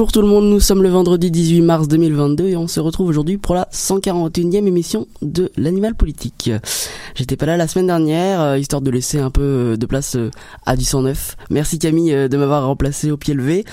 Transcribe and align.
Bonjour 0.00 0.12
tout 0.12 0.22
le 0.22 0.28
monde, 0.28 0.46
nous 0.46 0.60
sommes 0.60 0.82
le 0.82 0.88
vendredi 0.88 1.30
18 1.30 1.60
mars 1.60 1.86
2022 1.86 2.48
et 2.48 2.56
on 2.56 2.66
se 2.66 2.80
retrouve 2.80 3.08
aujourd'hui 3.08 3.36
pour 3.36 3.54
la 3.54 3.68
141e 3.70 4.66
émission 4.66 5.06
de 5.20 5.52
l'Animal 5.58 5.94
Politique. 5.94 6.50
J'étais 7.14 7.36
pas 7.36 7.44
là 7.44 7.58
la 7.58 7.68
semaine 7.68 7.88
dernière, 7.88 8.40
euh, 8.40 8.56
histoire 8.56 8.80
de 8.80 8.90
laisser 8.90 9.18
un 9.18 9.30
peu 9.30 9.42
euh, 9.42 9.76
de 9.76 9.84
place 9.84 10.16
euh, 10.16 10.30
à 10.64 10.74
du 10.74 10.84
109. 10.84 11.36
Merci 11.50 11.78
Camille 11.78 12.30
de 12.30 12.36
m'avoir 12.38 12.64
remplacé 12.64 13.10
au 13.10 13.18
pied 13.18 13.34
levé. 13.34 13.66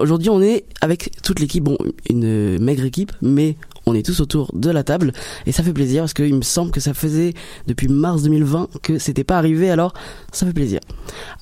aujourd'hui 0.00 0.30
on 0.30 0.40
est 0.40 0.64
avec 0.80 1.10
toute 1.22 1.38
l'équipe, 1.38 1.64
bon 1.64 1.76
une 2.08 2.58
maigre 2.58 2.86
équipe, 2.86 3.12
mais 3.20 3.56
on 3.84 3.94
est 3.94 4.06
tous 4.06 4.20
autour 4.20 4.50
de 4.54 4.70
la 4.70 4.84
table 4.84 5.12
et 5.44 5.52
ça 5.52 5.62
fait 5.62 5.74
plaisir 5.74 6.02
parce 6.02 6.14
qu'il 6.14 6.34
me 6.34 6.40
semble 6.40 6.70
que 6.70 6.80
ça 6.80 6.94
faisait 6.94 7.34
depuis 7.66 7.88
mars 7.88 8.22
2020 8.22 8.68
que 8.82 8.98
c'était 8.98 9.24
pas 9.24 9.36
arrivé 9.36 9.70
alors 9.70 9.92
ça 10.32 10.46
fait 10.46 10.54
plaisir. 10.54 10.80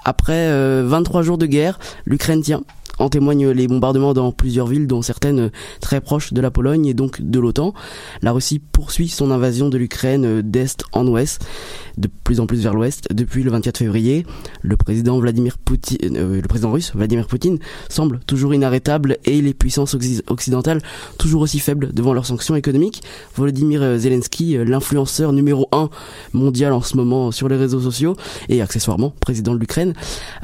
Après 0.05 0.51
23 0.83 1.23
jours 1.23 1.39
de 1.39 1.47
guerre, 1.47 1.79
l'Ukraine 2.07 2.43
tient, 2.43 2.63
en 2.99 3.09
témoignent 3.09 3.51
les 3.51 3.69
bombardements 3.69 4.15
dans 4.15 4.33
plusieurs 4.33 4.67
villes, 4.67 4.87
dont 4.87 5.03
certaines 5.03 5.51
très 5.81 6.01
proches 6.01 6.33
de 6.33 6.41
la 6.41 6.51
Pologne 6.51 6.87
et 6.87 6.95
donc 6.95 7.23
de 7.23 7.39
l'OTAN. 7.39 7.75
La 8.23 8.33
Russie 8.33 8.59
poursuit 8.59 9.09
son 9.09 9.31
invasion 9.31 9.69
de 9.69 9.79
l'Ukraine 9.79 10.43
d'est 10.43 10.83
en 10.93 11.07
ouest, 11.07 11.45
de 11.97 12.09
plus 12.25 12.41
en 12.41 12.47
plus 12.47 12.63
vers 12.63 12.75
l'ouest, 12.75 13.09
depuis 13.13 13.43
le 13.43 13.51
24 13.51 13.79
février. 13.79 14.27
Le 14.63 14.77
président 14.77 15.19
Vladimir 15.19 15.59
Poutine, 15.59 16.17
euh, 16.17 16.41
le 16.41 16.49
président 16.49 16.73
russe 16.73 16.93
Vladimir 16.95 17.27
Poutine 17.27 17.59
semble 17.89 18.21
toujours 18.27 18.55
inarrêtable 18.55 19.19
et 19.25 19.41
les 19.41 19.55
puissances 19.55 19.97
occidentales 20.29 20.81
toujours 21.19 21.43
aussi 21.43 21.59
faibles 21.59 21.93
devant 21.93 22.13
leurs 22.13 22.27
sanctions 22.27 22.57
économiques. 22.57 23.03
Volodymyr 23.35 23.99
Zelensky, 23.99 24.57
l'influenceur 24.65 25.33
numéro 25.33 25.69
un 25.73 25.91
mondial 26.33 26.73
en 26.73 26.83
ce 26.83 26.97
moment 26.97 27.31
sur 27.31 27.49
les 27.49 27.57
réseaux 27.57 27.81
sociaux 27.81 28.17
et 28.49 28.63
accessoirement 28.63 29.13
président 29.21 29.55
de 29.55 29.59
l'Ukraine, 29.59 29.95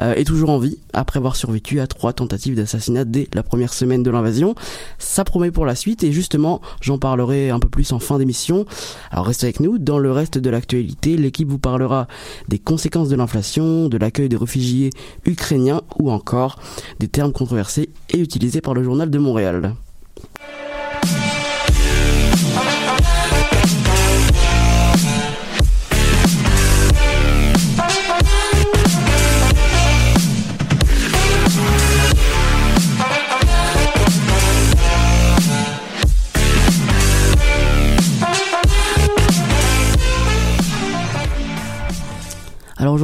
euh, 0.00 0.14
est 0.14 0.24
toujours 0.24 0.50
en 0.50 0.58
vie 0.58 0.78
après 0.92 1.18
avoir 1.18 1.36
survécu 1.36 1.80
à 1.80 1.86
trois 1.86 2.12
tentatives 2.12 2.43
d'assassinat 2.52 3.04
dès 3.04 3.28
la 3.32 3.42
première 3.42 3.72
semaine 3.72 4.02
de 4.02 4.10
l'invasion. 4.10 4.54
Ça 4.98 5.24
promet 5.24 5.50
pour 5.50 5.64
la 5.64 5.74
suite 5.74 6.04
et 6.04 6.12
justement, 6.12 6.60
j'en 6.80 6.98
parlerai 6.98 7.50
un 7.50 7.58
peu 7.58 7.68
plus 7.68 7.92
en 7.92 7.98
fin 7.98 8.18
d'émission. 8.18 8.66
Alors 9.10 9.26
restez 9.26 9.46
avec 9.46 9.60
nous. 9.60 9.78
Dans 9.78 9.98
le 9.98 10.12
reste 10.12 10.36
de 10.36 10.50
l'actualité, 10.50 11.16
l'équipe 11.16 11.48
vous 11.48 11.58
parlera 11.58 12.06
des 12.48 12.58
conséquences 12.58 13.08
de 13.08 13.16
l'inflation, 13.16 13.88
de 13.88 13.96
l'accueil 13.96 14.28
des 14.28 14.36
réfugiés 14.36 14.90
ukrainiens 15.24 15.80
ou 15.98 16.10
encore 16.10 16.58
des 17.00 17.08
termes 17.08 17.32
controversés 17.32 17.88
et 18.10 18.18
utilisés 18.18 18.60
par 18.60 18.74
le 18.74 18.82
journal 18.82 19.10
de 19.10 19.18
Montréal. 19.18 19.74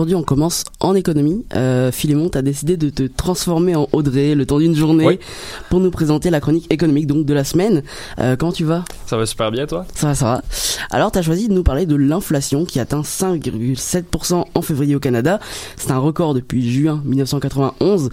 Aujourd'hui, 0.00 0.14
on 0.14 0.22
commence 0.22 0.64
en 0.80 0.94
économie. 0.94 1.44
Euh, 1.54 1.92
Philémon, 1.92 2.30
tu 2.30 2.38
as 2.38 2.42
décidé 2.42 2.78
de 2.78 2.88
te 2.88 3.02
transformer 3.02 3.76
en 3.76 3.86
Audrey 3.92 4.34
le 4.34 4.46
temps 4.46 4.58
d'une 4.58 4.74
journée 4.74 5.20
pour 5.68 5.78
nous 5.78 5.90
présenter 5.90 6.30
la 6.30 6.40
chronique 6.40 6.72
économique 6.72 7.06
donc 7.06 7.26
de 7.26 7.34
la 7.34 7.44
semaine. 7.44 7.82
Euh, 8.18 8.34
comment 8.34 8.50
tu 8.52 8.64
vas? 8.64 8.82
Ça 9.04 9.18
va 9.18 9.26
super 9.26 9.50
bien, 9.50 9.66
toi? 9.66 9.84
Ça 9.94 10.06
va, 10.06 10.14
ça 10.14 10.24
va. 10.24 10.42
Alors, 10.90 11.12
tu 11.12 11.18
as 11.18 11.22
choisi 11.22 11.48
de 11.48 11.52
nous 11.52 11.62
parler 11.62 11.84
de 11.84 11.96
l'inflation 11.96 12.64
qui 12.64 12.80
atteint 12.80 13.02
5,7% 13.02 14.44
en 14.54 14.62
février 14.62 14.96
au 14.96 15.00
Canada. 15.00 15.38
C'est 15.76 15.90
un 15.90 15.98
record 15.98 16.32
depuis 16.32 16.66
juin 16.70 17.02
1991. 17.04 18.08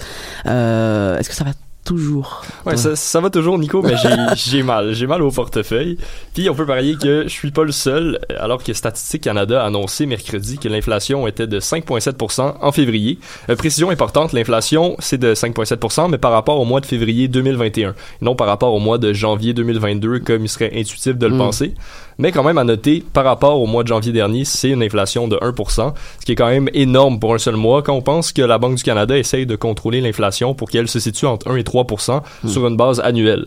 Euh, 0.45 1.17
Est-ce 1.17 1.29
que 1.29 1.35
ça 1.35 1.45
va 1.45 1.51
toujours. 1.87 2.41
Ouais, 2.65 2.75
ça, 2.75 2.95
ça, 2.95 3.21
va 3.21 3.29
toujours, 3.29 3.57
Nico, 3.57 3.81
mais 3.81 3.95
j'ai 4.35 4.61
mal. 4.61 4.93
J'ai 4.93 5.07
mal 5.07 5.21
au 5.23 5.31
portefeuille. 5.31 5.97
Puis 6.33 6.49
on 6.49 6.53
peut 6.53 6.65
parier 6.65 6.95
que 6.95 7.23
je 7.23 7.29
suis 7.29 7.51
pas 7.51 7.63
le 7.63 7.71
seul, 7.71 8.19
alors 8.37 8.61
que 8.61 8.73
Statistique 8.73 9.23
Canada 9.23 9.63
a 9.63 9.67
annoncé 9.67 10.05
mercredi 10.05 10.57
que 10.57 10.67
l'inflation 10.67 11.27
était 11.27 11.47
de 11.47 11.59
5,7% 11.59 12.55
en 12.61 12.71
février. 12.71 13.19
Euh, 13.49 13.55
précision 13.55 13.89
importante, 13.89 14.33
l'inflation, 14.33 14.95
c'est 14.99 15.17
de 15.17 15.33
5,7%, 15.33 16.09
mais 16.09 16.17
par 16.17 16.31
rapport 16.31 16.59
au 16.59 16.65
mois 16.65 16.81
de 16.81 16.85
février 16.85 17.29
2021, 17.29 17.95
non 18.21 18.35
par 18.35 18.47
rapport 18.47 18.73
au 18.73 18.79
mois 18.79 18.97
de 18.97 19.13
janvier 19.13 19.53
2022, 19.53 20.19
comme 20.19 20.43
il 20.43 20.49
serait 20.49 20.71
intuitif 20.75 21.17
de 21.17 21.27
le 21.27 21.35
mm. 21.35 21.37
penser. 21.37 21.73
Mais 22.17 22.31
quand 22.31 22.43
même 22.43 22.57
à 22.57 22.63
noter, 22.63 23.03
par 23.13 23.25
rapport 23.25 23.61
au 23.61 23.67
mois 23.67 23.83
de 23.83 23.87
janvier 23.87 24.11
dernier, 24.11 24.43
c'est 24.45 24.69
une 24.69 24.81
inflation 24.81 25.27
de 25.27 25.37
1%, 25.37 25.93
ce 26.19 26.25
qui 26.25 26.31
est 26.31 26.35
quand 26.35 26.49
même 26.49 26.69
énorme 26.73 27.19
pour 27.19 27.33
un 27.33 27.37
seul 27.37 27.55
mois 27.55 27.83
quand 27.83 27.93
on 27.93 28.01
pense 28.01 28.31
que 28.31 28.41
la 28.41 28.57
Banque 28.57 28.75
du 28.75 28.83
Canada 28.83 29.17
essaye 29.17 29.45
de 29.45 29.55
contrôler 29.55 30.01
l'inflation 30.01 30.53
pour 30.53 30.69
qu'elle 30.69 30.87
se 30.87 30.99
situe 30.99 31.25
entre 31.25 31.49
1 31.49 31.57
et 31.57 31.63
3% 31.63 32.21
hmm. 32.43 32.47
sur 32.47 32.67
une 32.67 32.77
base 32.77 32.99
annuelle. 32.99 33.45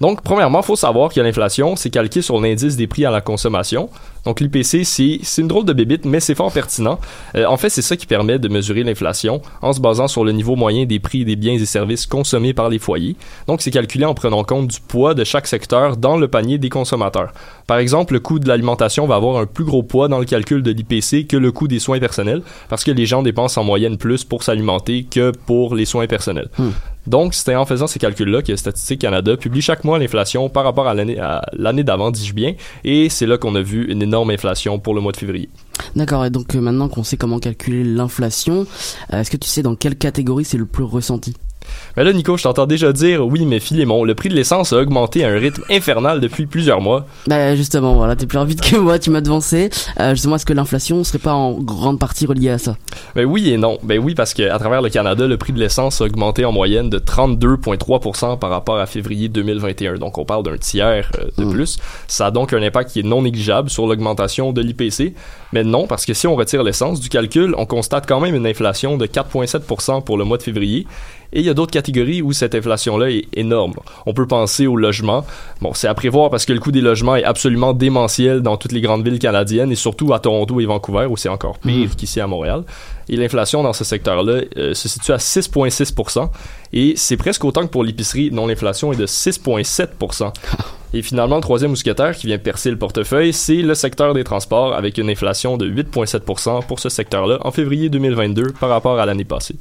Donc, 0.00 0.22
premièrement, 0.22 0.60
il 0.60 0.64
faut 0.64 0.76
savoir 0.76 1.12
que 1.12 1.20
l'inflation, 1.20 1.76
c'est 1.76 1.90
calqué 1.90 2.20
sur 2.20 2.40
l'indice 2.40 2.76
des 2.76 2.88
prix 2.88 3.04
à 3.04 3.10
la 3.10 3.20
consommation. 3.20 3.88
Donc, 4.24 4.40
l'IPC, 4.40 4.84
c'est 4.84 5.40
une 5.40 5.46
drôle 5.46 5.64
de 5.64 5.72
bébite, 5.72 6.04
mais 6.04 6.18
c'est 6.18 6.34
fort 6.34 6.52
pertinent. 6.52 6.98
Euh, 7.36 7.46
en 7.46 7.56
fait, 7.56 7.68
c'est 7.68 7.82
ça 7.82 7.96
qui 7.96 8.06
permet 8.06 8.40
de 8.40 8.48
mesurer 8.48 8.82
l'inflation 8.82 9.40
en 9.62 9.72
se 9.72 9.80
basant 9.80 10.08
sur 10.08 10.24
le 10.24 10.32
niveau 10.32 10.56
moyen 10.56 10.84
des 10.84 10.98
prix 10.98 11.24
des 11.24 11.36
biens 11.36 11.54
et 11.54 11.64
services 11.64 12.06
consommés 12.06 12.52
par 12.52 12.70
les 12.70 12.80
foyers. 12.80 13.14
Donc, 13.46 13.62
c'est 13.62 13.70
calculé 13.70 14.04
en 14.04 14.14
prenant 14.14 14.42
compte 14.42 14.66
du 14.66 14.80
poids 14.80 15.14
de 15.14 15.22
chaque 15.22 15.46
secteur 15.46 15.96
dans 15.96 16.16
le 16.16 16.26
panier 16.26 16.58
des 16.58 16.70
consommateurs. 16.70 17.32
Par 17.66 17.78
exemple, 17.78 18.14
le 18.14 18.20
coût 18.20 18.38
de 18.38 18.48
l'alimentation 18.48 19.06
va 19.06 19.16
avoir 19.16 19.38
un 19.38 19.46
plus 19.46 19.64
gros 19.64 19.82
poids 19.82 20.08
dans 20.08 20.18
le 20.18 20.24
calcul 20.24 20.62
de 20.62 20.70
l'IPC 20.70 21.26
que 21.26 21.36
le 21.36 21.50
coût 21.52 21.68
des 21.68 21.78
soins 21.78 21.98
personnels, 21.98 22.42
parce 22.68 22.84
que 22.84 22.90
les 22.90 23.06
gens 23.06 23.22
dépensent 23.22 23.60
en 23.60 23.64
moyenne 23.64 23.96
plus 23.96 24.24
pour 24.24 24.42
s'alimenter 24.42 25.04
que 25.04 25.32
pour 25.46 25.74
les 25.74 25.84
soins 25.84 26.06
personnels. 26.06 26.48
Hmm. 26.58 26.70
Donc, 27.06 27.34
c'était 27.34 27.54
en 27.54 27.66
faisant 27.66 27.86
ces 27.86 27.98
calculs-là 27.98 28.42
que 28.42 28.56
Statistique 28.56 29.02
Canada 29.02 29.36
publie 29.36 29.60
chaque 29.60 29.84
mois 29.84 29.98
l'inflation 29.98 30.48
par 30.48 30.64
rapport 30.64 30.88
à 30.88 30.94
l'année, 30.94 31.18
à 31.18 31.42
l'année 31.52 31.84
d'avant, 31.84 32.10
dis-je 32.10 32.32
bien, 32.32 32.54
et 32.82 33.08
c'est 33.08 33.26
là 33.26 33.36
qu'on 33.36 33.54
a 33.54 33.62
vu 33.62 33.90
une 33.90 34.02
énorme 34.02 34.30
inflation 34.30 34.78
pour 34.78 34.94
le 34.94 35.00
mois 35.00 35.12
de 35.12 35.18
février. 35.18 35.48
D'accord, 35.96 36.24
et 36.24 36.30
donc 36.30 36.54
euh, 36.54 36.60
maintenant 36.60 36.88
qu'on 36.88 37.04
sait 37.04 37.16
comment 37.16 37.38
calculer 37.38 37.84
l'inflation, 37.84 38.66
euh, 39.12 39.20
est-ce 39.20 39.30
que 39.30 39.36
tu 39.36 39.48
sais 39.48 39.62
dans 39.62 39.74
quelle 39.74 39.96
catégorie 39.96 40.44
c'est 40.44 40.58
le 40.58 40.66
plus 40.66 40.84
ressenti? 40.84 41.34
Mais 41.96 42.04
là, 42.04 42.12
Nico, 42.12 42.36
je 42.36 42.42
t'entends 42.42 42.66
déjà 42.66 42.92
dire, 42.92 43.24
oui, 43.26 43.44
mais 43.46 43.60
Philémon, 43.60 44.04
le 44.04 44.14
prix 44.14 44.28
de 44.28 44.34
l'essence 44.34 44.72
a 44.72 44.78
augmenté 44.78 45.24
à 45.24 45.28
un 45.28 45.38
rythme 45.38 45.62
infernal 45.70 46.20
depuis 46.20 46.46
plusieurs 46.46 46.80
mois. 46.80 47.06
Ben, 47.26 47.56
justement, 47.56 47.94
voilà, 47.94 48.16
t'es 48.16 48.26
plus 48.26 48.38
rapide 48.38 48.60
que 48.60 48.76
moi, 48.76 48.98
tu 48.98 49.10
m'as 49.10 49.20
devancé. 49.20 49.70
Euh, 50.00 50.10
justement, 50.10 50.36
est-ce 50.36 50.46
que 50.46 50.52
l'inflation 50.52 51.02
serait 51.04 51.18
pas 51.18 51.34
en 51.34 51.52
grande 51.52 51.98
partie 51.98 52.26
reliée 52.26 52.50
à 52.50 52.58
ça? 52.58 52.76
Ben 53.14 53.24
oui 53.24 53.50
et 53.50 53.56
non. 53.56 53.78
Ben 53.82 53.98
oui, 53.98 54.14
parce 54.14 54.34
qu'à 54.34 54.58
travers 54.58 54.82
le 54.82 54.90
Canada, 54.90 55.26
le 55.26 55.36
prix 55.36 55.52
de 55.52 55.60
l'essence 55.60 56.00
a 56.00 56.04
augmenté 56.04 56.44
en 56.44 56.52
moyenne 56.52 56.90
de 56.90 56.98
32,3% 56.98 58.38
par 58.38 58.50
rapport 58.50 58.78
à 58.78 58.86
février 58.86 59.28
2021. 59.28 59.94
Donc, 59.94 60.18
on 60.18 60.24
parle 60.24 60.42
d'un 60.42 60.56
tiers 60.56 61.10
euh, 61.18 61.28
de 61.38 61.44
hmm. 61.44 61.52
plus. 61.52 61.78
Ça 62.08 62.26
a 62.26 62.30
donc 62.30 62.52
un 62.52 62.62
impact 62.62 62.90
qui 62.90 63.00
est 63.00 63.04
non 63.04 63.22
négligeable 63.22 63.70
sur 63.70 63.86
l'augmentation 63.86 64.52
de 64.52 64.60
l'IPC. 64.60 65.14
Mais 65.52 65.62
non, 65.62 65.86
parce 65.86 66.04
que 66.04 66.14
si 66.14 66.26
on 66.26 66.34
retire 66.34 66.62
l'essence 66.64 67.00
du 67.00 67.08
calcul, 67.08 67.54
on 67.56 67.66
constate 67.66 68.06
quand 68.08 68.20
même 68.20 68.34
une 68.34 68.46
inflation 68.46 68.96
de 68.96 69.06
4,7% 69.06 70.02
pour 70.02 70.18
le 70.18 70.24
mois 70.24 70.36
de 70.36 70.42
février. 70.42 70.86
Et 71.34 71.40
il 71.40 71.46
y 71.46 71.50
a 71.50 71.54
d'autres 71.54 71.72
catégories 71.72 72.22
où 72.22 72.32
cette 72.32 72.54
inflation-là 72.54 73.10
est 73.10 73.26
énorme. 73.34 73.74
On 74.06 74.14
peut 74.14 74.26
penser 74.26 74.66
au 74.66 74.76
logement. 74.76 75.26
Bon, 75.60 75.74
c'est 75.74 75.88
à 75.88 75.94
prévoir 75.94 76.30
parce 76.30 76.46
que 76.46 76.52
le 76.52 76.60
coût 76.60 76.70
des 76.70 76.80
logements 76.80 77.16
est 77.16 77.24
absolument 77.24 77.72
démentiel 77.72 78.40
dans 78.40 78.56
toutes 78.56 78.72
les 78.72 78.80
grandes 78.80 79.04
villes 79.04 79.18
canadiennes 79.18 79.72
et 79.72 79.76
surtout 79.76 80.14
à 80.14 80.20
Toronto 80.20 80.60
et 80.60 80.66
Vancouver 80.66 81.06
où 81.06 81.16
c'est 81.16 81.28
encore 81.28 81.58
pire 81.58 81.88
mmh. 81.88 81.94
qu'ici 81.96 82.20
à 82.20 82.28
Montréal. 82.28 82.62
Et 83.08 83.16
l'inflation 83.16 83.62
dans 83.62 83.72
ce 83.72 83.84
secteur-là 83.84 84.42
euh, 84.56 84.74
se 84.74 84.88
situe 84.88 85.12
à 85.12 85.16
6,6% 85.16 86.30
et 86.72 86.94
c'est 86.96 87.16
presque 87.16 87.44
autant 87.44 87.62
que 87.62 87.70
pour 87.70 87.84
l'épicerie 87.84 88.30
dont 88.30 88.46
l'inflation 88.46 88.92
est 88.92 88.96
de 88.96 89.06
6,7 89.06 90.32
Et 90.94 91.02
finalement, 91.02 91.34
le 91.34 91.42
troisième 91.42 91.70
mousquetaire 91.70 92.14
qui 92.14 92.28
vient 92.28 92.38
percer 92.38 92.70
le 92.70 92.78
portefeuille, 92.78 93.32
c'est 93.32 93.56
le 93.56 93.74
secteur 93.74 94.14
des 94.14 94.22
transports 94.22 94.74
avec 94.74 94.96
une 94.96 95.10
inflation 95.10 95.56
de 95.56 95.68
8,7% 95.68 96.64
pour 96.66 96.78
ce 96.78 96.88
secteur-là 96.88 97.38
en 97.40 97.50
février 97.50 97.88
2022 97.88 98.52
par 98.60 98.68
rapport 98.68 99.00
à 99.00 99.04
l'année 99.04 99.24
passée 99.24 99.56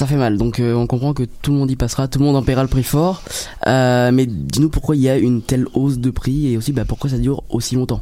ça 0.00 0.06
fait 0.06 0.16
mal. 0.16 0.38
Donc 0.38 0.60
euh, 0.60 0.72
on 0.72 0.86
comprend 0.86 1.12
que 1.12 1.24
tout 1.42 1.52
le 1.52 1.58
monde 1.58 1.70
y 1.70 1.76
passera, 1.76 2.08
tout 2.08 2.20
le 2.20 2.24
monde 2.24 2.34
en 2.34 2.42
paiera 2.42 2.62
le 2.62 2.68
prix 2.68 2.82
fort. 2.82 3.22
Euh, 3.66 4.10
mais 4.10 4.24
dis-nous 4.24 4.70
pourquoi 4.70 4.96
il 4.96 5.02
y 5.02 5.10
a 5.10 5.18
une 5.18 5.42
telle 5.42 5.66
hausse 5.74 5.98
de 5.98 6.08
prix 6.08 6.50
et 6.50 6.56
aussi 6.56 6.72
bah, 6.72 6.84
pourquoi 6.88 7.10
ça 7.10 7.18
dure 7.18 7.42
aussi 7.50 7.74
longtemps. 7.74 8.00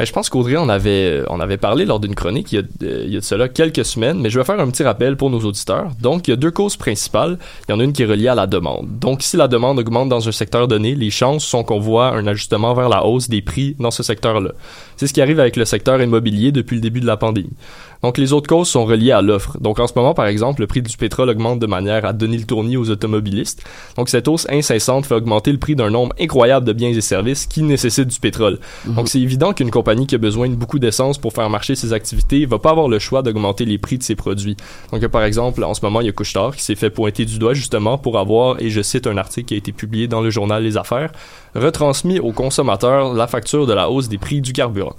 Ben, 0.00 0.06
je 0.06 0.14
pense 0.14 0.30
qu'Audrey, 0.30 0.56
on 0.56 0.70
avait, 0.70 1.18
euh, 1.20 1.24
on 1.28 1.40
avait 1.40 1.58
parlé 1.58 1.84
lors 1.84 2.00
d'une 2.00 2.14
chronique 2.14 2.52
il 2.52 2.54
y, 2.54 2.58
a, 2.58 2.62
il 2.80 3.12
y, 3.12 3.16
a, 3.18 3.20
de 3.20 3.24
cela 3.24 3.50
quelques 3.50 3.84
semaines, 3.84 4.18
mais 4.18 4.30
je 4.30 4.38
vais 4.38 4.46
faire 4.46 4.58
un 4.58 4.70
petit 4.70 4.82
rappel 4.82 5.14
pour 5.14 5.28
nos 5.28 5.40
auditeurs. 5.40 5.90
Donc, 6.00 6.26
il 6.26 6.30
y 6.30 6.32
a 6.32 6.38
deux 6.38 6.50
causes 6.50 6.78
principales. 6.78 7.38
Il 7.68 7.72
y 7.72 7.74
en 7.74 7.80
a 7.80 7.84
une 7.84 7.92
qui 7.92 8.04
est 8.04 8.06
reliée 8.06 8.28
à 8.28 8.34
la 8.34 8.46
demande. 8.46 8.98
Donc, 8.98 9.20
si 9.20 9.36
la 9.36 9.46
demande 9.46 9.78
augmente 9.78 10.08
dans 10.08 10.26
un 10.26 10.32
secteur 10.32 10.68
donné, 10.68 10.94
les 10.94 11.10
chances 11.10 11.44
sont 11.44 11.64
qu'on 11.64 11.80
voit 11.80 12.14
un 12.14 12.26
ajustement 12.26 12.72
vers 12.72 12.88
la 12.88 13.04
hausse 13.04 13.28
des 13.28 13.42
prix 13.42 13.76
dans 13.78 13.90
ce 13.90 14.02
secteur-là. 14.02 14.52
C'est 14.96 15.06
ce 15.06 15.12
qui 15.12 15.20
arrive 15.20 15.38
avec 15.38 15.56
le 15.56 15.66
secteur 15.66 16.00
immobilier 16.00 16.50
depuis 16.50 16.76
le 16.76 16.80
début 16.80 17.00
de 17.00 17.06
la 17.06 17.18
pandémie. 17.18 17.52
Donc 18.02 18.18
les 18.18 18.32
autres 18.32 18.48
causes 18.48 18.68
sont 18.68 18.84
reliées 18.84 19.12
à 19.12 19.22
l'offre. 19.22 19.58
Donc 19.60 19.78
en 19.78 19.86
ce 19.86 19.92
moment, 19.94 20.14
par 20.14 20.26
exemple, 20.26 20.60
le 20.60 20.66
prix 20.66 20.82
du 20.82 20.96
pétrole 20.96 21.28
augmente 21.28 21.58
de 21.58 21.66
manière 21.66 22.04
à 22.04 22.12
donner 22.12 22.38
le 22.38 22.44
tournis 22.44 22.76
aux 22.76 22.90
automobilistes. 22.90 23.62
Donc 23.96 24.08
cette 24.08 24.28
hausse 24.28 24.46
incessante 24.50 25.06
fait 25.06 25.14
augmenter 25.14 25.52
le 25.52 25.58
prix 25.58 25.76
d'un 25.76 25.90
nombre 25.90 26.14
incroyable 26.18 26.66
de 26.66 26.72
biens 26.72 26.90
et 26.90 27.00
services 27.00 27.46
qui 27.46 27.62
nécessitent 27.62 28.08
du 28.08 28.20
pétrole. 28.20 28.58
Mhm. 28.86 28.94
Donc 28.94 29.08
c'est 29.08 29.20
évident 29.20 29.52
qu'une 29.52 29.70
compagnie 29.70 30.06
qui 30.06 30.14
a 30.14 30.18
besoin 30.18 30.48
de 30.48 30.54
beaucoup 30.54 30.78
d'essence 30.78 31.18
pour 31.18 31.32
faire 31.32 31.48
marcher 31.50 31.74
ses 31.74 31.92
activités 31.92 32.46
va 32.46 32.58
pas 32.58 32.70
avoir 32.70 32.88
le 32.88 32.98
choix 32.98 33.22
d'augmenter 33.22 33.64
les 33.64 33.78
prix 33.78 33.98
de 33.98 34.02
ses 34.02 34.14
produits. 34.14 34.56
Donc 34.92 35.06
par 35.08 35.24
exemple, 35.24 35.62
en 35.64 35.74
ce 35.74 35.84
moment, 35.84 36.00
il 36.00 36.06
y 36.06 36.10
a 36.10 36.12
Couchetard 36.12 36.56
qui 36.56 36.62
s'est 36.62 36.74
fait 36.74 36.90
pointer 36.90 37.24
du 37.24 37.38
doigt 37.38 37.54
justement 37.54 37.98
pour 37.98 38.18
avoir, 38.18 38.60
et 38.60 38.70
je 38.70 38.80
cite 38.80 39.06
un 39.06 39.16
article 39.16 39.48
qui 39.48 39.54
a 39.54 39.56
été 39.56 39.72
publié 39.72 40.08
dans 40.08 40.20
le 40.20 40.30
journal 40.30 40.62
Les 40.62 40.76
Affaires, 40.76 41.12
retransmis 41.54 42.18
aux 42.18 42.32
consommateurs 42.32 43.14
la 43.14 43.26
facture 43.26 43.66
de 43.66 43.72
la 43.72 43.90
hausse 43.90 44.08
des 44.08 44.18
prix 44.18 44.40
du 44.40 44.52
carburant. 44.52 44.96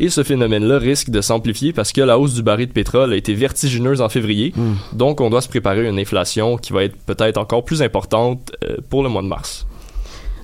Et 0.00 0.08
ce 0.08 0.22
phénomène-là 0.22 0.78
risque 0.78 1.10
de 1.10 1.20
s'amplifier 1.20 1.74
parce 1.74 1.92
que 1.92 2.00
la 2.00 2.18
hausse 2.18 2.32
du 2.32 2.42
baril 2.42 2.68
de 2.68 2.72
pétrole 2.72 3.12
a 3.12 3.16
été 3.16 3.34
vertigineuse 3.34 4.00
en 4.00 4.08
février. 4.08 4.54
Mm. 4.56 4.72
Donc, 4.96 5.20
on 5.20 5.28
doit 5.28 5.42
se 5.42 5.48
préparer 5.48 5.86
à 5.86 5.90
une 5.90 5.98
inflation 5.98 6.56
qui 6.56 6.72
va 6.72 6.84
être 6.84 6.96
peut-être 6.96 7.36
encore 7.36 7.66
plus 7.66 7.82
importante 7.82 8.50
euh, 8.64 8.78
pour 8.88 9.02
le 9.02 9.10
mois 9.10 9.20
de 9.20 9.26
mars. 9.28 9.66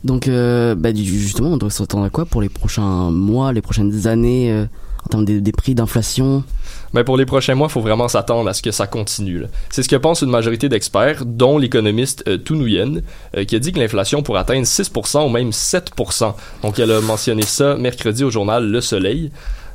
Donc, 0.04 0.28
euh, 0.28 0.74
bah, 0.74 0.90
justement, 0.94 1.54
on 1.54 1.56
doit 1.56 1.70
s'attendre 1.70 2.04
à 2.04 2.10
quoi 2.10 2.26
pour 2.26 2.42
les 2.42 2.50
prochains 2.50 3.10
mois, 3.10 3.54
les 3.54 3.62
prochaines 3.62 4.06
années, 4.06 4.52
euh, 4.52 4.66
en 5.06 5.08
termes 5.08 5.24
des, 5.24 5.52
prix 5.52 5.74
d'inflation? 5.74 6.44
Mais 6.92 7.04
pour 7.04 7.16
les 7.16 7.26
prochains 7.26 7.54
mois, 7.54 7.68
il 7.68 7.72
faut 7.72 7.80
vraiment 7.80 8.08
s'attendre 8.08 8.48
à 8.48 8.54
ce 8.54 8.62
que 8.62 8.70
ça 8.70 8.86
continue. 8.86 9.44
C'est 9.70 9.82
ce 9.82 9.88
que 9.88 9.96
pense 9.96 10.22
une 10.22 10.30
majorité 10.30 10.68
d'experts, 10.68 11.24
dont 11.24 11.58
l'économiste 11.58 12.24
euh, 12.28 12.38
Tu 12.42 12.54
Nguyen, 12.54 13.02
euh, 13.36 13.44
qui 13.44 13.56
a 13.56 13.58
dit 13.58 13.72
que 13.72 13.78
l'inflation 13.78 14.22
pourrait 14.22 14.40
atteindre 14.40 14.66
6% 14.66 15.26
ou 15.26 15.28
même 15.28 15.50
7%. 15.50 16.34
Donc, 16.62 16.78
elle 16.78 16.90
a 16.90 17.00
mentionné 17.00 17.42
ça 17.42 17.76
mercredi 17.76 18.24
au 18.24 18.30
journal 18.30 18.68
Le 18.68 18.80
Soleil. 18.80 19.30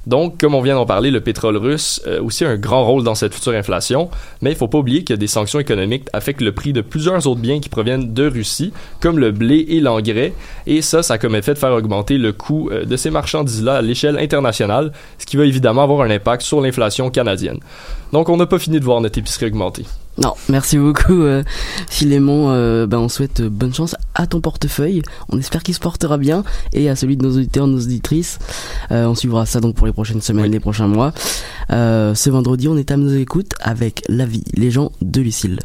Donc, 0.07 0.39
comme 0.39 0.55
on 0.55 0.61
vient 0.61 0.75
d'en 0.75 0.85
parler, 0.85 1.11
le 1.11 1.21
pétrole 1.21 1.57
russe 1.57 2.01
a 2.07 2.21
aussi 2.21 2.43
un 2.43 2.57
grand 2.57 2.83
rôle 2.83 3.03
dans 3.03 3.13
cette 3.13 3.33
future 3.33 3.53
inflation, 3.53 4.09
mais 4.41 4.51
il 4.51 4.55
faut 4.55 4.67
pas 4.67 4.79
oublier 4.79 5.03
que 5.03 5.13
des 5.13 5.27
sanctions 5.27 5.59
économiques 5.59 6.07
affectent 6.11 6.41
le 6.41 6.51
prix 6.51 6.73
de 6.73 6.81
plusieurs 6.81 7.27
autres 7.27 7.41
biens 7.41 7.59
qui 7.59 7.69
proviennent 7.69 8.13
de 8.13 8.27
Russie, 8.27 8.73
comme 8.99 9.19
le 9.19 9.31
blé 9.31 9.65
et 9.69 9.79
l'engrais, 9.79 10.33
et 10.65 10.81
ça, 10.81 11.03
ça 11.03 11.15
a 11.15 11.17
comme 11.19 11.35
effet 11.35 11.53
de 11.53 11.59
faire 11.59 11.73
augmenter 11.73 12.17
le 12.17 12.33
coût 12.33 12.69
euh, 12.71 12.83
de 12.85 12.97
ces 12.97 13.11
marchandises-là 13.11 13.75
à 13.75 13.81
l'échelle 13.81 14.17
internationale, 14.17 14.91
ce 15.19 15.25
qui 15.25 15.37
va 15.37 15.45
évidemment 15.45 15.83
avoir 15.83 16.01
un 16.01 16.09
impact 16.09 16.41
sur 16.41 16.61
l'inflation 16.61 17.11
canadienne. 17.11 17.59
Donc, 18.11 18.29
on 18.29 18.37
n'a 18.37 18.47
pas 18.47 18.59
fini 18.59 18.79
de 18.79 18.85
voir 18.85 19.01
notre 19.01 19.19
épicerie 19.19 19.45
augmenter. 19.47 19.85
Non, 20.21 20.33
merci 20.49 20.77
beaucoup 20.77 21.23
euh, 21.23 21.43
Philémon. 21.89 22.51
Euh, 22.51 22.85
ben, 22.85 22.99
on 22.99 23.09
souhaite 23.09 23.39
euh, 23.39 23.49
bonne 23.49 23.73
chance 23.73 23.95
à 24.13 24.27
ton 24.27 24.39
portefeuille. 24.39 25.01
On 25.29 25.39
espère 25.39 25.63
qu'il 25.63 25.73
se 25.73 25.79
portera 25.79 26.19
bien 26.19 26.43
et 26.73 26.89
à 26.89 26.95
celui 26.95 27.17
de 27.17 27.23
nos 27.25 27.35
auditeurs, 27.37 27.65
nos 27.65 27.79
auditrices. 27.79 28.37
Euh, 28.91 29.05
on 29.05 29.15
suivra 29.15 29.47
ça 29.47 29.59
donc 29.61 29.75
pour 29.75 29.87
les 29.87 29.93
prochaines 29.93 30.21
semaines, 30.21 30.45
Oui. 30.45 30.51
les 30.51 30.59
prochains 30.59 30.87
mois. 30.87 31.11
Ce 31.69 32.29
vendredi, 32.29 32.67
on 32.67 32.77
est 32.77 32.91
à 32.91 32.97
nos 32.97 33.09
écoutes 33.15 33.53
avec 33.61 34.03
La 34.09 34.25
vie, 34.25 34.43
les 34.53 34.69
gens 34.69 34.91
de 35.01 35.21
Lucille. 35.21 35.59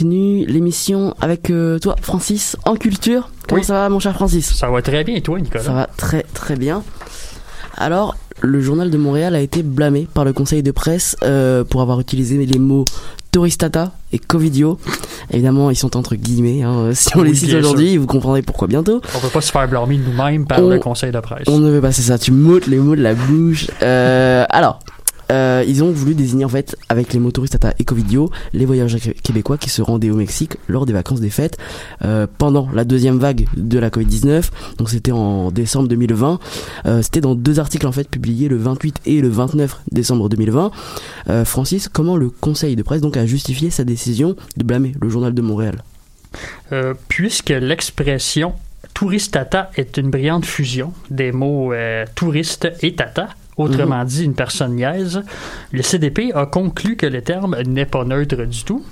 Continue 0.00 0.44
l'émission 0.44 1.14
avec 1.22 1.48
euh, 1.48 1.78
toi, 1.78 1.96
Francis, 2.02 2.54
en 2.66 2.76
culture. 2.76 3.30
Comment 3.48 3.60
Oui. 3.62 3.64
ça 3.66 3.72
va, 3.72 3.88
mon 3.88 3.98
cher 3.98 4.12
Francis? 4.14 4.54
Ça 4.54 4.68
va 4.68 4.82
très 4.82 5.04
bien, 5.04 5.14
et 5.16 5.22
toi, 5.22 5.40
Nicolas? 5.40 5.64
Ça 5.64 5.72
va 5.72 5.88
très 5.96 6.22
très 6.34 6.54
bien. 6.54 6.82
Alors, 7.78 8.14
le 8.42 8.60
journal 8.60 8.90
de 8.90 8.98
Montréal 8.98 9.34
a 9.34 9.40
été 9.40 9.62
blâmé 9.62 10.06
par 10.12 10.26
le 10.26 10.34
conseil 10.34 10.62
de 10.62 10.70
presse 10.70 11.16
euh, 11.22 11.64
pour 11.64 11.80
avoir 11.80 11.98
utilisé 11.98 12.44
les 12.44 12.58
mots 12.58 12.84
touristata 13.32 13.92
et 14.12 14.18
covidio. 14.18 14.78
Évidemment, 15.30 15.70
ils 15.70 15.76
sont 15.76 15.96
entre 15.96 16.14
guillemets. 16.14 16.62
Hein. 16.62 16.90
Si 16.92 17.16
on 17.16 17.20
Oui, 17.20 17.28
les 17.30 17.34
cite 17.34 17.54
aujourd'hui, 17.54 17.96
vous 17.96 18.06
comprendrez 18.06 18.42
pourquoi 18.42 18.68
bientôt. 18.68 19.00
On 19.14 19.18
peut 19.20 19.28
pas 19.30 19.40
se 19.40 19.50
faire 19.50 19.66
blâmer 19.66 19.96
nous-mêmes 19.96 20.44
par 20.46 20.58
On- 20.60 20.68
le 20.68 20.78
conseil 20.78 21.10
de 21.10 21.20
presse. 21.20 21.44
On 21.48 21.58
ne 21.58 21.70
veut 21.70 21.80
pas, 21.80 21.92
c'est 21.92 22.02
ça. 22.02 22.18
Tu 22.18 22.32
m'ôtes 22.32 22.66
les 22.66 22.76
mots 22.76 22.96
de 22.96 23.02
la 23.02 23.14
bouche. 23.14 23.68
Euh, 23.82 24.44
alors. 24.50 24.78
Euh, 25.32 25.64
ils 25.66 25.82
ont 25.82 25.90
voulu 25.90 26.14
désigner 26.14 26.44
en 26.44 26.48
fait 26.48 26.76
avec 26.88 27.12
les 27.12 27.18
mots 27.18 27.30
touristata 27.32 27.74
et 27.78 27.84
covidio 27.84 28.30
les 28.52 28.64
voyageurs 28.64 29.00
qué- 29.00 29.12
québécois 29.14 29.58
qui 29.58 29.70
se 29.70 29.82
rendaient 29.82 30.10
au 30.10 30.16
Mexique 30.16 30.56
lors 30.68 30.86
des 30.86 30.92
vacances 30.92 31.20
des 31.20 31.30
fêtes 31.30 31.58
euh, 32.04 32.26
pendant 32.38 32.68
la 32.72 32.84
deuxième 32.84 33.18
vague 33.18 33.46
de 33.56 33.78
la 33.78 33.90
Covid-19 33.90 34.50
donc 34.78 34.90
c'était 34.90 35.12
en 35.12 35.50
décembre 35.50 35.88
2020 35.88 36.38
Euh, 36.86 37.02
c'était 37.02 37.20
dans 37.20 37.34
deux 37.34 37.58
articles 37.58 37.86
en 37.86 37.92
fait 37.92 38.08
publiés 38.08 38.48
le 38.48 38.56
28 38.56 39.00
et 39.06 39.20
le 39.20 39.28
29 39.28 39.80
décembre 39.90 40.28
2020 40.28 40.70
Euh, 41.28 41.44
Francis 41.44 41.88
comment 41.88 42.16
le 42.16 42.30
conseil 42.30 42.76
de 42.76 42.82
presse 42.82 43.00
donc 43.00 43.16
a 43.16 43.26
justifié 43.26 43.70
sa 43.70 43.84
décision 43.84 44.36
de 44.56 44.64
blâmer 44.64 44.92
le 45.00 45.08
journal 45.08 45.34
de 45.34 45.42
Montréal? 45.42 45.82
Puisque 47.08 47.50
l'expression 47.50 48.54
touristata 48.94 49.70
est 49.76 49.96
une 49.96 50.10
brillante 50.10 50.44
fusion 50.44 50.92
des 51.10 51.32
mots 51.32 51.72
touriste 52.14 52.68
et 52.82 52.94
tata, 52.94 53.28
autrement 53.56 54.04
dit 54.04 54.24
une 54.24 54.34
personne 54.34 54.74
niaise, 54.76 55.22
le 55.72 55.82
CDP 55.82 56.32
a 56.34 56.46
conclu 56.46 56.96
que 56.96 57.06
le 57.06 57.22
terme 57.22 57.56
n'est 57.62 57.86
pas 57.86 58.04
neutre 58.04 58.44
du 58.44 58.64
tout. 58.64 58.84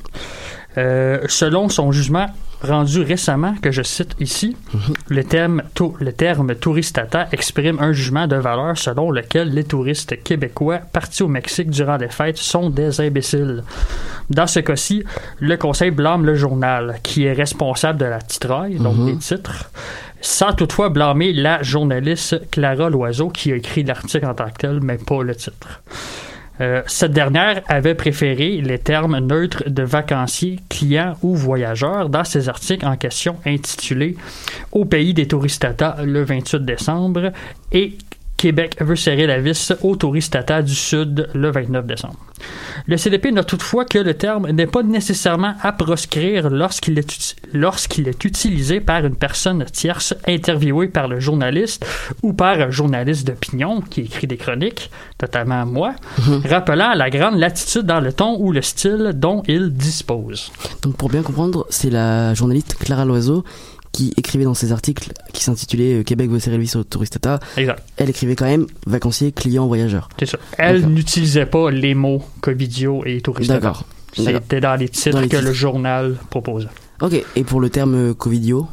Euh, 0.77 1.21
selon 1.29 1.69
son 1.69 1.93
jugement 1.93 2.27
rendu 2.63 3.03
récemment, 3.03 3.55
que 3.61 3.71
je 3.71 3.83
cite 3.83 4.17
ici, 4.21 4.57
le, 5.09 5.23
terme 5.23 5.63
le 6.01 6.13
terme 6.13 6.55
touristata 6.55 7.29
exprime 7.31 7.79
un 7.79 7.93
jugement 7.93 8.27
de 8.27 8.37
valeur 8.37 8.77
selon 8.79 9.11
lequel 9.11 9.51
les 9.51 9.65
touristes 9.65 10.23
québécois 10.23 10.79
partis 10.79 11.23
au 11.23 11.29
Mexique 11.29 11.71
durant 11.71 11.97
les 11.99 12.09
fêtes 12.09 12.39
sont 12.39 12.71
des 12.71 13.01
imbéciles. 13.03 13.63
Dans 14.31 14.47
ce 14.47 14.61
cas-ci, 14.61 15.05
le 15.41 15.57
conseil 15.59 15.91
blâme 15.91 16.25
le 16.25 16.35
journal, 16.35 16.97
qui 17.03 17.25
est 17.25 17.35
responsable 17.35 17.99
de 17.99 18.07
la 18.07 18.21
titraille, 18.21 18.77
donc 18.79 18.97
Mhm. 18.97 19.07
des 19.07 19.17
titres, 19.19 19.71
sans 20.25 20.55
toutefois 20.55 20.89
blâmer 20.89 21.33
la 21.35 21.63
journaliste 21.63 22.51
Clara 22.51 22.89
Loiseau 22.89 23.29
qui 23.29 23.53
a 23.53 23.57
écrit 23.57 23.85
l'article 23.85 24.25
en 24.25 24.35
tant 24.35 24.49
que 24.49 24.57
tel, 24.59 24.81
mais 24.81 24.97
pas 24.97 25.23
le 25.23 25.35
titre. 25.35 25.83
Euh, 26.61 26.83
cette 26.87 27.13
dernière 27.13 27.63
avait 27.69 27.95
préféré 27.95 28.61
les 28.63 28.79
termes 28.79 29.19
neutres 29.19 29.69
de 29.69 29.83
vacancier, 29.83 30.61
client 30.69 31.15
ou 31.23 31.35
voyageur 31.35 32.09
dans 32.09 32.25
ses 32.25 32.49
articles 32.49 32.87
en 32.87 32.97
question 32.97 33.37
intitulés 33.45 34.17
Au 34.73 34.85
pays 34.85 35.15
des 35.15 35.27
touristata 35.27 35.97
le 36.05 36.23
28 36.23 36.65
décembre 36.65 37.33
et 37.73 37.99
Québec 38.45 38.77
veut 38.79 38.95
serrer 38.95 39.27
la 39.27 39.41
vis 39.41 39.73
aux 39.81 39.97
touristata 39.97 40.61
du 40.61 40.75
Sud 40.75 41.31
le 41.33 41.51
29 41.51 41.87
décembre. 41.87 42.19
Le 42.87 42.99
CDP 42.99 43.33
note 43.33 43.47
toutefois 43.47 43.87
que 43.87 43.97
le 43.97 44.13
terme 44.13 44.51
n'est 44.51 44.67
pas 44.67 44.83
nécessairement 44.83 45.55
à 45.63 45.73
proscrire 45.73 46.51
lorsqu'il 46.51 46.99
est, 46.99 47.37
lorsqu'il 47.55 48.07
est 48.07 48.23
utilisé 48.23 48.81
par 48.81 49.07
une 49.07 49.17
personne 49.17 49.65
tierce 49.65 50.15
interviewée 50.27 50.89
par 50.89 51.09
le 51.09 51.21
journaliste 51.21 51.87
ou 52.23 52.35
par 52.35 52.61
un 52.61 52.71
journaliste 52.71 53.27
d'opinion 53.27 53.81
qui 53.81 54.03
écrit 54.03 54.27
des 54.27 54.37
chroniques, 54.37 54.91
notamment 55.23 55.65
moi, 55.65 55.95
rappelant 56.45 56.93
la 56.95 57.09
grande 57.09 57.39
latitude 57.39 57.87
dans 57.87 58.01
le 58.01 58.13
ton 58.13 58.37
ou 58.39 58.53
le 58.53 58.61
style 58.61 59.13
dont 59.15 59.43
il 59.49 59.73
dispose. 59.73 60.53
Donc 60.83 60.99
pour 60.99 61.09
bien 61.09 61.23
comprendre, 61.23 61.65
c'est 61.71 61.89
la 61.89 62.35
journaliste 62.35 62.77
Clara 62.79 63.07
Loiseau 63.07 63.43
qui 63.95 64.13
écrivait 64.19 64.45
dans 64.45 64.55
ses 64.55 64.73
articles 64.73 65.13
qui 65.33 65.43
s'intitulait 65.43 66.01
euh, 66.01 66.03
Québec 66.03 66.29
veut 66.29 66.41
serrer 66.41 66.59
vis 66.59 66.75
au 66.77 66.85
touristata. 66.85 67.39
Exact, 67.57 67.83
Elle 67.97 68.11
écrivait 68.11 68.35
quand 68.35 68.45
même 68.45 68.67
vacancier, 68.87 69.33
client, 69.33 69.67
voyageur. 69.67 70.09
c'est 70.19 70.27
ça. 70.27 70.39
Elle 70.59 70.87
n'utilisait 70.89 71.47
pas 71.47 71.71
les 71.71 71.95
mots 71.95 72.23
Covidio 72.43 73.03
et 73.07 73.21
touristata. 73.21 73.61
D'accord. 73.61 73.85
C'était 74.13 74.61
dans 74.61 74.75
les 74.75 74.89
titres 74.89 75.11
Dans 75.13 75.21
les 75.21 75.29
que 75.29 75.37
titres. 75.37 75.49
le 75.49 75.55
journal 75.55 76.17
proposait. 76.29 76.69
Ok, 77.01 77.25
et 77.37 77.45
pour 77.45 77.61
le 77.61 77.71
terme 77.71 77.95
euh, 78.11 78.15
Covidio? 78.15 78.69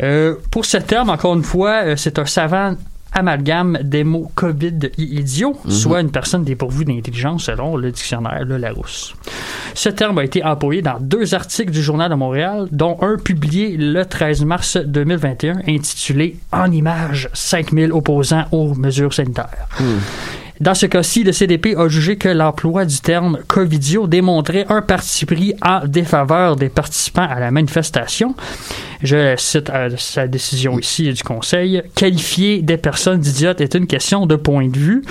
Euh, 0.00 0.36
pour 0.50 0.64
ce 0.64 0.76
terme, 0.76 1.10
encore 1.10 1.34
une 1.34 1.42
fois, 1.42 1.84
euh, 1.84 1.96
c'est 1.96 2.18
un 2.18 2.26
savant 2.26 2.74
amalgame 3.14 3.78
des 3.82 4.04
mots 4.04 4.30
COVID 4.34 4.90
et 4.98 5.02
idiot, 5.02 5.56
Mhm. 5.64 5.70
soit 5.70 6.00
une 6.00 6.10
personne 6.10 6.44
dépourvue 6.44 6.84
d'intelligence 6.84 7.44
selon 7.44 7.76
le 7.76 7.90
dictionnaire 7.90 8.44
Le 8.44 8.56
Larousse. 8.56 9.14
Ce 9.74 9.88
terme 9.88 10.18
a 10.18 10.24
été 10.24 10.44
employé 10.44 10.82
dans 10.82 10.98
deux 11.00 11.34
articles 11.34 11.70
du 11.72 11.82
Journal 11.82 12.10
de 12.10 12.14
Montréal, 12.14 12.68
dont 12.70 12.96
un 13.00 13.16
publié 13.16 13.76
le 13.76 14.04
13 14.04 14.44
mars 14.44 14.76
2021 14.76 15.58
intitulé 15.68 16.36
En 16.52 16.70
images, 16.70 17.28
5000 17.32 17.92
opposants 17.92 18.44
aux 18.52 18.74
mesures 18.74 19.12
sanitaires. 19.12 19.66
Hmm. 19.80 19.98
Dans 20.64 20.72
ce 20.72 20.86
cas-ci, 20.86 21.24
le 21.24 21.32
CDP 21.32 21.76
a 21.76 21.88
jugé 21.88 22.16
que 22.16 22.30
l'emploi 22.30 22.86
du 22.86 22.98
terme 22.98 23.38
covidio 23.46 24.06
démontrait 24.06 24.64
un 24.70 24.80
parti 24.80 25.26
pris 25.26 25.52
en 25.60 25.86
défaveur 25.86 26.56
des 26.56 26.70
participants 26.70 27.28
à 27.28 27.38
la 27.38 27.50
manifestation. 27.50 28.34
Je 29.02 29.34
cite 29.36 29.68
euh, 29.68 29.90
sa 29.98 30.26
décision 30.26 30.78
ici 30.78 31.12
du 31.12 31.22
Conseil. 31.22 31.82
Qualifier 31.94 32.62
des 32.62 32.78
personnes 32.78 33.20
d'idiotes 33.20 33.60
est 33.60 33.74
une 33.74 33.86
question 33.86 34.24
de 34.24 34.36
point 34.36 34.68
de 34.68 34.78
vue. 34.78 35.04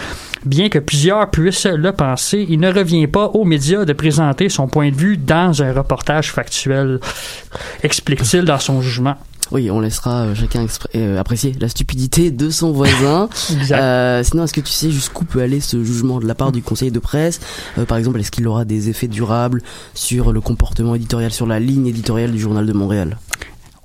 Bien 0.44 0.70
que 0.70 0.80
plusieurs 0.80 1.30
puissent 1.30 1.68
le 1.68 1.92
penser, 1.92 2.48
il 2.50 2.60
ne 2.60 2.74
revient 2.74 3.06
pas 3.06 3.28
aux 3.28 3.46
médias 3.46 3.86
de 3.86 3.94
présenter 3.94 4.50
son 4.50 4.68
point 4.68 4.90
de 4.90 4.96
vue 4.96 5.18
dans 5.18 5.62
un 5.62 5.72
reportage 5.72 6.32
factuel, 6.32 7.00
explique-t-il 7.84 8.44
dans 8.44 8.58
son 8.58 8.82
jugement. 8.82 9.18
Oui, 9.54 9.70
on 9.70 9.80
laissera 9.80 10.24
euh, 10.24 10.36
chacun 10.36 10.66
euh, 10.96 11.20
apprécier 11.20 11.56
la 11.62 11.70
stupidité 11.70 12.32
de 12.32 12.50
son 12.50 12.72
voisin. 12.72 13.30
Euh, 13.72 14.24
sinon, 14.24 14.44
est-ce 14.44 14.54
que 14.54 14.62
tu 14.62 14.72
sais 14.72 14.92
jusqu'où 14.92 15.26
peut 15.26 15.42
aller 15.42 15.60
ce 15.60 15.84
jugement 15.84 16.20
de 16.20 16.28
la 16.28 16.36
part 16.36 16.52
du 16.52 16.62
conseil 16.62 16.92
de 16.92 17.00
presse? 17.00 17.40
Euh, 17.78 17.86
Par 17.86 17.98
exemple, 17.98 18.20
est-ce 18.20 18.32
qu'il 18.32 18.48
aura 18.48 18.66
des 18.66 18.90
effets 18.90 19.08
durables 19.08 19.62
sur 19.94 20.32
le 20.32 20.42
comportement 20.42 20.96
éditorial, 20.96 21.32
sur 21.32 21.46
la 21.46 21.60
ligne 21.60 21.88
éditoriale 21.88 22.32
du 22.32 22.40
journal 22.40 22.66
de 22.66 22.74
Montréal? 22.74 23.18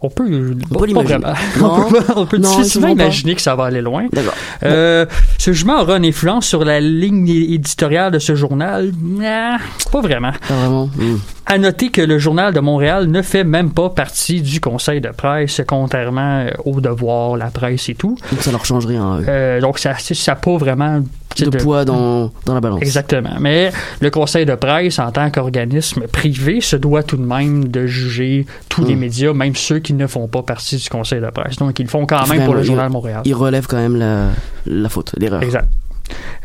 On 0.00 0.10
peut, 0.10 0.54
On 0.70 0.74
peut 0.78 0.86
l'imaginer. 0.86 1.18
on 1.60 1.90
peut, 1.90 2.04
on 2.14 2.26
peut 2.26 2.38
Non, 2.38 2.56
difficilement 2.56 2.88
imaginer 2.88 3.34
que 3.34 3.42
ça 3.42 3.56
va 3.56 3.64
aller 3.64 3.80
loin. 3.80 4.06
D'accord. 4.12 4.34
Euh, 4.62 5.06
ce 5.38 5.52
jugement 5.52 5.80
aura 5.80 5.96
une 5.96 6.04
influence 6.04 6.46
sur 6.46 6.64
la 6.64 6.80
ligne 6.80 7.28
éditoriale 7.28 8.12
de 8.12 8.18
ce 8.20 8.36
journal? 8.36 8.92
Nah, 9.02 9.58
pas 9.90 10.00
vraiment. 10.00 10.32
Pas 10.46 10.54
vraiment. 10.54 10.86
Hmm. 10.96 11.16
À 11.50 11.56
noter 11.56 11.88
que 11.90 12.02
le 12.02 12.18
journal 12.18 12.52
de 12.52 12.60
Montréal 12.60 13.06
ne 13.06 13.22
fait 13.22 13.42
même 13.42 13.70
pas 13.72 13.88
partie 13.88 14.42
du 14.42 14.60
conseil 14.60 15.00
de 15.00 15.08
presse, 15.08 15.62
contrairement 15.66 16.40
euh, 16.46 16.50
au 16.66 16.80
devoir, 16.82 17.36
la 17.38 17.46
presse 17.50 17.88
et 17.88 17.94
tout. 17.94 18.16
Donc 18.30 18.42
ça 18.42 18.50
leur 18.52 18.66
change 18.66 18.84
rien. 18.84 19.14
euh, 19.20 19.24
Euh, 19.28 19.60
donc 19.60 19.78
ça 19.78 19.94
n'a 20.26 20.34
pas 20.36 20.56
vraiment 20.58 21.00
de 21.38 21.44
de- 21.50 21.56
poids 21.58 21.84
dans, 21.86 22.30
dans 22.44 22.54
la 22.54 22.60
balance. 22.60 22.80
Exactement. 22.82 23.30
Mais 23.40 23.70
le 24.00 24.10
conseil 24.10 24.44
de 24.44 24.54
presse, 24.56 24.98
en 24.98 25.10
tant 25.10 25.30
qu'organisme 25.30 26.06
privé, 26.08 26.60
se 26.60 26.76
doit 26.76 27.02
tout 27.02 27.16
de 27.16 27.22
même 27.24 27.68
de 27.68 27.86
juger 27.86 28.44
tous 28.68 28.84
les 28.84 28.94
Hmm. 28.96 28.98
médias, 28.98 29.32
même 29.32 29.54
ceux 29.56 29.78
qui 29.78 29.94
ne 29.94 30.06
font 30.06 30.26
pas 30.28 30.42
partie 30.42 30.76
du 30.76 30.88
conseil 30.90 31.20
de 31.20 31.30
presse. 31.30 31.56
Donc 31.56 31.78
ils 31.78 31.84
le 31.84 31.88
font 31.88 32.04
quand 32.06 32.26
même 32.28 32.40
quand 32.40 32.44
pour 32.44 32.54
même- 32.54 32.62
le 32.62 32.66
journal 32.66 32.88
de 32.88 32.92
Montréal. 32.92 33.22
Il 33.24 33.34
relève 33.34 33.66
quand 33.66 33.76
même 33.78 33.96
la, 33.96 34.26
la 34.66 34.88
faute, 34.90 35.12
l'erreur. 35.16 35.42
Exact. 35.42 35.68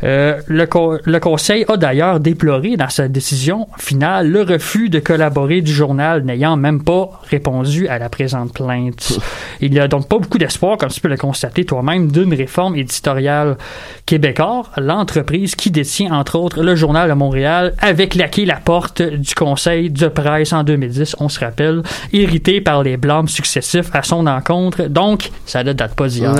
Euh, 0.02 0.40
le, 0.48 0.66
co- 0.66 0.98
le 1.04 1.20
Conseil 1.20 1.64
a 1.68 1.76
d'ailleurs 1.76 2.20
déploré 2.20 2.76
dans 2.76 2.90
sa 2.90 3.08
décision 3.08 3.66
finale 3.78 4.28
le 4.28 4.42
refus 4.42 4.88
de 4.90 4.98
collaborer 4.98 5.60
du 5.62 5.72
journal 5.72 6.22
n'ayant 6.24 6.56
même 6.56 6.82
pas 6.82 7.10
répondu 7.30 7.88
à 7.88 7.98
la 7.98 8.08
présente 8.08 8.52
plainte. 8.52 9.18
Il 9.60 9.70
n'y 9.70 9.78
a 9.80 9.88
donc 9.88 10.08
pas 10.08 10.18
beaucoup 10.18 10.36
d'espoir, 10.38 10.76
comme 10.76 10.90
tu 10.90 11.00
peux 11.00 11.08
le 11.08 11.16
constater 11.16 11.64
toi-même, 11.64 12.10
d'une 12.12 12.34
réforme 12.34 12.76
éditoriale 12.76 13.56
québécoise, 14.04 14.66
l'entreprise 14.76 15.54
qui 15.54 15.70
détient 15.70 16.12
entre 16.12 16.38
autres 16.38 16.62
le 16.62 16.74
journal 16.76 17.08
de 17.08 17.14
Montréal 17.14 17.72
avait 17.80 18.08
claqué 18.08 18.44
la 18.44 18.56
porte 18.56 19.00
du 19.00 19.34
Conseil 19.34 19.90
de 19.90 20.08
presse 20.08 20.52
en 20.52 20.64
2010, 20.64 21.16
on 21.20 21.28
se 21.28 21.40
rappelle, 21.40 21.82
irrité 22.12 22.60
par 22.60 22.82
les 22.82 22.96
blâmes 22.96 23.28
successifs 23.28 23.88
à 23.94 24.02
son 24.02 24.26
encontre. 24.26 24.82
Donc, 24.88 25.30
ça 25.46 25.64
ne 25.64 25.72
date 25.72 25.94
pas 25.94 26.08
d'hier 26.08 26.34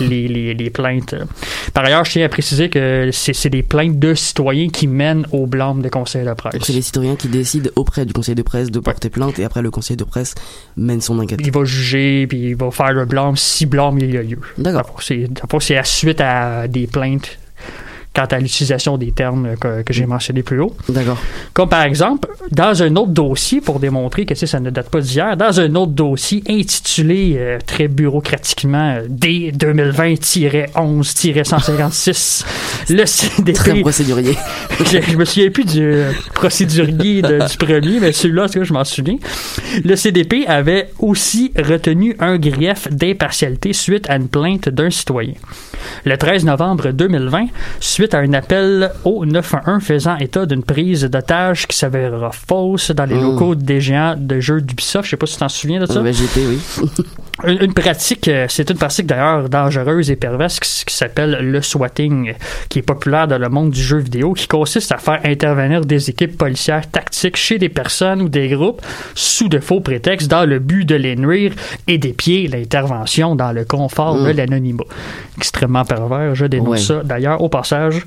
les, 0.00 0.54
les 0.54 0.70
plaintes. 0.70 1.14
Par 1.72 1.84
ailleurs, 1.84 2.04
je 2.04 2.12
tiens 2.12 2.26
à 2.26 2.28
préciser 2.28 2.43
que 2.70 3.10
c'est 3.12 3.50
des 3.50 3.62
plaintes 3.62 3.98
de 3.98 4.14
citoyens 4.14 4.68
qui 4.68 4.86
mènent 4.86 5.26
au 5.32 5.46
blâme 5.46 5.82
des 5.82 5.90
conseils 5.90 6.24
de 6.24 6.32
presse. 6.34 6.52
Donc 6.52 6.64
c'est 6.64 6.72
les 6.72 6.82
citoyens 6.82 7.16
qui 7.16 7.28
décident 7.28 7.70
auprès 7.76 8.04
du 8.04 8.12
conseil 8.12 8.34
de 8.34 8.42
presse 8.42 8.70
de 8.70 8.78
porter 8.78 9.10
plainte 9.10 9.38
et 9.38 9.44
après 9.44 9.62
le 9.62 9.70
conseil 9.70 9.96
de 9.96 10.04
presse 10.04 10.34
mène 10.76 11.00
son 11.00 11.18
enquête. 11.18 11.40
Il 11.42 11.52
va 11.52 11.64
juger, 11.64 12.26
puis 12.26 12.50
il 12.50 12.56
va 12.56 12.70
faire 12.70 12.92
le 12.92 13.04
blâme 13.04 13.36
si 13.36 13.66
blâme 13.66 13.98
il 13.98 14.12
y 14.12 14.18
a 14.18 14.22
lieu. 14.22 14.38
D'accord. 14.58 15.00
C'est 15.02 15.76
à 15.76 15.84
suite 15.84 16.20
à 16.20 16.68
des 16.68 16.86
plaintes 16.86 17.38
quant 18.14 18.26
à 18.26 18.38
l'utilisation 18.38 18.96
des 18.96 19.10
termes 19.12 19.56
que, 19.60 19.82
que 19.82 19.92
j'ai 19.92 20.06
mentionnés 20.06 20.42
plus 20.42 20.60
haut. 20.60 20.74
D'accord. 20.88 21.18
Comme 21.52 21.68
par 21.68 21.82
exemple, 21.82 22.28
dans 22.52 22.82
un 22.82 22.94
autre 22.96 23.10
dossier, 23.10 23.60
pour 23.60 23.80
démontrer 23.80 24.24
que 24.24 24.34
ça 24.34 24.60
ne 24.60 24.70
date 24.70 24.88
pas 24.88 25.00
d'hier, 25.00 25.36
dans 25.36 25.58
un 25.60 25.74
autre 25.74 25.92
dossier 25.92 26.42
intitulé 26.48 27.34
euh, 27.36 27.58
très 27.66 27.88
bureaucratiquement 27.88 28.96
euh, 28.98 29.06
D 29.08 29.52
2020-11-156, 31.14 32.44
le 32.90 33.06
CDP. 33.06 33.52
Très 33.64 33.80
procédurier. 33.80 34.36
je, 34.78 35.00
je 35.00 35.16
me 35.16 35.24
souviens 35.24 35.50
plus 35.50 35.64
du 35.64 35.82
euh, 35.82 36.12
procédurier 36.34 37.22
de- 37.22 37.48
du 37.48 37.56
premier, 37.56 38.00
mais 38.00 38.12
celui-là, 38.12 38.44
en 38.44 38.46
tout 38.46 38.58
cas, 38.60 38.64
je 38.64 38.72
m'en 38.72 38.84
souviens. 38.84 39.16
Le 39.84 39.96
CDP 39.96 40.44
avait 40.46 40.90
aussi 40.98 41.52
retenu 41.56 42.14
un 42.20 42.36
grief 42.38 42.88
d'impartialité 42.90 43.72
suite 43.72 44.08
à 44.10 44.16
une 44.16 44.28
plainte 44.28 44.68
d'un 44.68 44.90
citoyen. 44.90 45.34
Le 46.04 46.16
13 46.16 46.44
novembre 46.44 46.90
2020, 46.92 47.46
suite 47.80 48.03
à 48.12 48.18
un 48.18 48.32
appel 48.32 48.90
au 49.04 49.24
911 49.24 49.82
faisant 49.82 50.16
état 50.16 50.46
d'une 50.46 50.62
prise 50.62 51.04
d'otage 51.04 51.66
qui 51.66 51.76
s'avérera 51.76 52.30
fausse 52.32 52.90
dans 52.90 53.04
les 53.06 53.14
Mm. 53.14 53.22
locaux 53.22 53.54
des 53.54 53.80
géants 53.80 54.16
de 54.18 54.40
jeux 54.40 54.60
d'Ubisoft, 54.60 55.04
je 55.06 55.10
sais 55.10 55.16
pas 55.16 55.26
si 55.26 55.34
tu 55.34 55.38
t'en 55.40 55.48
souviens 55.48 55.80
de 55.80 55.86
ça. 55.86 56.00
Ouais, 56.02 56.12
j'étais, 56.12 56.46
oui. 56.46 56.58
Une, 57.42 57.58
une 57.62 57.74
pratique, 57.74 58.28
euh, 58.28 58.46
c'est 58.48 58.70
une 58.70 58.76
pratique 58.76 59.06
d'ailleurs 59.06 59.48
dangereuse 59.48 60.08
et 60.08 60.14
perverse 60.16 60.60
qui, 60.60 60.94
s'appelle 60.94 61.38
le 61.42 61.60
swatting, 61.62 62.32
qui 62.68 62.78
est 62.78 62.82
populaire 62.82 63.26
dans 63.26 63.38
le 63.38 63.48
monde 63.48 63.70
du 63.72 63.82
jeu 63.82 63.98
vidéo, 63.98 64.34
qui 64.34 64.46
consiste 64.46 64.92
à 64.92 64.98
faire 64.98 65.20
intervenir 65.24 65.80
des 65.84 66.08
équipes 66.10 66.38
policières 66.38 66.88
tactiques 66.88 67.36
chez 67.36 67.58
des 67.58 67.68
personnes 67.68 68.22
ou 68.22 68.28
des 68.28 68.48
groupes 68.50 68.80
sous 69.16 69.48
de 69.48 69.58
faux 69.58 69.80
prétextes 69.80 70.28
dans 70.30 70.44
le 70.46 70.60
but 70.60 70.84
de 70.84 70.94
les 70.94 71.16
nuire 71.16 71.52
et 71.88 71.98
d'épier 71.98 72.46
l'intervention 72.46 73.34
dans 73.34 73.50
le 73.50 73.64
confort 73.64 74.14
de 74.22 74.32
Mm. 74.32 74.36
l'anonymat. 74.36 74.84
Extrêmement 75.36 75.84
pervers, 75.84 76.36
je 76.36 76.46
dénonce 76.46 76.68
Ouais. 76.68 76.96
ça. 76.98 77.02
D'ailleurs, 77.02 77.42
au 77.42 77.48
passage, 77.48 78.04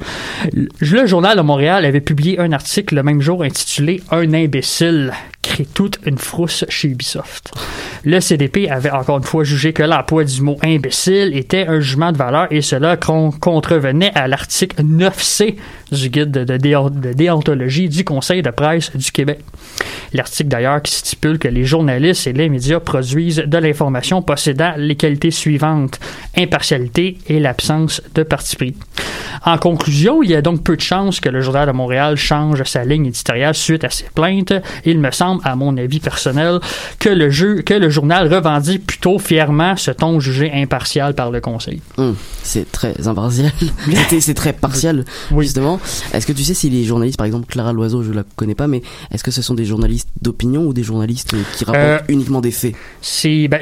le 0.53 0.67
le 0.79 1.05
Journal 1.05 1.35
de 1.37 1.41
Montréal 1.41 1.83
avait 1.85 2.01
publié 2.01 2.39
un 2.39 2.51
article 2.53 2.95
le 2.95 3.03
même 3.03 3.21
jour 3.21 3.43
intitulé 3.43 4.01
Un 4.09 4.33
imbécile 4.33 5.11
crée 5.47 5.65
toute 5.65 5.99
une 6.05 6.17
frousse 6.17 6.65
chez 6.69 6.89
Ubisoft. 6.89 7.51
Le 8.03 8.19
CDP 8.19 8.69
avait 8.69 8.91
encore 8.91 9.17
une 9.17 9.23
fois 9.23 9.43
jugé 9.43 9.73
que 9.73 9.83
l'emploi 9.83 10.23
du 10.23 10.41
mot 10.41 10.57
imbécile 10.63 11.31
était 11.35 11.65
un 11.67 11.79
jugement 11.79 12.11
de 12.11 12.17
valeur 12.17 12.47
et 12.51 12.61
cela 12.61 12.95
con- 12.97 13.31
contrevenait 13.31 14.11
à 14.15 14.27
l'article 14.27 14.83
9C 14.83 15.55
du 15.91 16.09
guide 16.09 16.31
de, 16.31 16.43
de 16.43 16.57
déon- 16.57 16.89
de 16.89 17.13
déontologie 17.13 17.89
du 17.89 18.03
Conseil 18.03 18.41
de 18.41 18.49
presse 18.51 18.95
du 18.95 19.11
Québec. 19.11 19.39
L'article 20.13 20.49
d'ailleurs 20.49 20.81
qui 20.81 20.93
stipule 20.93 21.37
que 21.39 21.47
les 21.47 21.63
journalistes 21.65 22.27
et 22.27 22.33
les 22.33 22.49
médias 22.49 22.79
produisent 22.79 23.43
de 23.45 23.57
l'information 23.57 24.21
possédant 24.21 24.73
les 24.77 24.95
qualités 24.95 25.31
suivantes 25.31 25.99
impartialité 26.37 27.17
et 27.27 27.39
l'absence 27.39 28.01
de 28.15 28.23
parti 28.23 28.55
pris. 28.55 28.75
En 29.45 29.57
conclusion, 29.57 30.23
il 30.23 30.29
y 30.31 30.35
a 30.35 30.41
donc 30.41 30.63
peu 30.63 30.75
de 30.75 30.81
chances 30.81 31.19
que 31.19 31.29
le 31.29 31.41
Journal 31.41 31.67
de 31.67 31.71
Montréal 31.71 32.15
change 32.15 32.63
sa 32.63 32.83
ligne 32.83 33.07
éditoriale 33.07 33.53
suite 33.55 33.83
à 33.83 33.89
ces 33.89 34.05
plaintes. 34.13 34.53
Il 34.85 34.99
me 34.99 35.11
semble, 35.11 35.41
à 35.43 35.55
mon 35.55 35.75
avis 35.77 35.99
personnel, 35.99 36.59
que 36.99 37.09
le, 37.09 37.29
jeu, 37.29 37.61
que 37.61 37.73
le 37.73 37.89
journal 37.89 38.33
revendique 38.33 38.85
plutôt 38.87 39.19
fièrement 39.19 39.75
ce 39.77 39.91
ton 39.91 40.19
jugé 40.19 40.51
impartial 40.53 41.13
par 41.13 41.31
le 41.31 41.41
Conseil. 41.41 41.81
Hum, 41.97 42.15
c'est 42.43 42.71
très 42.71 43.07
impartial. 43.07 43.51
C'est- 44.19 44.33
très 44.33 44.53
partial, 44.53 45.03
Oui. 45.31 45.45
justement. 45.45 45.76
Est-ce 46.13 46.25
que 46.27 46.33
tu 46.33 46.43
sais 46.43 46.53
si 46.53 46.69
les 46.69 46.83
journalistes, 46.83 47.17
par 47.17 47.25
exemple 47.27 47.45
Clara 47.47 47.73
Loiseau, 47.73 48.03
je 48.03 48.11
la 48.11 48.23
connais 48.35 48.55
pas, 48.55 48.67
mais 48.67 48.81
est-ce 49.11 49.23
que 49.23 49.31
ce 49.31 49.41
sont 49.41 49.53
des 49.53 49.65
journalistes 49.65 50.09
d'opinion 50.21 50.63
ou 50.65 50.73
des 50.73 50.83
journalistes 50.83 51.33
euh, 51.33 51.41
qui 51.55 51.65
rapportent 51.65 52.03
Euh, 52.03 52.13
uniquement 52.13 52.41
des 52.41 52.51
faits? 52.51 52.73
C'est, 53.01 53.47
ben, 53.47 53.61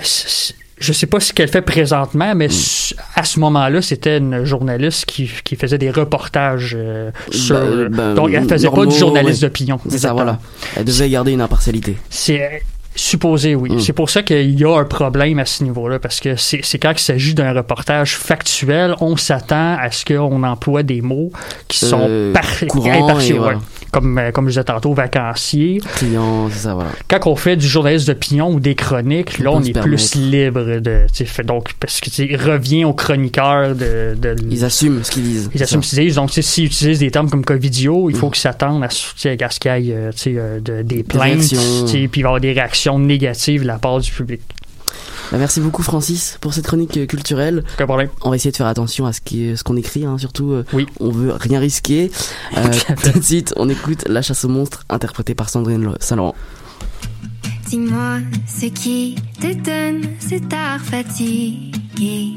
je 0.77 0.91
sais 0.93 1.05
pas 1.07 1.19
ce 1.22 1.31
qu'elle 1.31 1.48
fait 1.48 1.62
présentement, 1.62 2.36
mais 2.36 2.45
s- 2.45 2.93
à 3.15 3.24
ce 3.24 3.39
moment-là, 3.39 3.81
c'était 3.81 4.17
une 4.17 4.43
journaliste 4.43 5.05
qui, 5.05 5.29
qui 5.43 5.55
faisait 5.55 5.77
des 5.77 5.89
reportages 5.91 6.75
euh, 6.77 7.12
sur. 7.31 7.55
Ben, 7.55 7.89
ben, 7.89 8.13
donc, 8.13 8.31
elle 8.34 8.48
faisait 8.48 8.69
pas 8.69 8.86
du 8.86 8.95
journaliste 8.98 9.41
ouais. 9.41 9.48
d'opinion. 9.50 9.79
C'est 9.89 10.00
ça, 10.00 10.13
voilà. 10.13 10.39
Elle 10.75 10.84
devait 10.86 11.10
garder 11.10 11.31
une 11.31 11.41
impartialité. 11.41 11.95
C'est 12.10 12.41
euh, 12.41 12.57
supposé, 12.96 13.56
oui. 13.56 13.72
Mm. 13.74 13.80
C'est 13.80 13.94
pour 13.94 14.10
ça 14.10 14.24
qu'il 14.24 14.60
y 14.60 14.64
a 14.64 14.78
un 14.78 14.84
problème 14.86 15.40
à 15.40 15.46
ce 15.46 15.64
niveau-là, 15.64 16.00
parce 16.00 16.20
que 16.20 16.36
c'est 16.36 16.62
quand 16.80 16.92
il 16.94 17.00
s'agit 17.00 17.34
d'un 17.34 17.54
reportage 17.54 18.16
factuel, 18.18 18.96
on 19.02 19.18
s'attend 19.18 19.78
à 19.80 19.92
ce 19.92 20.06
qu'on 20.06 20.44
emploie 20.44 20.84
des 20.84 21.02
mots 21.02 21.32
qui 21.68 21.80
sont 21.80 22.06
Euh, 22.08 22.34
par- 22.34 22.44
courants 22.68 23.06
impartiaux, 23.10 23.38
voilà. 23.40 23.60
Comme, 23.92 24.18
euh, 24.18 24.32
comme 24.32 24.46
je 24.46 24.52
disais 24.52 24.64
tantôt, 24.66 24.94
vacancier. 24.94 25.82
Client, 25.98 26.50
ça, 26.50 26.74
voilà. 26.74 26.89
Quand 27.08 27.28
on 27.28 27.36
fait 27.36 27.56
du 27.56 27.65
journaliste 27.67 28.08
d'opinion 28.08 28.52
ou 28.52 28.60
des 28.60 28.76
chroniques, 28.76 29.39
là, 29.39 29.52
on 29.52 29.62
est 29.63 29.80
plus 29.80 30.15
libre 30.15 30.80
de. 30.80 31.06
tu 31.08 31.13
sais, 31.13 31.26
fait 31.26 31.43
Donc, 31.43 31.74
parce 31.80 32.00
que 32.02 32.10
revient 32.50 32.84
aux 32.86 32.93
chroniqueurs 32.93 33.74
de. 33.76 34.15
de 34.17 34.36
Ils 34.52 34.65
assument 34.65 35.02
ce 35.04 35.12
qu'ils 35.12 35.24
disent. 35.24 35.50
ils 35.56 35.63
assument 35.63 35.82
ce 35.84 35.96
qu'ils 35.96 36.06
disent. 36.08 36.15
Donc, 36.15 36.30
s'ils 36.32 36.65
utilisent 36.65 37.00
des 37.00 37.12
termes 37.12 37.30
comme 37.30 37.46
Covidio, 37.46 38.10
il 38.10 38.15
faut 38.15 38.28
Mm. 38.28 38.32
qu'ils 38.32 38.41
s'attendent 38.41 38.84
à, 38.84 38.88
à 38.88 38.89
ce 38.89 39.24
qu'il 39.24 39.32
y 39.32 39.91
ait 39.91 39.93
euh, 39.96 40.12
euh, 40.28 40.60
de- 40.60 40.82
des 40.82 41.04
plaintes, 41.04 41.39
puis 41.50 42.00
il 42.04 42.10
va 42.10 42.17
y 42.17 42.24
avoir 42.24 42.39
des 42.41 42.52
réactions 42.54 42.85
négatives 43.00 43.62
de 43.62 43.67
la 43.67 43.78
part 43.80 44.00
du 44.00 44.12
public. 44.12 44.41
Bah, 45.32 45.38
merci 45.39 45.60
beaucoup 45.60 45.82
Francis 45.82 46.38
pour 46.39 46.54
cette 46.54 46.67
chronique 46.67 46.98
euh, 46.98 47.06
culturelle. 47.08 47.63
Aucun 47.76 47.88
problème. 47.88 48.10
On 48.21 48.30
va 48.30 48.36
essayer 48.36 48.52
de 48.52 48.56
faire 48.58 48.67
attention 48.67 49.06
à 49.08 49.13
ce 49.13 49.19
ce 49.56 49.63
qu'on 49.63 49.76
écrit, 49.76 50.06
hein, 50.06 50.17
surtout. 50.19 50.52
euh, 50.52 50.63
Oui. 50.74 50.86
On 51.00 51.10
veut 51.10 51.34
rien 51.34 51.60
risquer. 51.60 52.12
Euh, 52.58 52.71
Tout 53.12 53.19
de 53.19 53.24
suite, 53.24 53.54
on 53.58 53.67
écoute 53.67 54.04
La 54.08 54.21
chasse 54.21 54.45
aux 54.45 54.50
monstres, 54.50 54.86
interprétée 54.89 55.34
par 55.36 55.50
Sandrine 55.50 55.93
Saint-Laurent. 56.00 56.36
Dis-moi 57.67 58.19
ce 58.48 58.67
qui 58.67 59.15
te 59.41 59.48
donne 59.54 60.10
cet 60.19 60.54
art 60.54 60.80
fatigué? 60.80 62.34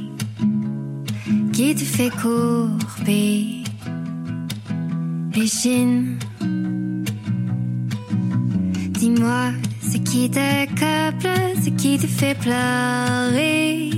Qui 1.53 1.75
te 1.75 1.85
fait 1.85 2.11
courber 2.11 3.63
les 5.35 5.47
chines. 5.47 6.19
Dis-moi 8.99 9.53
ce 9.81 9.97
qui 9.99 10.29
te 10.29 10.67
couple, 10.71 11.29
ce 11.63 11.71
qui 11.71 11.99
te 11.99 12.07
fait 12.09 12.35
pleurer, 12.35 13.91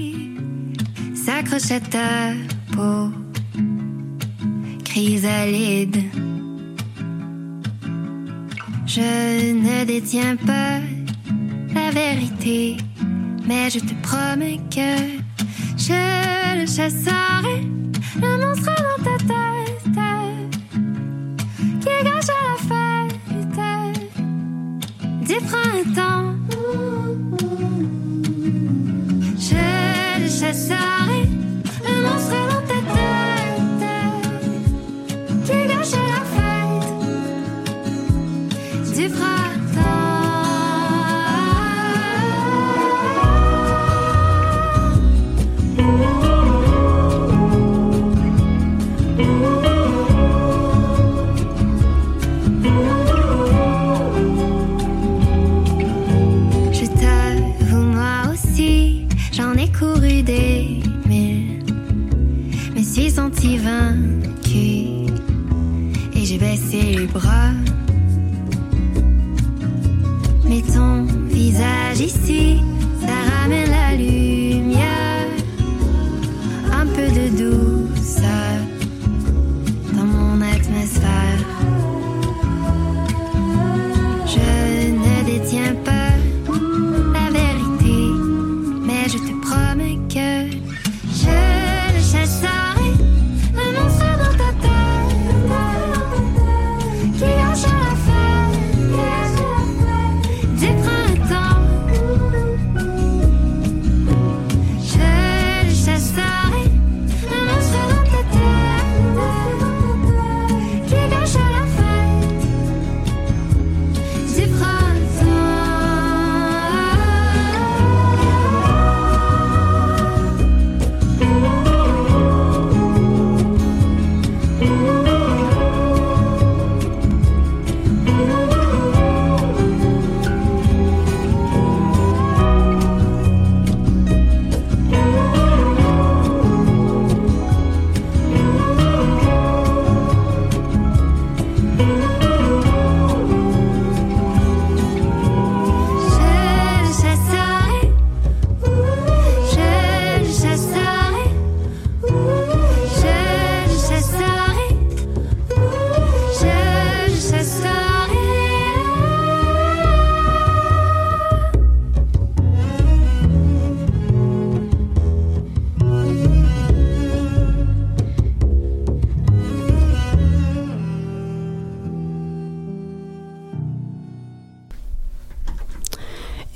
s'accroche 1.15 1.71
à 1.71 1.81
ta 1.81 2.35
peau, 2.73 3.11
chrysalide. 4.85 6.03
Je 8.85 9.55
ne 9.55 9.85
détiens 9.87 10.37
pas 10.37 10.81
la 11.75 11.91
vérité, 11.93 12.77
mais 13.49 13.71
je 13.71 13.79
te 13.79 13.95
promets 14.03 14.61
que 14.69 14.93
je 15.79 16.61
le 16.61 16.67
chasserai, 16.67 17.63
le 18.21 18.45
monstre 18.45 18.75
dans 18.87 19.03
ta 19.03 19.17
tête, 19.31 19.99
qui 21.81 22.05
gâche 22.05 22.29
à 22.29 22.43
la 22.49 22.57
fête 22.69 23.00
du 25.31 25.37
printemps. 25.47 26.35
Je 29.39 29.65
le 30.23 30.29
chasserai, 30.29 31.21
le 31.87 31.95
monstre 32.03 32.41
dans 32.51 32.65
ta 32.71 32.79
tête, 32.91 33.85
qui 35.45 35.59
gâche 35.69 35.97
la 36.11 36.21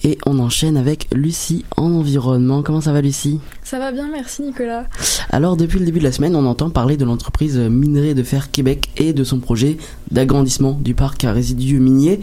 Et 0.07 0.19
on 0.27 0.39
enchaîne 0.39 0.77
avec 0.77 1.09
Lucie 1.15 1.65
en 1.79 1.91
environnement. 1.93 2.63
Comment 2.63 2.83
ça 2.83 2.93
va 2.93 3.01
Lucie? 3.01 3.41
Ça 3.63 3.79
va 3.79 3.91
bien, 3.91 4.09
merci 4.13 4.43
Nicolas. 4.43 4.85
Alors 5.31 5.57
depuis 5.57 5.79
le 5.79 5.87
début 5.87 5.99
de 5.99 6.05
la 6.05 6.13
semaine, 6.13 6.37
on 6.37 6.45
entend 6.45 6.69
parler 6.69 6.99
de 6.99 7.07
l'entreprise 7.07 7.59
Minerai 7.59 8.13
de 8.13 8.23
Fer 8.23 8.51
Québec 8.51 8.91
et 8.99 9.15
de 9.15 9.25
son 9.25 9.39
projet 9.39 9.79
d'agrandissement 10.11 10.73
du 10.73 10.95
parc 10.95 11.25
à 11.25 11.33
résidus 11.33 11.81
miniers. 11.81 12.21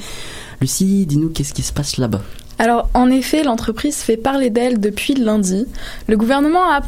Lucie, 0.62 1.08
dis-nous 1.08 1.30
qu'est-ce 1.30 1.54
qui 1.54 1.64
se 1.64 1.74
passe 1.74 1.98
là-bas? 1.98 2.22
Alors, 2.60 2.90
en 2.94 3.10
effet, 3.10 3.44
l'entreprise 3.44 3.98
fait 3.98 4.18
parler 4.18 4.52
d'elle 4.52 4.80
depuis 4.80 5.16
lundi. 5.16 5.66
Le 6.08 6.16
gouvernement 6.16 6.70
a, 6.70 6.84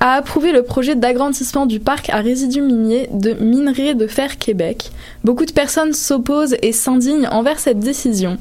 approuvé 0.00 0.52
le 0.52 0.62
projet 0.62 0.94
d'agrandissement 0.96 1.66
du 1.66 1.80
parc 1.80 2.08
à 2.08 2.22
résidus 2.22 2.62
miniers 2.62 3.10
de 3.12 3.34
Minerai 3.34 3.94
de 3.94 4.06
Fer 4.06 4.38
Québec. 4.38 4.90
Beaucoup 5.22 5.44
de 5.44 5.52
personnes 5.52 5.92
s'opposent 5.92 6.56
et 6.62 6.72
s'indignent 6.72 7.28
envers 7.30 7.58
cette 7.58 7.80
décision. 7.80 8.38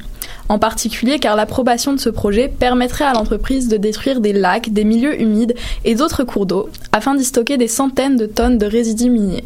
En 0.52 0.60
particulier 0.60 1.18
car 1.18 1.38
l'approbation 1.38 1.94
de 1.94 2.00
ce 2.02 2.10
projet 2.10 2.50
permettrait 2.50 3.06
à 3.06 3.14
l'entreprise 3.14 3.70
de 3.70 3.78
détruire 3.78 4.20
des 4.20 4.34
lacs, 4.34 4.74
des 4.74 4.84
milieux 4.84 5.18
humides 5.22 5.56
et 5.86 5.96
d'autres 5.96 6.26
cours 6.26 6.46
d'eau 6.46 6.68
afin 6.92 7.16
d'y 7.16 7.24
stocker 7.24 7.56
des 7.56 7.70
centaines 7.70 8.18
de 8.18 8.26
tonnes 8.26 8.58
de 8.58 8.66
résidus 8.66 9.10
miniers. 9.10 9.46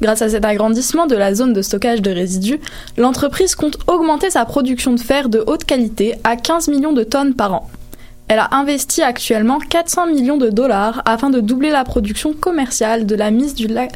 Grâce 0.00 0.22
à 0.22 0.28
cet 0.28 0.44
agrandissement 0.44 1.08
de 1.08 1.16
la 1.16 1.34
zone 1.34 1.52
de 1.52 1.62
stockage 1.62 2.00
de 2.00 2.12
résidus, 2.12 2.60
l'entreprise 2.96 3.56
compte 3.56 3.78
augmenter 3.88 4.30
sa 4.30 4.44
production 4.44 4.92
de 4.92 5.00
fer 5.00 5.28
de 5.28 5.42
haute 5.48 5.64
qualité 5.64 6.14
à 6.22 6.36
15 6.36 6.68
millions 6.68 6.92
de 6.92 7.02
tonnes 7.02 7.34
par 7.34 7.52
an. 7.52 7.68
Elle 8.28 8.38
a 8.38 8.50
investi 8.52 9.02
actuellement 9.02 9.58
400 9.58 10.06
millions 10.06 10.36
de 10.36 10.48
dollars 10.48 11.02
afin 11.06 11.28
de 11.28 11.40
doubler 11.40 11.70
la 11.70 11.82
production 11.82 12.34
commerciale 12.34 13.04
de 13.04 13.16
la, 13.16 13.32
mise 13.32 13.54
du 13.54 13.66
lac- 13.66 13.92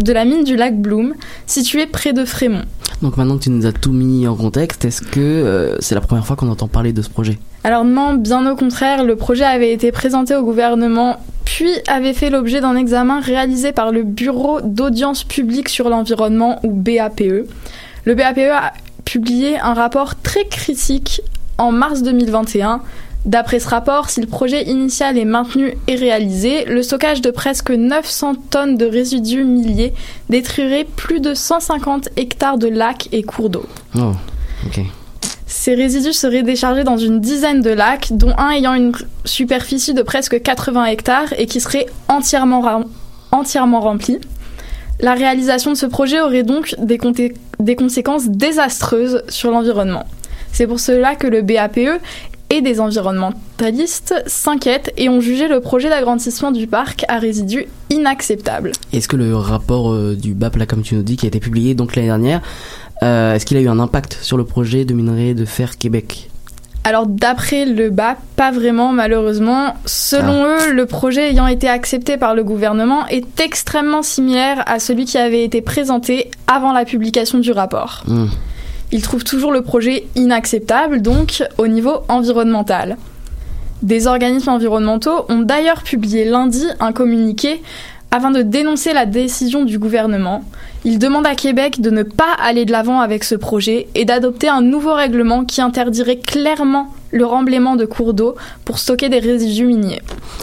de 0.00 0.12
la 0.12 0.24
mine 0.24 0.44
du 0.44 0.56
lac 0.56 0.76
Bloom, 0.76 1.14
située 1.46 1.86
près 1.86 2.12
de 2.12 2.24
Frémont. 2.24 2.64
Donc 3.02 3.16
maintenant 3.16 3.36
que 3.36 3.42
tu 3.42 3.50
nous 3.50 3.66
as 3.66 3.72
tout 3.72 3.92
mis 3.92 4.26
en 4.28 4.36
contexte, 4.36 4.84
est-ce 4.84 5.02
que 5.02 5.20
euh, 5.20 5.76
c'est 5.80 5.94
la 5.94 6.00
première 6.00 6.26
fois 6.26 6.36
qu'on 6.36 6.48
entend 6.48 6.68
parler 6.68 6.92
de 6.92 7.02
ce 7.02 7.10
projet? 7.10 7.38
Alors 7.64 7.84
non, 7.84 8.14
bien 8.14 8.50
au 8.50 8.56
contraire, 8.56 9.04
le 9.04 9.16
projet 9.16 9.44
avait 9.44 9.72
été 9.72 9.92
présenté 9.92 10.34
au 10.34 10.42
gouvernement, 10.42 11.16
puis 11.44 11.70
avait 11.88 12.12
fait 12.12 12.30
l'objet 12.30 12.60
d'un 12.60 12.76
examen 12.76 13.20
réalisé 13.20 13.72
par 13.72 13.90
le 13.90 14.04
Bureau 14.04 14.60
d'audience 14.60 15.24
publique 15.24 15.68
sur 15.68 15.88
l'environnement, 15.88 16.60
ou 16.62 16.70
BAPE. 16.70 17.46
Le 18.04 18.14
BAPE 18.14 18.50
a 18.52 18.72
publié 19.04 19.58
un 19.58 19.74
rapport 19.74 20.20
très 20.20 20.44
critique 20.46 21.22
en 21.58 21.72
mars 21.72 22.02
2021. 22.02 22.80
D'après 23.24 23.60
ce 23.60 23.68
rapport, 23.68 24.10
si 24.10 24.20
le 24.20 24.26
projet 24.26 24.64
initial 24.64 25.16
est 25.16 25.24
maintenu 25.24 25.76
et 25.86 25.94
réalisé, 25.94 26.64
le 26.64 26.82
stockage 26.82 27.20
de 27.20 27.30
presque 27.30 27.70
900 27.70 28.34
tonnes 28.50 28.76
de 28.76 28.84
résidus 28.84 29.44
milliers 29.44 29.94
détruirait 30.28 30.84
plus 30.96 31.20
de 31.20 31.32
150 31.32 32.08
hectares 32.16 32.58
de 32.58 32.66
lacs 32.66 33.08
et 33.12 33.22
cours 33.22 33.48
d'eau. 33.48 33.66
Oh. 33.96 34.12
Ces 35.46 35.74
résidus 35.74 36.14
seraient 36.14 36.42
déchargés 36.42 36.82
dans 36.82 36.96
une 36.96 37.20
dizaine 37.20 37.60
de 37.60 37.70
lacs, 37.70 38.08
dont 38.10 38.34
un 38.38 38.50
ayant 38.50 38.74
une 38.74 38.92
superficie 39.24 39.94
de 39.94 40.02
presque 40.02 40.42
80 40.42 40.86
hectares 40.86 41.32
et 41.38 41.46
qui 41.46 41.60
serait 41.60 41.86
entièrement, 42.08 42.82
entièrement 43.30 43.80
rempli. 43.80 44.18
La 44.98 45.14
réalisation 45.14 45.70
de 45.70 45.76
ce 45.76 45.86
projet 45.86 46.20
aurait 46.20 46.42
donc 46.42 46.74
des 46.78 47.76
conséquences 47.76 48.28
désastreuses 48.28 49.22
sur 49.28 49.52
l'environnement. 49.52 50.06
C'est 50.52 50.66
pour 50.66 50.80
cela 50.80 51.16
que 51.16 51.26
le 51.26 51.42
BAPE 51.42 52.00
et 52.52 52.60
des 52.60 52.80
environnementalistes 52.80 54.14
s'inquiètent 54.26 54.92
et 54.98 55.08
ont 55.08 55.22
jugé 55.22 55.48
le 55.48 55.60
projet 55.60 55.88
d'agrandissement 55.88 56.52
du 56.52 56.66
parc 56.66 57.06
à 57.08 57.18
résidus 57.18 57.66
inacceptable. 57.88 58.72
Est-ce 58.92 59.08
que 59.08 59.16
le 59.16 59.34
rapport 59.34 59.90
euh, 59.90 60.14
du 60.14 60.34
BAP, 60.34 60.56
là, 60.56 60.66
comme 60.66 60.82
tu 60.82 60.94
nous 60.94 61.02
dis, 61.02 61.16
qui 61.16 61.24
a 61.24 61.28
été 61.28 61.40
publié 61.40 61.74
donc 61.74 61.96
l'année 61.96 62.08
dernière, 62.08 62.42
euh, 63.02 63.34
est-ce 63.34 63.46
qu'il 63.46 63.56
a 63.56 63.60
eu 63.60 63.68
un 63.68 63.78
impact 63.78 64.18
sur 64.20 64.36
le 64.36 64.44
projet 64.44 64.84
de 64.84 64.92
minerai 64.92 65.32
de 65.32 65.46
fer 65.46 65.78
Québec? 65.78 66.28
Alors 66.84 67.06
d'après 67.06 67.64
le 67.64 67.88
BAP, 67.88 68.18
pas 68.36 68.50
vraiment 68.50 68.92
malheureusement. 68.92 69.74
Selon 69.86 70.44
eux, 70.44 70.72
le 70.72 70.84
projet 70.84 71.30
ayant 71.30 71.46
été 71.46 71.68
accepté 71.68 72.18
par 72.18 72.34
le 72.34 72.44
gouvernement 72.44 73.06
est 73.06 73.40
extrêmement 73.40 74.02
similaire 74.02 74.62
à 74.66 74.78
celui 74.78 75.06
qui 75.06 75.16
avait 75.16 75.44
été 75.44 75.62
présenté 75.62 76.30
avant 76.48 76.72
la 76.72 76.84
publication 76.84 77.38
du 77.38 77.52
rapport. 77.52 78.02
Hmm. 78.06 78.26
Ils 78.92 79.02
trouvent 79.02 79.24
toujours 79.24 79.52
le 79.52 79.62
projet 79.62 80.04
inacceptable, 80.16 81.00
donc 81.00 81.42
au 81.56 81.66
niveau 81.66 82.00
environnemental. 82.08 82.98
Des 83.82 84.06
organismes 84.06 84.50
environnementaux 84.50 85.24
ont 85.30 85.40
d'ailleurs 85.40 85.82
publié 85.82 86.24
lundi 86.24 86.64
un 86.78 86.92
communiqué 86.92 87.62
afin 88.12 88.30
de 88.30 88.42
dénoncer 88.42 88.92
la 88.92 89.06
décision 89.06 89.64
du 89.64 89.78
gouvernement. 89.78 90.44
Ils 90.84 90.98
demandent 90.98 91.26
à 91.26 91.34
Québec 91.34 91.80
de 91.80 91.88
ne 91.88 92.02
pas 92.02 92.34
aller 92.38 92.66
de 92.66 92.72
l'avant 92.72 93.00
avec 93.00 93.24
ce 93.24 93.34
projet 93.34 93.88
et 93.94 94.04
d'adopter 94.04 94.48
un 94.48 94.60
nouveau 94.60 94.92
règlement 94.92 95.46
qui 95.46 95.62
interdirait 95.62 96.18
clairement 96.18 96.92
le 97.10 97.24
remblaiement 97.24 97.76
de 97.76 97.86
cours 97.86 98.12
d'eau 98.12 98.34
pour 98.66 98.78
stocker 98.78 99.08
des 99.08 99.18
résidus 99.18 99.64
miniers. 99.64 100.02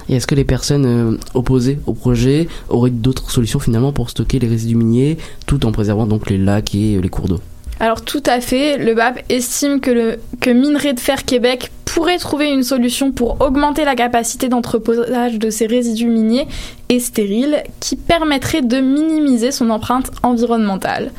Et 0.09 0.15
est-ce 0.15 0.25
que 0.25 0.35
les 0.35 0.43
personnes 0.43 0.85
euh, 0.85 1.17
opposées 1.35 1.77
au 1.85 1.93
projet 1.93 2.47
auraient 2.69 2.89
d'autres 2.89 3.29
solutions 3.29 3.59
finalement 3.59 3.93
pour 3.93 4.09
stocker 4.09 4.39
les 4.39 4.47
résidus 4.47 4.75
miniers 4.75 5.17
tout 5.45 5.67
en 5.67 5.71
préservant 5.71 6.07
donc 6.07 6.29
les 6.29 6.39
lacs 6.39 6.73
et 6.73 6.99
les 6.99 7.09
cours 7.09 7.27
d'eau? 7.27 7.39
Alors 7.79 8.01
tout 8.01 8.23
à 8.25 8.41
fait, 8.41 8.77
le 8.77 8.93
BAP 8.93 9.23
estime 9.29 9.79
que, 9.79 9.91
le, 9.91 10.19
Minerai 10.53 10.93
de 10.93 10.99
Fer 10.99 11.23
Québec 11.23 11.71
pourrait 11.85 12.17
trouver 12.17 12.49
une 12.51 12.63
solution 12.63 13.11
pour 13.11 13.39
augmenter 13.41 13.85
la 13.85 13.95
capacité 13.95 14.49
d'entreposage 14.49 15.39
de 15.39 15.49
ces 15.49 15.65
résidus 15.65 16.07
miniers 16.09 16.47
et 16.89 16.99
stériles 16.99 17.63
qui 17.79 17.95
permettrait 17.95 18.61
de 18.61 18.79
minimiser 18.79 19.51
son 19.51 19.69
empreinte 19.69 20.11
environnementale. 20.23 21.11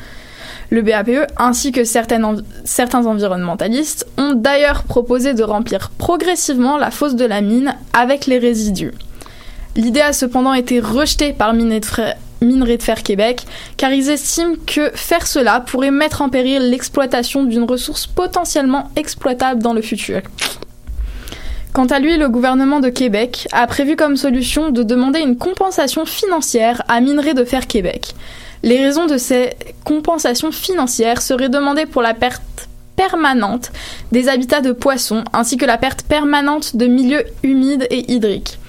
Le 0.69 0.81
BAPE 0.83 1.27
ainsi 1.37 1.71
que 1.71 1.83
certains 1.83 3.05
environnementalistes 3.05 4.07
ont 4.17 4.33
d'ailleurs 4.33 4.83
proposé 4.83 5.33
de 5.33 5.43
remplir 5.43 5.89
progressivement 5.97 6.77
la 6.77 6.91
fosse 6.91 7.15
de 7.15 7.25
la 7.25 7.41
mine 7.41 7.75
avec 7.91 8.27
les 8.27 8.37
résidus. 8.37 8.93
L'idée 9.75 10.01
a 10.01 10.13
cependant 10.13 10.53
été 10.53 10.79
rejetée 10.79 11.33
par 11.33 11.53
Minerai 11.53 11.79
de 11.81 11.85
Fer- 11.85 12.17
Minerai 12.41 12.77
de 12.77 12.83
Fer 12.83 13.03
Québec 13.03 13.45
car 13.77 13.91
ils 13.93 14.09
estiment 14.09 14.55
que 14.65 14.89
faire 14.95 15.27
cela 15.27 15.59
pourrait 15.59 15.91
mettre 15.91 16.21
en 16.21 16.29
péril 16.29 16.69
l'exploitation 16.69 17.43
d'une 17.43 17.63
ressource 17.63 18.07
potentiellement 18.07 18.89
exploitable 18.95 19.61
dans 19.61 19.73
le 19.73 19.81
futur. 19.81 20.21
Quant 21.73 21.85
à 21.85 21.99
lui, 21.99 22.17
le 22.17 22.27
gouvernement 22.27 22.79
de 22.79 22.89
Québec 22.89 23.47
a 23.51 23.65
prévu 23.67 23.95
comme 23.95 24.17
solution 24.17 24.71
de 24.71 24.83
demander 24.83 25.19
une 25.19 25.37
compensation 25.37 26.05
financière 26.05 26.81
à 26.87 26.99
Minerai 26.99 27.33
de 27.33 27.45
Fer 27.45 27.67
Québec. 27.67 28.13
Les 28.63 28.83
raisons 28.83 29.05
de 29.05 29.17
ces 29.17 29.51
compensations 29.85 30.51
financières 30.51 31.21
seraient 31.21 31.49
demandées 31.49 31.85
pour 31.85 32.01
la 32.01 32.13
perte 32.13 32.67
permanente 32.95 33.71
des 34.11 34.27
habitats 34.27 34.61
de 34.61 34.71
poissons 34.71 35.23
ainsi 35.31 35.57
que 35.57 35.65
la 35.65 35.77
perte 35.77 36.03
permanente 36.03 36.75
de 36.75 36.87
milieux 36.87 37.23
humides 37.43 37.87
et 37.89 38.11
hydriques. 38.11 38.59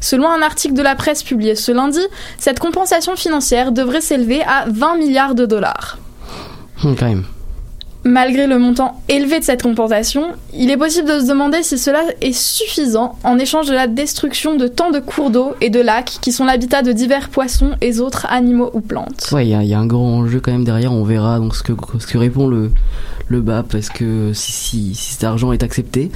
Selon 0.00 0.28
un 0.28 0.42
article 0.42 0.74
de 0.74 0.82
la 0.82 0.94
presse 0.94 1.22
publié 1.22 1.54
ce 1.54 1.72
lundi, 1.72 2.00
cette 2.38 2.58
compensation 2.58 3.16
financière 3.16 3.72
devrait 3.72 4.00
s'élever 4.00 4.42
à 4.42 4.64
20 4.68 4.96
milliards 4.96 5.34
de 5.34 5.46
dollars. 5.46 5.98
Hmm. 6.82 6.94
Malgré 8.02 8.46
le 8.46 8.58
montant 8.58 9.02
élevé 9.10 9.40
de 9.40 9.44
cette 9.44 9.62
compensation, 9.62 10.28
il 10.54 10.70
est 10.70 10.76
possible 10.78 11.06
de 11.06 11.20
se 11.20 11.26
demander 11.26 11.62
si 11.62 11.76
cela 11.76 12.00
est 12.22 12.32
suffisant 12.32 13.18
en 13.24 13.38
échange 13.38 13.68
de 13.68 13.74
la 13.74 13.86
destruction 13.88 14.56
de 14.56 14.68
tant 14.68 14.90
de 14.90 15.00
cours 15.00 15.28
d'eau 15.30 15.52
et 15.60 15.68
de 15.68 15.80
lacs 15.80 16.16
qui 16.22 16.32
sont 16.32 16.46
l'habitat 16.46 16.80
de 16.82 16.92
divers 16.92 17.28
poissons 17.28 17.72
et 17.82 18.00
autres 18.00 18.26
animaux 18.30 18.70
ou 18.72 18.80
plantes. 18.80 19.28
Ouais, 19.32 19.46
il 19.46 19.50
y, 19.66 19.74
a- 19.74 19.78
un 19.78 19.86
grand 19.86 20.20
enjeu 20.20 20.40
quand 20.40 20.50
même 20.52 20.64
derrière. 20.64 20.92
On 20.92 21.04
verra 21.04 21.38
donc 21.38 21.54
ce 21.54 21.62
que, 21.62 21.72
ce 21.98 22.06
que 22.06 22.16
répond 22.16 22.48
le, 22.48 22.70
le 23.28 23.40
BAP. 23.42 23.74
Est-ce 23.74 23.90
que 23.90 24.32
si, 24.32 24.52
si, 24.52 24.94
cet 24.94 25.24
argent 25.24 25.52
est 25.52 25.62
accepté 25.62 26.10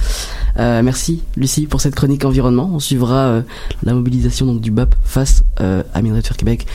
Euh, 0.57 0.81
Merci 0.81 1.21
Lucie 1.37 1.67
pour 1.67 1.81
cette 1.81 1.93
chronique 1.93 2.25
environnement. 2.25 2.67
On 2.73 2.79
suivra 2.79 3.15
euh, 3.27 3.41
la 3.83 3.93
mobilisation 3.93 4.47
donc 4.47 4.59
du 4.59 4.71
BAP 4.71 4.95
face 5.03 5.43
euh, 5.61 5.83
à 5.93 6.01
Minerai 6.01 6.21
de 6.21 6.27
Québec 6.29 6.65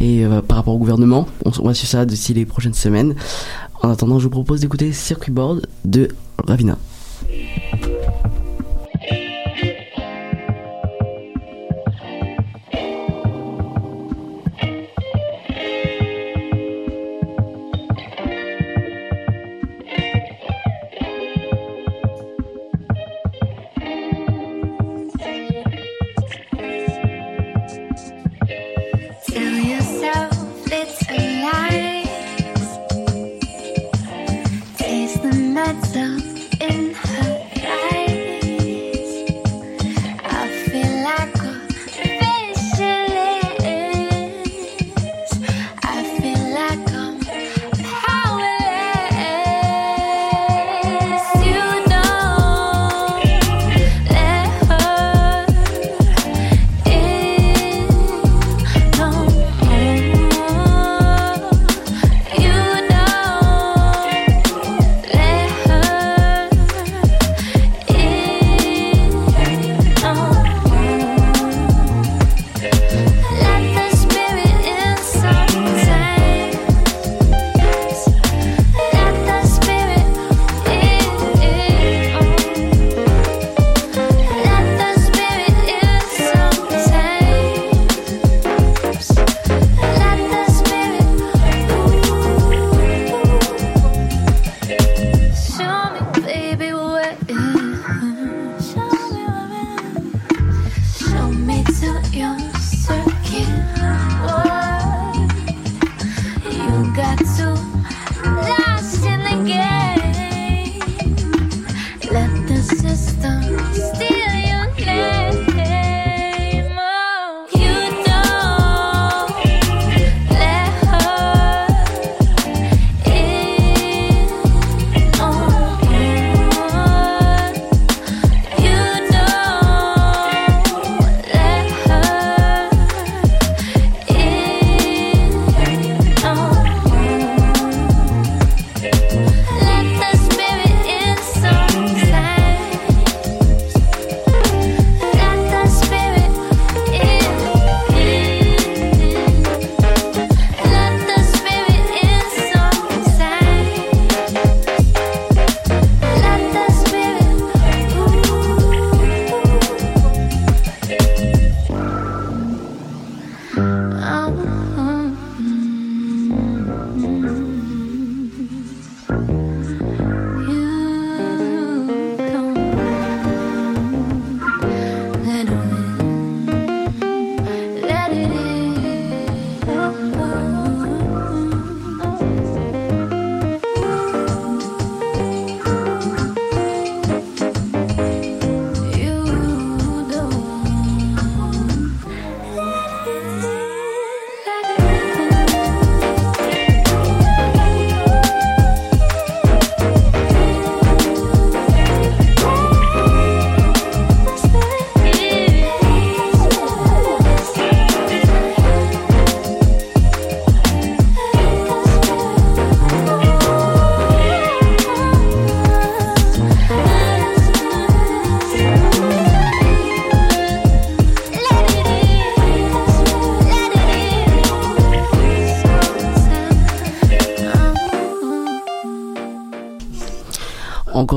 et 0.00 0.24
par 0.48 0.56
rapport 0.56 0.74
au 0.74 0.78
gouvernement. 0.78 1.28
On, 1.44 1.50
on 1.60 1.66
va 1.66 1.74
suivre 1.74 1.90
ça 1.90 2.04
d'ici 2.04 2.34
les 2.34 2.44
prochaines 2.44 2.74
semaines. 2.74 3.14
En 3.82 3.90
attendant, 3.90 4.20
je 4.20 4.24
vous 4.24 4.30
propose 4.30 4.60
d'écouter 4.60 4.92
Circuit 4.92 5.32
Board 5.32 5.66
de 5.84 6.08
Ravina. 6.46 6.78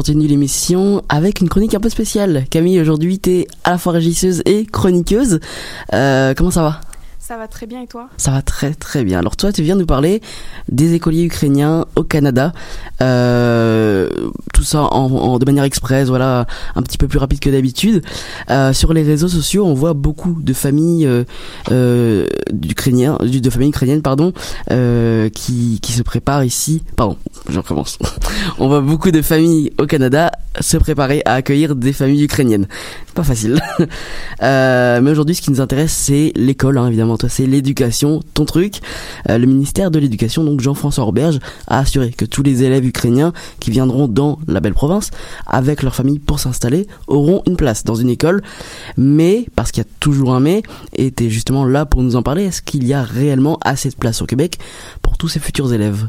Continue 0.06 0.28
l'émission 0.28 1.02
avec 1.10 1.41
une 1.41 1.50
chronique 1.50 1.74
un 1.74 1.80
peu 1.80 1.89
spéciale. 1.89 2.46
Camille, 2.52 2.80
aujourd'hui, 2.80 3.18
t'es 3.18 3.48
à 3.63 3.72
la 3.72 3.78
fois 3.80 3.94
régisseuse 3.94 4.44
et 4.46 4.68
chroniqueuse. 4.68 5.39
Euh, 5.94 6.36
comment 6.36 6.52
ça 6.52 6.62
va? 6.62 6.82
Ça 7.28 7.38
va 7.38 7.48
très 7.48 7.66
bien 7.66 7.82
et 7.82 7.88
toi? 7.88 8.08
Ça 8.18 8.30
va 8.30 8.44
très 8.44 8.76
très 8.76 9.04
bien. 9.04 9.18
Alors 9.18 9.36
toi, 9.36 9.52
tu 9.52 9.64
viens 9.64 9.76
nous 9.76 9.88
parler 9.88 10.22
des 10.70 10.94
écoliers 10.94 11.24
ukrainiens 11.24 11.88
au 11.96 12.04
Canada. 12.04 12.54
Euh, 13.02 14.08
tout 14.54 14.62
ça 14.62 14.84
en, 14.84 15.40
de 15.40 15.46
manière 15.46 15.64
express, 15.64 16.08
voilà, 16.10 16.46
un 16.76 16.84
petit 16.84 17.00
peu 17.00 17.08
plus 17.08 17.18
rapide 17.18 17.40
que 17.40 17.50
d'habitude. 17.50 18.04
Euh, 18.52 18.74
sur 18.74 18.94
les 18.94 19.02
réseaux 19.02 19.28
sociaux, 19.28 19.66
on 19.66 19.74
voit 19.74 19.96
beaucoup 19.96 20.40
de 20.40 20.54
familles 20.54 21.08
euh, 21.08 21.24
euh, 21.72 22.28
de 22.54 23.50
familles 23.50 23.70
ukrainiennes, 23.70 24.04
pardon, 24.04 24.32
euh, 24.70 25.30
qui 25.30 25.80
qui 25.82 25.94
se 25.94 26.04
préparent 26.04 26.44
ici. 26.44 26.84
Pardon, 26.96 27.18
je 27.50 27.58
recommence. 27.58 27.98
on 28.60 28.68
voit 28.68 28.82
beaucoup 28.82 29.10
de 29.10 29.24
familles 29.24 29.74
au 29.80 29.88
Canada 29.88 30.32
se 30.60 30.78
préparer 30.78 31.22
à 31.26 31.34
accueillir 31.34 31.76
des 31.76 31.94
familles 31.94 32.24
ukrainiennes. 32.24 32.68
Pas 33.13 33.24
facile. 33.24 33.60
Euh, 34.44 35.00
mais 35.02 35.12
aujourd'hui, 35.12 35.34
ce 35.34 35.41
qui 35.41 35.50
nous 35.50 35.62
intéresse, 35.62 35.94
c'est 35.94 36.34
l'école, 36.36 36.78
hein, 36.78 36.88
évidemment. 36.88 37.18
Toi, 37.18 37.30
c'est 37.30 37.46
l'éducation, 37.46 38.22
ton 38.34 38.44
truc. 38.44 38.82
Euh, 39.30 39.38
le 39.38 39.46
ministère 39.48 39.91
de 39.91 39.98
l'Éducation, 39.98 40.44
donc 40.44 40.60
Jean-François 40.60 41.06
Roberge, 41.06 41.39
a 41.68 41.80
assuré 41.80 42.12
que 42.12 42.26
tous 42.26 42.44
les 42.44 42.63
élèves 42.63 42.86
ukrainiens 42.86 43.32
qui 43.60 43.72
viendront 43.72 44.08
dans 44.08 44.38
la 44.48 44.60
belle 44.60 44.74
province, 44.74 45.12
avec 45.48 45.84
leur 45.84 45.96
famille 45.96 46.20
pour 46.20 46.39
s'installer, 46.39 46.86
auront 47.08 47.44
une 47.48 47.56
place 47.56 47.86
dans 47.86 47.96
une 47.96 48.10
école. 48.10 48.44
Mais, 48.98 49.46
parce 49.56 49.72
qu'il 49.72 49.84
y 49.84 49.86
a 49.86 49.89
toujours 50.00 50.36
un 50.36 50.41
mais, 50.41 50.62
et 50.94 51.12
t'es 51.12 51.30
justement 51.30 51.65
là 51.65 51.86
pour 51.86 52.04
nous 52.04 52.15
en 52.15 52.24
parler, 52.24 52.44
est-ce 52.44 52.62
qu'il 52.62 52.86
y 52.86 52.94
a 52.94 53.02
réellement 53.02 53.58
assez 53.63 53.89
de 53.89 53.96
place 53.96 54.22
au 54.22 54.26
Québec 54.26 54.60
pour 55.02 55.18
tous 55.18 55.30
ces 55.30 55.39
futurs 55.39 55.74
élèves? 55.74 56.08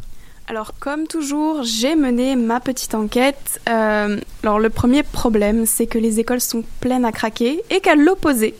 Alors, 0.48 0.74
comme 0.78 1.08
toujours, 1.08 1.64
j'ai 1.64 1.96
mené 1.96 2.36
ma 2.36 2.60
petite 2.60 2.94
enquête. 2.94 3.60
Euh, 3.68 4.20
alors, 4.44 4.60
le 4.60 4.70
premier 4.70 5.02
problème, 5.02 5.66
c'est 5.66 5.86
que 5.86 5.98
les 5.98 6.20
écoles 6.20 6.40
sont 6.40 6.62
pleines 6.80 7.04
à 7.04 7.10
craquer 7.10 7.62
et 7.70 7.80
qu'à 7.80 7.96
l'opposé, 7.96 8.54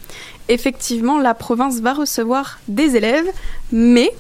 effectivement, 0.49 1.19
la 1.21 1.33
province 1.35 1.79
va 1.81 1.93
recevoir 1.93 2.59
des 2.67 2.97
élèves, 2.97 3.27
mais, 3.71 4.11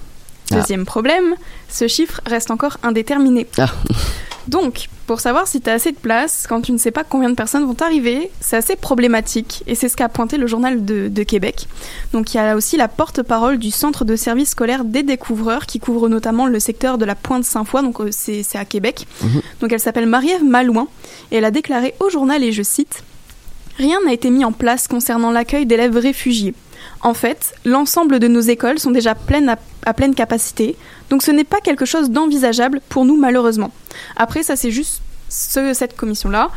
Ah. 0.53 0.57
deuxième 0.61 0.85
problème, 0.85 1.35
ce 1.69 1.89
chiffre 1.89 2.21
reste 2.25 2.53
encore 2.53 2.77
indéterminé. 2.85 3.49
Ah. 3.59 3.67
Donc, 4.49 4.89
pour 5.07 5.21
savoir 5.21 5.49
si 5.49 5.61
tu 5.61 5.71
as 5.71 5.75
assez 5.75 5.93
de 5.93 5.97
place, 5.97 6.47
quand 6.49 6.61
tu 6.61 6.73
ne 6.73 6.79
sais 6.79 6.91
pas 6.91 7.05
combien 7.05 7.29
de 7.29 7.35
personnes 7.35 7.65
vont 7.65 7.77
arriver, 7.81 8.31
c'est 8.41 8.57
assez 8.57 8.77
problématique. 8.77 9.63
Et 9.67 9.75
c'est 9.75 9.89
ce 9.89 9.97
qu'a 9.97 10.09
pointé 10.09 10.37
le 10.37 10.47
journal 10.47 10.85
de, 10.85 11.09
de 11.09 11.23
Québec. 11.23 11.67
Donc, 12.13 12.33
il 12.33 12.37
y 12.37 12.41
a 12.41 12.55
aussi 12.55 12.77
la 12.77 12.89
porte-parole 12.89 13.59
du 13.59 13.71
Centre 13.71 14.05
de 14.05 14.15
service 14.17 14.51
scolaire 14.51 14.85
des 14.85 15.03
découvreurs, 15.03 15.67
qui 15.67 15.81
couvre 15.81 16.09
notamment 16.09 16.47
le 16.47 16.61
secteur 16.61 16.99
de 16.99 17.05
la 17.05 17.15
Pointe-Saint-Foy, 17.15 17.83
donc 17.83 18.01
euh, 18.01 18.09
c'est 18.11 18.43
c'est 18.43 18.59
à 18.59 18.65
Québec. 18.65 19.07
Mhm. 19.23 19.43
Donc, 19.61 19.73
elle 19.73 19.81
s'appelle 19.81 20.07
Marie-Ève 20.07 20.45
Malouin, 20.45 20.89
et 21.31 21.37
elle 21.37 21.45
a 21.45 21.51
déclaré 21.51 21.95
au 22.01 22.09
journal, 22.11 22.43
et 22.45 22.53
je 22.53 22.63
cite, 22.63 23.03
Rien 23.79 23.99
n'a 24.07 24.13
été 24.13 24.31
mis 24.31 24.45
en 24.45 24.53
place 24.53 24.89
concernant 24.89 25.31
l'accueil 25.31 25.67
d'élèves 25.67 25.97
réfugiés. 25.97 26.55
En 27.03 27.15
fait, 27.15 27.55
l'ensemble 27.65 28.19
de 28.19 28.27
nos 28.29 28.41
écoles 28.41 28.79
sont 28.79 28.91
déjà 28.91 29.13
à, 29.13 29.95
pleine 29.95 30.15
capacité, 30.15 30.77
donc 31.11 31.23
ce 31.23 31.31
n'est 31.31 31.45
pas 31.45 31.61
quelque 31.61 31.85
chose 31.85 32.11
d'envisageable 32.11 32.81
pour 32.89 33.05
nous 33.05 33.17
malheureusement. 33.17 33.71
Après, 34.17 34.43
ça 34.43 34.57
c'est 34.57 34.71
juste 34.71 35.03
ce- 35.29 35.73
cette 35.75 35.97
commission-là. 35.97 36.51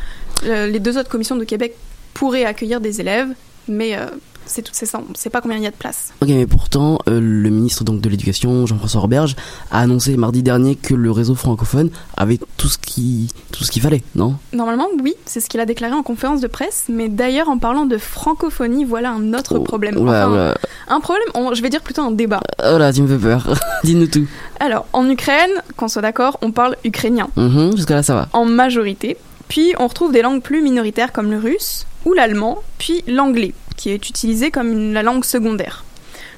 Euh, 0.45 0.67
les 0.67 0.79
deux 0.79 0.97
autres 0.97 1.09
commissions 1.09 1.35
de 1.35 1.43
Québec 1.43 1.75
pourraient 2.13 2.45
accueillir 2.45 2.79
des 2.81 2.99
élèves, 3.01 3.29
mais 3.67 3.95
euh, 3.95 4.05
c'est 4.49 4.61
tout, 4.61 4.71
c'est 4.73 4.85
ça. 4.85 4.99
On 5.07 5.11
ne 5.11 5.15
sait 5.15 5.29
pas 5.29 5.39
combien 5.41 5.57
il 5.57 5.63
y 5.63 5.67
a 5.67 5.71
de 5.71 5.75
place. 5.75 6.11
Ok, 6.21 6.27
mais 6.29 6.45
pourtant, 6.47 6.99
euh, 7.07 7.19
le 7.21 7.49
ministre 7.49 7.83
donc 7.83 8.01
de 8.01 8.09
l'Éducation, 8.09 8.65
Jean-François 8.65 8.99
Roberge, 9.01 9.35
a 9.71 9.79
annoncé 9.79 10.17
mardi 10.17 10.43
dernier 10.43 10.75
que 10.75 10.93
le 10.93 11.11
réseau 11.11 11.35
francophone 11.35 11.89
avait 12.17 12.39
tout 12.57 12.67
ce 12.67 12.77
qui, 12.77 13.29
tout 13.51 13.63
ce 13.63 13.71
qu'il 13.71 13.81
fallait, 13.81 14.03
non? 14.15 14.35
Normalement, 14.53 14.87
oui, 15.01 15.13
c'est 15.25 15.39
ce 15.39 15.47
qu'il 15.49 15.59
a 15.59 15.65
déclaré 15.65 15.93
en 15.93 16.03
conférence 16.03 16.41
de 16.41 16.47
presse. 16.47 16.85
Mais 16.89 17.07
d'ailleurs, 17.09 17.47
en 17.49 17.57
parlant 17.57 17.85
de 17.85 17.97
francophonie, 17.97 18.85
voilà 18.85 19.11
un 19.11 19.33
autre 19.33 19.55
Oh, 19.57 19.63
problème. 19.63 19.97
oula, 19.97 20.27
Enfin, 20.27 20.31
oula. 20.33 20.57
Un 20.89 20.99
problème, 20.99 21.27
on- 21.35 21.53
je 21.53 21.61
vais 21.61 21.69
dire 21.69 21.81
plutôt 21.81 22.01
un 22.01 22.11
débat. 22.11 22.41
Oh 22.63 22.77
là, 22.77 22.91
tu 22.91 23.01
me 23.01 23.07
fais 23.07 23.21
peur. 23.23 23.47
Dis-nous 23.83 24.07
tout. 24.07 24.27
Alors, 24.59 24.85
en 24.93 25.09
Ukraine, 25.09 25.51
qu'on 25.77 25.87
soit 25.87 26.01
d'accord, 26.01 26.37
on 26.41 26.51
parle 26.51 26.75
ukrainien. 26.83 27.29
Jusqu'à 27.75 27.95
là, 27.95 28.03
ça 28.03 28.15
va. 28.15 28.27
en 28.33 28.45
majorité. 28.45 29.17
Puis 29.47 29.73
on 29.79 29.87
retrouve 29.87 30.11
des 30.11 30.21
langues 30.21 30.41
plus 30.41 30.61
minoritaires 30.61 31.11
comme 31.11 31.31
le 31.31 31.37
russe 31.39 31.85
ou 32.05 32.13
l'allemand, 32.13 32.59
puis 32.77 33.03
l'anglais, 33.07 33.53
qui 33.79 33.89
est 33.89 34.09
utilisé 34.09 34.51
comme 34.51 34.71
une- 34.71 34.93
la 34.93 35.01
langue 35.03 35.23
secondaire. 35.23 35.83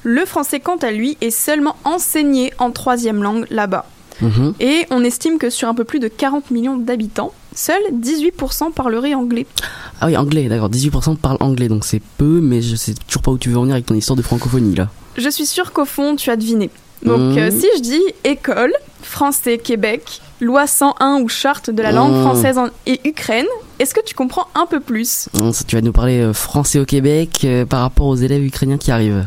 Le 0.03 0.25
français, 0.25 0.59
quant 0.59 0.77
à 0.77 0.91
lui, 0.91 1.17
est 1.21 1.31
seulement 1.31 1.75
enseigné 1.83 2.53
en 2.59 2.71
troisième 2.71 3.21
langue 3.23 3.45
là-bas. 3.49 3.85
Mhm. 4.21 4.53
Et 4.59 4.85
on 4.91 5.03
estime 5.03 5.37
que 5.39 5.49
sur 5.49 5.67
un 5.67 5.73
peu 5.73 5.83
plus 5.83 5.99
de 5.99 6.07
40 6.07 6.51
millions 6.51 6.77
d'habitants, 6.77 7.33
seuls 7.55 7.81
18% 7.91 8.71
parleraient 8.71 9.15
anglais. 9.15 9.47
Ah 9.99 10.05
oui, 10.07 10.15
anglais, 10.17 10.47
d'accord. 10.47 10.69
18% 10.69 11.15
parlent 11.15 11.37
anglais, 11.39 11.67
donc 11.67 11.83
c'est 11.85 12.01
peu, 12.17 12.39
mais 12.41 12.61
je 12.61 12.75
sais 12.75 12.93
toujours 13.07 13.21
pas 13.23 13.31
où 13.31 13.37
tu 13.39 13.49
veux 13.49 13.57
en 13.57 13.61
venir 13.61 13.73
avec 13.75 13.87
ton 13.87 13.95
histoire 13.95 14.15
de 14.17 14.21
francophonie, 14.21 14.75
là. 14.75 14.89
Je 15.17 15.29
suis 15.29 15.45
sûre 15.47 15.71
qu'au 15.73 15.85
fond, 15.85 16.15
tu 16.15 16.29
as 16.29 16.35
deviné. 16.35 16.69
Donc 17.03 17.19
Mhm. 17.19 17.37
euh, 17.39 17.51
si 17.51 17.65
je 17.77 17.81
dis 17.81 18.01
école, 18.23 18.73
français, 19.01 19.57
Québec, 19.57 20.21
loi 20.41 20.67
101 20.67 21.21
ou 21.21 21.29
charte 21.29 21.69
de 21.69 21.81
la 21.81 21.91
langue 21.91 22.13
Mhm. 22.13 22.21
française 22.21 22.57
en- 22.57 22.67
et 22.85 22.99
Ukraine, 23.07 23.45
est-ce 23.79 23.93
que 23.93 24.03
tu 24.03 24.13
comprends 24.15 24.47
un 24.55 24.65
peu 24.65 24.79
plus? 24.79 25.29
Ça, 25.33 25.63
Tu 25.65 25.75
vas 25.75 25.81
nous 25.81 25.91
parler 25.93 26.19
euh, 26.19 26.33
français 26.33 26.79
au 26.79 26.85
Québec 26.85 27.41
euh, 27.45 27.65
par 27.65 27.81
rapport 27.81 28.07
aux 28.07 28.15
élèves 28.15 28.43
ukrainiens 28.43 28.77
qui 28.77 28.91
arrivent. 28.91 29.25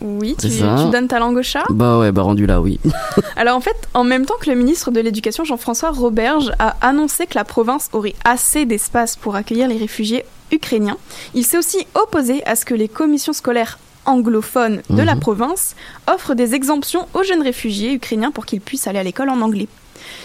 Oui, 0.00 0.36
tu 0.38 0.48
donnes 0.90 1.08
ta 1.08 1.18
langue 1.18 1.36
au 1.38 1.42
chat? 1.42 1.64
Bah 1.70 1.98
ouais, 1.98 2.12
bah 2.12 2.22
rendu 2.22 2.46
là, 2.46 2.60
oui. 2.60 2.78
Alors 3.36 3.56
en 3.56 3.60
fait, 3.60 3.76
en 3.94 4.04
même 4.04 4.26
temps 4.26 4.34
que 4.40 4.50
le 4.50 4.56
ministre 4.56 4.90
de 4.90 5.00
l'Éducation 5.00 5.44
Jean-François 5.44 5.90
Roberge 5.90 6.52
a 6.58 6.76
annoncé 6.82 7.26
que 7.26 7.34
la 7.34 7.44
province 7.44 7.88
aurait 7.92 8.14
assez 8.24 8.64
d'espace 8.66 9.16
pour 9.16 9.34
accueillir 9.36 9.66
les 9.68 9.76
réfugiés 9.78 10.24
ukrainiens, 10.52 10.98
il 11.34 11.44
s'est 11.44 11.56
aussi 11.58 11.86
opposé 11.94 12.44
à 12.46 12.54
ce 12.54 12.64
que 12.64 12.74
les 12.74 12.88
commissions 12.88 13.32
scolaires 13.32 13.78
anglophones 14.04 14.82
de 14.90 15.02
la 15.02 15.14
Mhm. 15.14 15.20
province 15.20 15.74
offrent 16.12 16.34
des 16.34 16.54
exemptions 16.54 17.08
aux 17.14 17.22
jeunes 17.22 17.42
réfugiés 17.42 17.94
ukrainiens 17.94 18.30
pour 18.30 18.44
qu'ils 18.44 18.60
puissent 18.60 18.86
aller 18.86 18.98
à 18.98 19.02
l'école 19.02 19.30
en 19.30 19.40
anglais. 19.40 19.68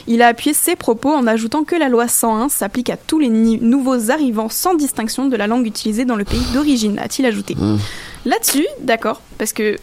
Il 0.07 0.21
a 0.21 0.27
appuyé 0.27 0.53
ses 0.53 0.75
propos 0.75 1.09
en 1.13 1.27
ajoutant 1.27 1.63
que 1.63 1.75
la 1.75 1.89
loi 1.89 2.07
101 2.07 2.49
s'applique 2.49 2.89
à 2.89 2.97
tous 2.97 3.19
les 3.19 3.29
nouveaux 3.29 4.11
arrivants 4.11 4.49
sans 4.49 4.73
distinction 4.73 5.27
de 5.27 5.35
la 5.35 5.47
langue 5.47 5.65
utilisée 5.65 6.05
dans 6.05 6.15
le 6.15 6.23
pays 6.25 6.43
d'origine, 6.53 6.99
a-t-il 6.99 7.25
ajouté. 7.25 7.55
Hum. 7.59 7.79
Là-dessus, 8.25 8.67
d'accord, 8.81 9.21
parce 9.37 9.53
que 9.53 9.77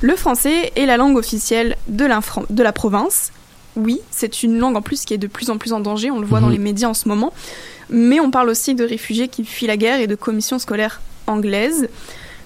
le 0.00 0.16
français 0.16 0.72
est 0.76 0.86
la 0.86 0.96
langue 0.96 1.16
officielle 1.16 1.76
de, 1.88 2.04
la 2.06 2.72
province. 2.72 3.32
Oui, 3.76 4.00
c'est 4.10 4.42
une 4.42 4.58
langue 4.58 4.76
en 4.76 4.82
plus 4.82 5.04
qui 5.04 5.14
est 5.14 5.18
de 5.18 5.26
plus 5.26 5.50
en 5.50 5.58
plus 5.58 5.72
en 5.72 5.80
danger, 5.80 6.10
on 6.10 6.20
le 6.20 6.26
voit 6.26 6.40
dans 6.40 6.46
Mhm. 6.46 6.52
les 6.52 6.58
médias 6.58 6.88
en 6.88 6.94
ce 6.94 7.08
moment. 7.08 7.32
Mais 7.90 8.20
on 8.20 8.30
parle 8.30 8.48
aussi 8.48 8.74
de 8.74 8.84
réfugiés 8.84 9.28
qui 9.28 9.44
fuient 9.44 9.66
la 9.66 9.76
guerre 9.76 10.00
et 10.00 10.06
de 10.06 10.14
commissions 10.14 10.58
scolaires 10.58 11.00
anglaises. 11.26 11.88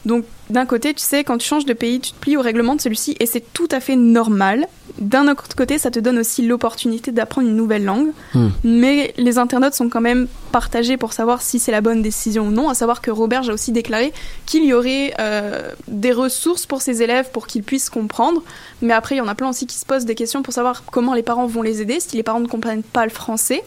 Donc 0.04 0.24
d'un 0.50 0.66
côté, 0.66 0.94
tu 0.94 1.02
sais, 1.02 1.24
quand 1.24 1.38
tu 1.38 1.46
changes 1.46 1.66
de 1.66 1.72
pays, 1.72 2.00
tu 2.00 2.12
te 2.12 2.18
plies 2.18 2.36
au 2.36 2.40
règlement 2.40 2.74
de 2.74 2.80
celui-ci 2.80 3.16
et 3.20 3.26
c'est 3.26 3.52
tout 3.52 3.68
à 3.70 3.80
fait 3.80 3.96
normal. 3.96 4.66
D'un 4.98 5.28
autre 5.28 5.54
côté, 5.56 5.78
ça 5.78 5.90
te 5.90 6.00
donne 6.00 6.18
aussi 6.18 6.46
l'opportunité 6.46 7.12
d'apprendre 7.12 7.48
une 7.48 7.56
nouvelle 7.56 7.84
langue. 7.84 8.08
Hmm. 8.34 8.48
Mais 8.64 9.14
les 9.16 9.38
internautes 9.38 9.74
sont 9.74 9.88
quand 9.88 10.00
même 10.00 10.26
partagés 10.50 10.96
pour 10.96 11.12
savoir 11.12 11.42
si 11.42 11.58
c'est 11.58 11.70
la 11.70 11.80
bonne 11.80 12.02
décision 12.02 12.46
ou 12.48 12.50
non. 12.50 12.68
À 12.68 12.74
savoir 12.74 13.00
que 13.00 13.10
Robert 13.10 13.48
a 13.48 13.52
aussi 13.52 13.70
déclaré 13.70 14.12
qu'il 14.46 14.64
y 14.64 14.72
aurait 14.72 15.14
euh, 15.20 15.70
des 15.86 16.12
ressources 16.12 16.66
pour 16.66 16.82
ses 16.82 17.02
élèves 17.02 17.30
pour 17.32 17.46
qu'ils 17.46 17.62
puissent 17.62 17.90
comprendre. 17.90 18.42
Mais 18.80 18.94
après, 18.94 19.16
il 19.16 19.18
y 19.18 19.20
en 19.20 19.28
a 19.28 19.34
plein 19.34 19.50
aussi 19.50 19.66
qui 19.66 19.76
se 19.76 19.84
posent 19.84 20.04
des 20.04 20.14
questions 20.14 20.42
pour 20.42 20.54
savoir 20.54 20.84
comment 20.90 21.14
les 21.14 21.22
parents 21.22 21.46
vont 21.46 21.62
les 21.62 21.82
aider 21.82 21.98
si 22.00 22.16
les 22.16 22.22
parents 22.22 22.40
ne 22.40 22.48
comprennent 22.48 22.82
pas 22.82 23.04
le 23.04 23.10
français. 23.10 23.62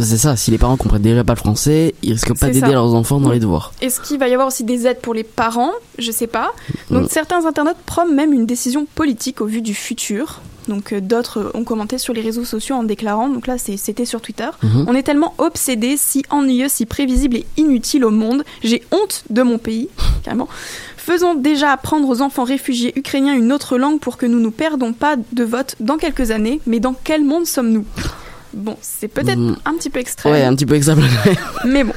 C'est 0.00 0.18
ça, 0.18 0.36
si 0.36 0.50
les 0.50 0.58
parents 0.58 0.76
comprennent 0.76 1.02
déjà 1.02 1.24
pas 1.24 1.34
le 1.34 1.38
français, 1.38 1.94
ils 2.02 2.12
risquent 2.12 2.38
pas 2.38 2.50
d'aider 2.50 2.72
leurs 2.72 2.94
enfants 2.94 3.20
dans 3.20 3.30
les 3.30 3.40
devoirs. 3.40 3.72
Est-ce 3.80 4.00
qu'il 4.00 4.18
va 4.18 4.28
y 4.28 4.32
avoir 4.32 4.48
aussi 4.48 4.64
des 4.64 4.86
aides 4.86 5.00
pour 5.00 5.14
les 5.14 5.24
parents? 5.24 5.72
Je 5.98 6.10
sais 6.10 6.23
pas. 6.26 6.52
Donc 6.90 7.04
Mm. 7.04 7.08
certains 7.10 7.46
internautes 7.46 7.76
proment 7.86 8.12
même 8.12 8.32
une 8.32 8.46
décision 8.46 8.86
politique 8.94 9.40
au 9.40 9.46
vu 9.46 9.62
du 9.62 9.74
futur. 9.74 10.40
Donc 10.68 10.92
euh, 10.94 11.00
d'autres 11.00 11.50
ont 11.54 11.64
commenté 11.64 11.98
sur 11.98 12.14
les 12.14 12.22
réseaux 12.22 12.44
sociaux 12.46 12.74
en 12.76 12.84
déclarant, 12.84 13.28
donc 13.28 13.46
là 13.46 13.56
c'était 13.58 14.06
sur 14.06 14.22
Twitter, 14.22 14.48
Mhm. 14.62 14.86
on 14.88 14.94
est 14.94 15.02
tellement 15.02 15.34
obsédé, 15.36 15.96
si 15.98 16.22
ennuyeux, 16.30 16.68
si 16.68 16.86
prévisible 16.86 17.36
et 17.36 17.46
inutile 17.58 18.02
au 18.04 18.10
monde, 18.10 18.44
j'ai 18.62 18.82
honte 18.90 19.24
de 19.28 19.42
mon 19.42 19.58
pays, 19.58 19.88
carrément. 20.24 20.48
Faisons 20.96 21.34
déjà 21.34 21.70
apprendre 21.70 22.08
aux 22.08 22.22
enfants 22.22 22.44
réfugiés 22.44 22.94
ukrainiens 22.96 23.34
une 23.34 23.52
autre 23.52 23.76
langue 23.76 24.00
pour 24.00 24.16
que 24.16 24.24
nous 24.24 24.40
nous 24.40 24.50
perdons 24.50 24.94
pas 24.94 25.16
de 25.32 25.44
vote 25.44 25.74
dans 25.80 25.98
quelques 25.98 26.30
années, 26.30 26.62
mais 26.66 26.80
dans 26.80 26.94
quel 26.94 27.24
monde 27.24 27.44
sommes-nous? 27.46 27.84
Bon, 28.54 28.78
c'est 28.80 29.08
peut-être 29.08 29.38
Mm. 29.38 29.56
un 29.66 29.74
petit 29.74 29.90
peu 29.90 29.98
extrême. 30.00 30.32
Ouais, 30.32 30.44
un 30.44 30.54
petit 30.54 30.64
peu 30.64 30.76
exemple. 30.76 31.02
Mais 31.66 31.84
bon, 31.84 31.92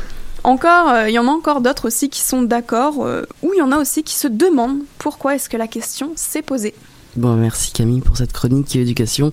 encore, 0.47 0.89
euh, 0.89 1.09
il 1.09 1.13
y 1.13 1.19
en 1.19 1.27
a 1.27 1.31
encore 1.31 1.61
d'autres 1.61 1.87
aussi 1.87 2.09
qui 2.09 2.21
sont 2.21 2.41
d'accord, 2.41 3.05
euh, 3.05 3.23
ou 3.43 3.51
il 3.53 3.59
y 3.59 3.61
en 3.61 3.71
a 3.71 3.77
aussi 3.77 4.03
qui 4.03 4.15
se 4.15 4.27
demandent 4.27 4.79
pourquoi 4.97 5.35
est-ce 5.35 5.49
que 5.49 5.57
la 5.57 5.67
question 5.67 6.11
s'est 6.15 6.41
posée. 6.41 6.73
Bon, 7.15 7.35
merci 7.35 7.71
Camille 7.71 8.01
pour 8.01 8.15
cette 8.17 8.31
chronique 8.31 8.75
éducation. 8.75 9.31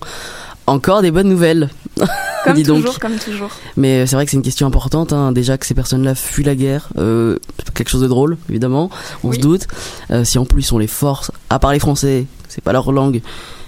Encore 0.67 1.03
des 1.03 1.11
bonnes 1.11 1.29
nouvelles. 1.29 1.69
Comme 2.43 2.53
Dis 2.55 2.63
donc. 2.63 2.77
toujours, 2.81 2.99
comme 2.99 3.17
toujours. 3.17 3.51
Mais 3.77 4.07
c'est 4.07 4.15
vrai 4.15 4.25
que 4.25 4.31
c'est 4.31 4.37
une 4.37 4.43
question 4.43 4.65
importante. 4.65 5.13
Hein. 5.13 5.31
Déjà 5.31 5.57
que 5.59 5.65
ces 5.67 5.75
personnes-là 5.75 6.15
fuient 6.15 6.43
la 6.43 6.55
guerre, 6.55 6.89
euh, 6.97 7.37
quelque 7.75 7.89
chose 7.89 8.01
de 8.01 8.07
drôle, 8.07 8.37
évidemment. 8.49 8.89
On 9.23 9.29
Oui. 9.29 9.35
se 9.35 9.41
doute. 9.41 9.67
Euh, 10.09 10.23
si 10.23 10.39
en 10.39 10.45
plus 10.45 10.71
on 10.71 10.79
les 10.79 10.87
force 10.87 11.31
à 11.51 11.59
parler 11.59 11.77
français, 11.79 12.25
c'est 12.49 12.63
pas 12.63 12.73
leur 12.73 12.91
langue, 12.91 13.21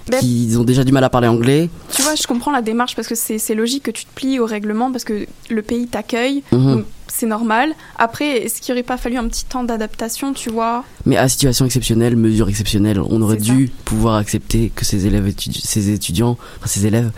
Ben- 0.08 0.18
qu'ils 0.18 0.58
ont 0.58 0.64
déjà 0.64 0.82
du 0.82 0.90
mal 0.90 1.04
à 1.04 1.10
parler 1.10 1.28
anglais. 1.28 1.70
Tu 1.92 2.02
vois, 2.02 2.16
je 2.16 2.26
comprends 2.26 2.50
la 2.50 2.62
démarche 2.62 2.96
parce 2.96 3.06
que 3.06 3.14
c'est 3.14 3.38
c'est 3.38 3.54
logique 3.54 3.84
que 3.84 3.90
tu 3.92 4.04
te 4.04 4.10
plies 4.16 4.40
au 4.40 4.46
règlement 4.46 4.90
parce 4.90 5.04
que 5.04 5.26
le 5.50 5.62
pays 5.62 5.86
t'accueille, 5.86 6.42
Mhm. 6.50 6.84
C'est 7.12 7.26
normal. 7.26 7.74
Après, 7.96 8.44
est-ce 8.44 8.60
qu'il 8.60 8.72
aurait 8.72 8.82
pas 8.82 8.96
fallu 8.96 9.16
un 9.16 9.26
petit 9.28 9.44
temps 9.44 9.64
d'adaptation, 9.64 10.32
tu 10.32 10.50
vois? 10.50 10.84
Mais 11.06 11.16
à 11.16 11.28
situation 11.28 11.64
exceptionnelle, 11.66 12.16
mesure 12.16 12.48
exceptionnelle, 12.48 13.00
on 13.00 13.20
aurait 13.22 13.36
dû 13.36 13.70
pouvoir 13.84 14.16
accepter 14.16 14.70
que 14.74 14.84
ces 14.84 15.06
élèves, 15.06 15.26
étudi- 15.28 15.60
ces 15.64 15.90
étudiants, 15.90 16.36
enfin 16.58 16.66
ces 16.66 16.86
élèves 16.86 17.10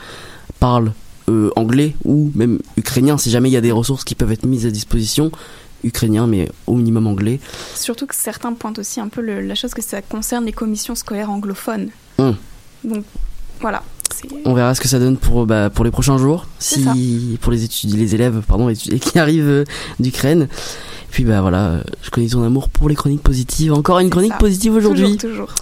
parlent 0.59 0.93
euh, 1.29 1.51
anglais 1.57 1.95
ou 2.05 2.31
même 2.35 2.59
ukrainien 2.77 3.17
si 3.19 3.31
jamais 3.31 3.49
il 3.49 3.53
y 3.53 3.57
a 3.57 3.61
des 3.61 3.71
ressources 3.73 4.05
qui 4.05 4.15
peuvent 4.15 4.33
être 4.33 4.47
mises 4.47 4.67
à 4.67 4.71
disposition. 4.71 5.31
Ukrainien, 5.83 6.27
mais 6.27 6.47
au 6.67 6.75
minimum 6.75 7.07
anglais. 7.07 7.41
Surtout 7.75 8.07
que 8.07 8.15
certains 8.15 8.53
pointent 8.53 8.79
aussi 8.81 9.01
un 9.01 9.09
peu 9.09 9.23
le- 9.23 9.41
la 9.41 9.55
chose 9.55 9.73
que 9.73 9.81
ça 9.81 10.03
concerne 10.03 10.45
les 10.45 10.53
commissions 10.53 10.95
scolaires 10.95 11.31
anglophones. 11.31 11.89
Mhm. 12.19 12.37
Donc 12.85 13.05
voilà. 13.63 13.83
On 14.45 14.55
verra 14.55 14.75
ce 14.75 14.81
que 14.81 14.89
ça 14.89 14.99
donne 14.99 15.17
pour, 15.17 15.47
bah, 15.47 15.71
pour 15.71 15.85
les 15.85 15.91
prochains 15.91 16.19
jours, 16.19 16.47
si 16.59 17.39
pour 17.41 17.53
les 17.53 17.65
étudiants, 17.65 17.97
les 17.97 18.15
élèves, 18.15 18.43
pardon, 18.47 18.69
étu- 18.69 18.99
qui 19.01 19.19
arrivent 19.19 19.49
euh, 19.49 19.65
d'Ukraine. 19.99 20.49
Puis 21.11 21.25
bah 21.25 21.41
voilà, 21.41 21.65
euh, 21.67 21.83
je 22.03 22.11
connais 22.11 22.29
ton 22.29 22.43
amour 22.45 22.69
pour 22.69 22.89
les 22.89 22.95
chroniques 22.95 23.23
positives. 23.23 23.73
Encore 23.73 23.99
une 23.99 24.11
chronique 24.11 24.33
ça. 24.33 24.39
positive 24.39 24.75
aujourd'hui. 24.75 25.17
Toujours, 25.17 25.47
toujours. 25.47 25.55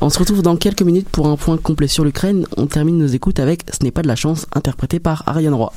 On 0.00 0.10
se 0.10 0.18
retrouve 0.18 0.42
dans 0.42 0.56
quelques 0.56 0.82
minutes 0.82 1.08
pour 1.08 1.28
un 1.28 1.36
point 1.36 1.56
complet 1.56 1.86
sur 1.86 2.04
l'Ukraine. 2.04 2.46
On 2.56 2.66
termine 2.66 2.98
nos 2.98 3.06
écoutes 3.06 3.38
avec 3.38 3.62
Ce 3.72 3.84
n'est 3.84 3.92
pas 3.92 4.02
de 4.02 4.08
la 4.08 4.16
chance, 4.16 4.46
interprété 4.54 4.98
par 4.98 5.22
Ariane 5.26 5.54
Roy. 5.54 5.72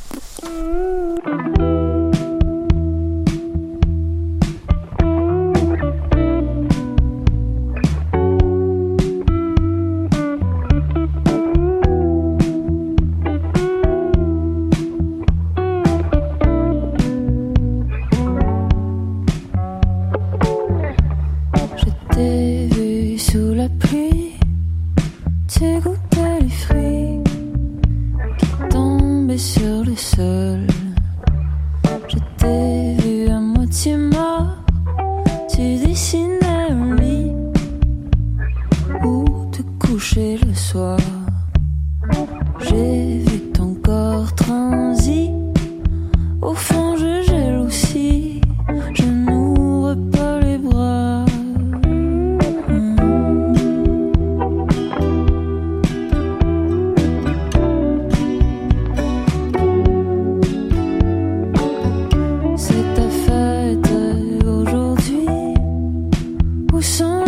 Où 66.81 67.20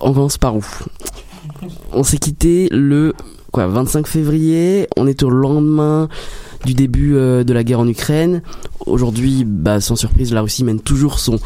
on 0.00 0.12
commence 0.12 0.38
par 0.38 0.56
où 0.56 0.64
On 1.92 2.02
s'est 2.02 2.18
quitté 2.18 2.68
le 2.70 3.14
quoi 3.52 3.66
25 3.66 4.06
février. 4.06 4.86
On 4.96 5.06
est 5.06 5.22
au 5.22 5.30
lendemain 5.30 6.08
du 6.64 6.74
début 6.74 7.14
euh, 7.14 7.44
de 7.44 7.52
la 7.52 7.62
guerre 7.64 7.80
en 7.80 7.86
Ukraine. 7.88 8.42
Aujourd'hui, 8.86 9.44
bah, 9.46 9.80
sans 9.80 9.94
surprise, 9.96 10.32
la 10.32 10.42
Russie 10.42 10.64
mène 10.64 10.80
toujours 10.80 11.18
son 11.20 11.38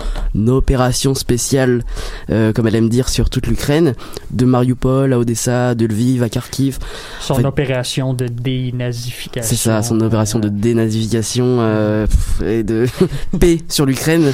opération 0.48 1.14
spéciale, 1.14 1.84
euh, 2.30 2.52
comme 2.52 2.66
elle 2.66 2.74
aime 2.74 2.88
dire, 2.88 3.08
sur 3.08 3.28
toute 3.30 3.46
l'Ukraine, 3.46 3.94
de 4.30 4.44
Mariupol 4.46 5.12
à 5.12 5.18
Odessa, 5.18 5.74
de 5.74 5.86
Lviv 5.86 6.22
à 6.22 6.28
Kharkiv. 6.28 6.78
Son 7.20 7.34
En 7.34 7.36
fait- 7.36 7.44
opération 7.44 8.14
de 8.14 8.26
dénazification. 8.28 9.48
C'est 9.48 9.56
ça, 9.62 9.82
son 9.82 10.00
opération 10.00 10.38
de 10.38 10.48
dénazification 10.48 11.58
euh, 11.60 12.06
et 12.44 12.62
de 12.62 12.86
paix 13.38 13.58
sur 13.68 13.86
l'Ukraine. 13.86 14.32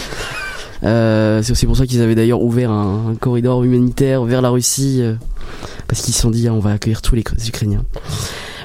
Euh, 0.83 1.43
c'est 1.43 1.53
aussi 1.53 1.67
pour 1.67 1.77
ça 1.77 1.87
qu'ils 1.87 2.03
avaient 2.03 2.15
d'ailleurs 2.15 2.43
ouvert 2.43 2.71
un, 2.71 3.15
corridor 3.21 3.65
humanitaire 3.65 4.25
vers 4.25 4.43
la 4.43 4.51
Russie, 4.51 4.99
euh, 5.01 5.15
parce 5.89 6.03
qu'ils 6.03 6.15
se 6.15 6.21
sont 6.21 6.31
dit 6.31 6.49
on 6.49 6.59
va 6.59 6.73
accueillir 6.73 7.03
tous 7.03 7.15
les 7.15 7.25
Ukrainiens. 7.49 7.85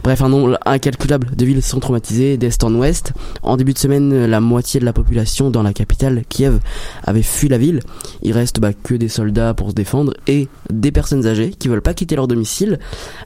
Bref, 0.03 0.23
un 0.23 0.29
nombre 0.29 0.57
incalculable 0.65 1.35
de 1.35 1.45
villes 1.45 1.61
sont 1.61 1.79
traumatisées 1.79 2.35
d'est 2.37 2.63
en 2.63 2.73
ouest. 2.73 3.13
En 3.43 3.55
début 3.55 3.73
de 3.73 3.77
semaine, 3.77 4.25
la 4.25 4.39
moitié 4.39 4.79
de 4.79 4.85
la 4.85 4.93
population 4.93 5.51
dans 5.51 5.61
la 5.61 5.73
capitale, 5.73 6.23
Kiev, 6.27 6.59
avait 7.03 7.21
fui 7.21 7.49
la 7.49 7.59
ville. 7.59 7.81
Il 8.23 8.33
reste 8.33 8.59
bah, 8.59 8.73
que 8.73 8.95
des 8.95 9.09
soldats 9.09 9.53
pour 9.53 9.69
se 9.69 9.75
défendre 9.75 10.13
et 10.25 10.47
des 10.71 10.91
personnes 10.91 11.27
âgées 11.27 11.51
qui 11.51 11.67
veulent 11.67 11.83
pas 11.83 11.93
quitter 11.93 12.15
leur 12.15 12.27
domicile. 12.27 12.79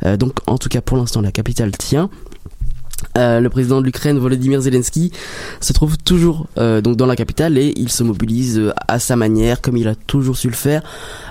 Euh, 0.04 0.18
donc, 0.18 0.40
en 0.48 0.58
tout 0.58 0.68
cas, 0.68 0.82
pour 0.82 0.98
l'instant, 0.98 1.22
la 1.22 1.32
capitale 1.32 1.72
tient. 1.72 2.10
Euh, 3.18 3.40
le 3.40 3.50
président 3.50 3.82
de 3.82 3.86
l'Ukraine, 3.86 4.18
Volodymyr 4.18 4.62
Zelensky, 4.62 5.12
se 5.60 5.74
trouve 5.74 5.98
toujours 5.98 6.48
euh, 6.58 6.82
donc 6.82 6.96
dans 6.96 7.06
la 7.06 7.16
capitale 7.16 7.58
et 7.58 7.74
il 7.76 7.90
se 7.90 8.04
mobilise 8.04 8.58
euh, 8.58 8.74
à 8.88 9.00
sa 9.00 9.16
manière, 9.16 9.62
comme 9.62 9.78
il 9.78 9.88
a 9.88 9.96
toujours 9.96 10.38
su 10.38 10.48
le 10.48 10.54
faire. 10.54 10.82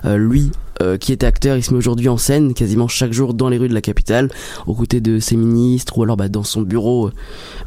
Lui, 0.05 0.51
euh, 0.83 0.97
qui 0.97 1.13
était 1.13 1.27
acteur, 1.27 1.57
il 1.57 1.63
se 1.63 1.73
met 1.73 1.79
aujourd'hui 1.79 2.09
en 2.09 2.17
scène 2.17 2.55
quasiment 2.55 2.89
chaque 2.89 3.13
jour 3.13 3.35
dans 3.35 3.49
les 3.49 3.59
rues 3.59 3.69
de 3.69 3.75
la 3.75 3.81
capitale, 3.81 4.29
aux 4.67 4.75
côtés 4.75 5.01
de 5.01 5.19
ses 5.19 5.37
ministres 5.37 5.99
ou 5.99 6.03
alors 6.03 6.17
bah, 6.17 6.29
dans 6.29 6.43
son 6.43 6.63
bureau, 6.63 7.11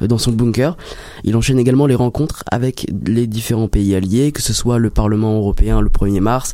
euh, 0.01 0.07
dans 0.07 0.17
son 0.17 0.31
bunker. 0.31 0.75
Il 1.23 1.35
enchaîne 1.35 1.59
également 1.59 1.87
les 1.87 1.95
rencontres 1.95 2.43
avec 2.51 2.87
les 3.05 3.27
différents 3.27 3.67
pays 3.67 3.95
alliés, 3.95 4.31
que 4.31 4.41
ce 4.41 4.53
soit 4.53 4.77
le 4.77 4.89
Parlement 4.89 5.37
européen 5.37 5.81
le 5.81 5.89
1er 5.89 6.19
mars, 6.19 6.53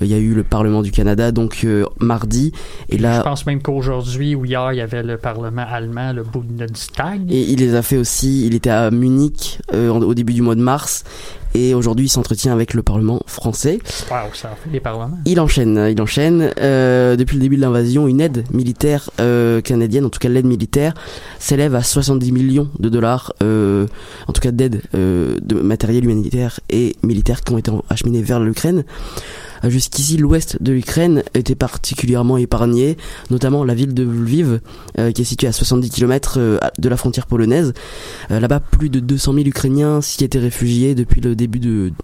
euh, 0.00 0.04
il 0.04 0.10
y 0.10 0.14
a 0.14 0.18
eu 0.18 0.34
le 0.34 0.44
Parlement 0.44 0.82
du 0.82 0.90
Canada 0.90 1.32
donc 1.32 1.66
mardi, 2.00 2.52
et 2.88 2.98
là 2.98 3.18
Je 3.18 3.22
pense 3.22 3.46
même 3.46 3.62
qu'aujourd'hui 3.62 4.34
ou 4.34 4.44
hier, 4.44 4.72
il 4.72 4.76
y 4.76 4.80
avait 4.80 5.02
le 5.02 5.16
Parlement 5.16 5.64
allemand, 5.68 6.12
le 6.12 6.22
Bundestag. 6.22 7.30
Et 7.30 7.40
il 7.40 7.60
les 7.60 7.74
a 7.74 7.82
fait 7.82 7.96
aussi, 7.96 8.46
il 8.46 8.54
était 8.54 8.70
à 8.70 8.90
Munich 8.90 9.58
au 9.72 10.14
début 10.14 10.34
du 10.34 10.42
mois 10.42 10.54
de 10.54 10.60
mars 10.60 11.04
et 11.54 11.74
aujourd'hui 11.74 12.06
il 12.06 12.10
s'entretient 12.10 12.52
avec 12.52 12.74
le 12.74 12.82
Parlement 12.82 13.22
français. 13.26 13.78
Ça 13.84 14.04
parlements. 14.82 15.18
Il 15.24 15.40
enchaîne, 15.40 15.88
il 15.90 16.00
enchaîne. 16.02 16.52
Euh, 16.60 17.16
depuis 17.16 17.36
le 17.36 17.42
début 17.42 17.56
de 17.56 17.60
l'invasion, 17.60 18.06
une 18.08 18.20
aide 18.20 18.44
militaire 18.52 19.10
euh, 19.20 19.60
canadienne, 19.60 20.04
en 20.04 20.10
tout 20.10 20.18
cas 20.18 20.28
l'aide 20.28 20.46
militaire, 20.46 20.94
s'élève 21.38 21.74
à 21.74 21.82
70 21.82 22.32
millions 22.32 22.68
de 22.78 22.88
dollars, 22.88 23.32
euh, 23.42 23.86
en 24.26 24.32
tout 24.32 24.40
cas 24.40 24.50
d'aide 24.50 24.82
euh, 24.94 25.38
de 25.42 25.54
matériel 25.56 26.04
humanitaire 26.04 26.60
et 26.70 26.96
militaire 27.02 27.42
qui 27.42 27.52
ont 27.52 27.58
été 27.58 27.70
acheminés 27.88 28.22
vers 28.22 28.40
l'Ukraine. 28.40 28.84
Euh, 29.64 29.70
Jusqu'ici, 29.70 30.16
l'ouest 30.16 30.62
de 30.62 30.72
l'Ukraine 30.72 31.22
était 31.34 31.54
particulièrement 31.54 32.36
épargné, 32.36 32.96
notamment 33.30 33.64
la 33.64 33.74
ville 33.74 33.94
de 33.94 34.04
Lviv, 34.04 34.60
euh, 34.98 35.12
qui 35.12 35.22
est 35.22 35.24
située 35.24 35.48
à 35.48 35.52
70 35.52 35.90
km 35.90 36.38
de 36.78 36.88
la 36.88 36.96
frontière 36.96 37.26
polonaise. 37.26 37.72
Euh, 38.30 38.40
Là-bas, 38.40 38.60
plus 38.60 38.90
de 38.90 39.00
200 39.00 39.34
000 39.34 39.46
Ukrainiens 39.46 40.00
s'y 40.00 40.22
étaient 40.24 40.38
réfugiés 40.38 40.94
depuis 40.94 41.20
le 41.20 41.34
début 41.34 41.60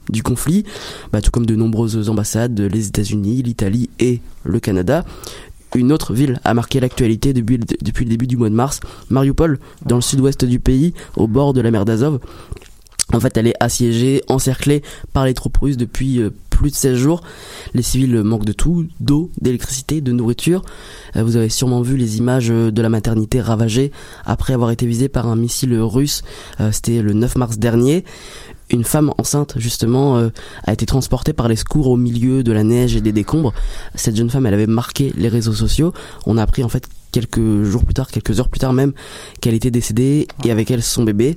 du 0.09 0.23
conflit, 0.23 0.65
bah, 1.13 1.21
tout 1.21 1.31
comme 1.31 1.47
de 1.47 1.55
nombreuses 1.55 2.09
ambassades, 2.09 2.59
les 2.59 2.89
États-Unis, 2.89 3.43
l'Italie 3.43 3.91
et 3.99 4.21
le 4.45 4.59
Canada. 4.61 5.05
Une 5.77 5.93
autre 5.93 6.15
ville 6.15 6.41
a 6.45 6.53
marqué 6.53 6.81
l'actualité 6.81 7.33
depuis 7.33 7.57
le 7.57 8.11
début 8.11 8.27
du 8.27 8.37
mois 8.37 8.51
de 8.51 8.55
mars, 8.55 8.81
Mariupol, 9.09 9.61
dans 9.87 9.97
le 9.97 10.03
sud-ouest 10.03 10.45
du 10.45 10.59
pays, 10.59 10.95
au 11.17 11.29
bord 11.29 11.53
de 11.53 11.61
la 11.61 11.71
mer 11.71 11.85
d'Azov. 11.85 12.19
En 13.13 13.21
fait, 13.21 13.37
elle 13.37 13.47
est 13.47 13.55
assiégée, 13.61 14.23
encerclée 14.29 14.83
par 15.13 15.25
les 15.25 15.35
troupes 15.35 15.57
russes 15.57 15.77
depuis 15.77 16.21
euh, 16.21 16.31
plus 16.49 16.71
de 16.71 16.77
16 16.77 16.97
jours. 16.97 17.23
Les 17.75 17.83
civils 17.83 18.23
manquent 18.23 18.45
de 18.45 18.53
tout, 18.53 18.87
d'eau, 19.01 19.31
d'électricité, 19.41 20.01
de 20.01 20.13
nourriture. 20.13 20.63
Euh, 21.17 21.25
vous 21.25 21.37
avez 21.37 21.49
sûrement 21.49 21.83
vu 21.83 21.97
les 21.97 22.19
images 22.19 22.51
euh, 22.51 22.71
de 22.71 22.83
la 22.83 22.89
maternité 22.89 23.41
ravagée 23.41 23.91
après 24.25 24.53
avoir 24.53 24.71
été 24.71 24.87
visée 24.87 25.09
par 25.09 25.27
un 25.27 25.37
missile 25.37 25.77
russe. 25.79 26.23
C'était 26.73 27.03
le 27.03 27.13
9 27.13 27.37
mars 27.37 27.59
dernier. 27.59 28.05
Une 28.71 28.85
femme 28.85 29.13
enceinte, 29.19 29.55
justement, 29.57 30.31
a 30.65 30.73
été 30.73 30.87
transportée 30.87 31.33
par 31.33 31.49
les 31.49 31.57
secours 31.57 31.89
au 31.89 31.97
milieu 31.97 32.45
de 32.45 32.53
la 32.53 32.63
neige 32.63 32.95
et 32.95 33.01
des 33.01 33.13
décombres. 33.13 33.53
Cette 33.95 34.17
jeune 34.17 34.31
femme, 34.31 34.47
elle 34.47 34.55
avait 34.55 34.69
marqué 34.69 35.13
les 35.17 35.29
réseaux 35.29 35.55
sociaux. 35.55 35.93
On 36.27 36.37
a 36.37 36.43
appris 36.43 36.63
en 36.63 36.69
fait 36.69 36.87
quelques 37.11 37.65
jours 37.65 37.85
plus 37.85 37.95
tard, 37.95 38.09
quelques 38.11 38.39
heures 38.39 38.49
plus 38.49 38.61
tard 38.61 38.73
même, 38.73 38.93
qu'elle 39.41 39.55
était 39.55 39.71
décédée 39.71 40.29
et 40.45 40.51
avec 40.51 40.71
elle 40.71 40.83
son 40.83 41.03
bébé. 41.03 41.37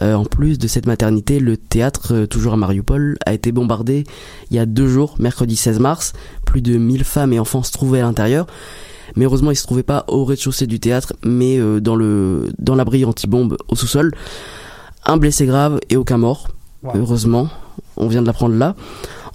Euh, 0.00 0.14
en 0.14 0.24
plus 0.24 0.58
de 0.58 0.66
cette 0.66 0.86
maternité, 0.86 1.38
le 1.38 1.56
théâtre, 1.56 2.12
euh, 2.12 2.26
toujours 2.26 2.54
à 2.54 2.56
Mariupol, 2.56 3.16
a 3.26 3.32
été 3.32 3.52
bombardé 3.52 4.04
il 4.50 4.56
y 4.56 4.58
a 4.58 4.66
deux 4.66 4.88
jours, 4.88 5.14
mercredi 5.18 5.56
16 5.56 5.78
mars. 5.78 6.12
Plus 6.44 6.62
de 6.62 6.76
1000 6.76 7.04
femmes 7.04 7.32
et 7.32 7.38
enfants 7.38 7.62
se 7.62 7.72
trouvaient 7.72 8.00
à 8.00 8.04
l'intérieur. 8.04 8.46
Mais 9.16 9.24
heureusement, 9.24 9.50
ils 9.50 9.56
se 9.56 9.62
trouvaient 9.62 9.82
pas 9.82 10.04
au 10.08 10.24
rez-de-chaussée 10.24 10.66
du 10.66 10.80
théâtre, 10.80 11.12
mais 11.22 11.58
euh, 11.58 11.80
dans 11.80 11.94
le 11.94 12.50
dans 12.58 12.74
l'abri 12.74 13.04
anti-bombe 13.04 13.56
au 13.68 13.76
sous-sol. 13.76 14.12
Un 15.06 15.16
blessé 15.16 15.46
grave 15.46 15.78
et 15.90 15.96
aucun 15.96 16.18
mort. 16.18 16.48
Wow. 16.82 16.92
Heureusement, 16.96 17.48
on 17.96 18.08
vient 18.08 18.22
de 18.22 18.26
l'apprendre 18.26 18.54
là. 18.56 18.74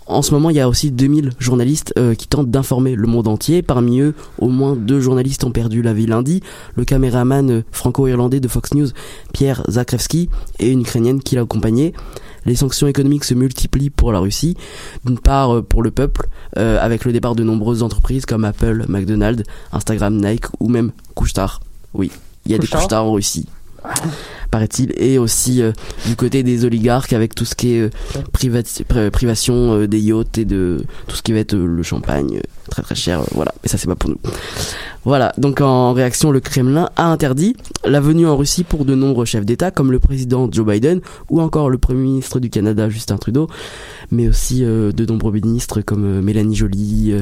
En 0.10 0.24
ce 0.24 0.34
moment, 0.34 0.49
il 0.49 0.55
y 0.55 0.60
a 0.60 0.68
aussi 0.68 0.89
2000 0.89 1.32
journalistes 1.38 1.93
euh, 1.99 2.16
qui 2.16 2.28
tentent 2.28 2.49
d'informer 2.49 2.95
le 2.95 3.07
monde 3.07 3.28
entier. 3.28 3.62
Parmi 3.62 3.99
eux, 3.99 4.16
au 4.39 4.49
moins 4.49 4.76
deux 4.76 4.99
journalistes 4.99 5.43
ont 5.43 5.51
perdu 5.51 5.84
la 5.84 5.93
vie 5.93 6.07
lundi. 6.07 6.41
Le 6.76 6.84
caméraman 6.84 7.51
euh, 7.51 7.64
franco-irlandais 7.72 8.39
de 8.39 8.47
Fox 8.47 8.74
News, 8.74 8.88
Pierre 9.34 9.64
Zakrevski, 9.70 10.30
et 10.57 10.72
une 10.72 10.82
Ukrainienne 10.82 11.22
qui 11.22 11.36
l'a 11.36 11.41
accompagné. 11.41 11.93
Les 12.45 12.55
sanctions 12.55 12.88
économiques 12.88 13.26
se 13.26 13.36
multiplient 13.36 13.91
pour 13.91 14.12
la 14.12 14.20
Russie. 14.20 14.57
D'une 15.05 15.20
part, 15.20 15.57
euh, 15.57 15.62
pour 15.62 15.84
le 15.84 15.91
peuple, 15.91 16.28
euh, 16.57 16.80
avec 16.82 17.05
le 17.05 17.14
départ 17.14 17.36
de 17.36 17.43
nombreuses 17.43 17.84
entreprises 17.84 18.26
comme 18.26 18.45
Apple, 18.45 18.86
McDonald's, 18.89 19.43
Instagram, 19.72 20.18
Nike 20.18 20.45
ou 20.60 20.70
même 20.70 20.91
Couche-Tard. 21.14 21.62
Oui, 21.93 22.12
il 22.47 22.51
y 22.51 22.55
a 22.55 22.57
des 22.57 22.62
Couche-Tard 22.62 22.82
Couche-Tard 22.82 23.05
en 23.05 23.12
Russie 23.14 23.45
paraît-il, 24.51 24.93
et 24.97 25.17
aussi 25.17 25.61
euh, 25.61 25.71
du 26.07 26.15
côté 26.15 26.43
des 26.43 26.65
oligarques 26.65 27.13
avec 27.13 27.36
tout 27.36 27.45
ce 27.45 27.55
qui 27.55 27.73
est 27.75 27.82
euh, 27.82 27.89
privati- 28.34 28.84
pri- 28.84 29.09
privation 29.11 29.73
euh, 29.75 29.88
des 29.88 29.99
yachts 29.99 30.38
et 30.38 30.45
de 30.45 30.84
tout 31.07 31.15
ce 31.15 31.21
qui 31.21 31.34
va 31.34 31.39
être 31.39 31.55
le 31.55 31.84
champagne, 31.84 32.41
très 32.69 32.82
très 32.82 32.95
cher, 32.95 33.21
voilà, 33.34 33.53
mais 33.63 33.69
ça 33.69 33.77
c'est 33.77 33.88
pas 33.88 33.95
pour 33.95 34.09
nous. 34.09 34.19
Voilà, 35.05 35.34
donc 35.38 35.61
en 35.61 35.93
réaction, 35.93 36.30
le 36.32 36.39
Kremlin 36.39 36.89
a 36.97 37.05
interdit 37.05 37.55
la 37.86 38.01
venue 38.01 38.27
en 38.27 38.36
Russie 38.36 38.63
pour 38.63 38.84
de 38.86 38.95
nombreux 38.95 39.25
chefs 39.25 39.45
d'État, 39.45 39.71
comme 39.71 39.91
le 39.91 39.99
président 39.99 40.49
Joe 40.51 40.65
Biden 40.65 40.99
ou 41.30 41.39
encore 41.41 41.69
le 41.69 41.77
Premier 41.77 42.01
ministre 42.01 42.39
du 42.39 42.49
Canada 42.49 42.89
Justin 42.89 43.17
Trudeau, 43.17 43.47
mais 44.11 44.27
aussi 44.27 44.61
de 44.61 45.05
nombreux 45.05 45.32
ministres 45.32 45.82
comme 45.82 46.19
Mélanie 46.21 46.55
Joly, 46.55 47.13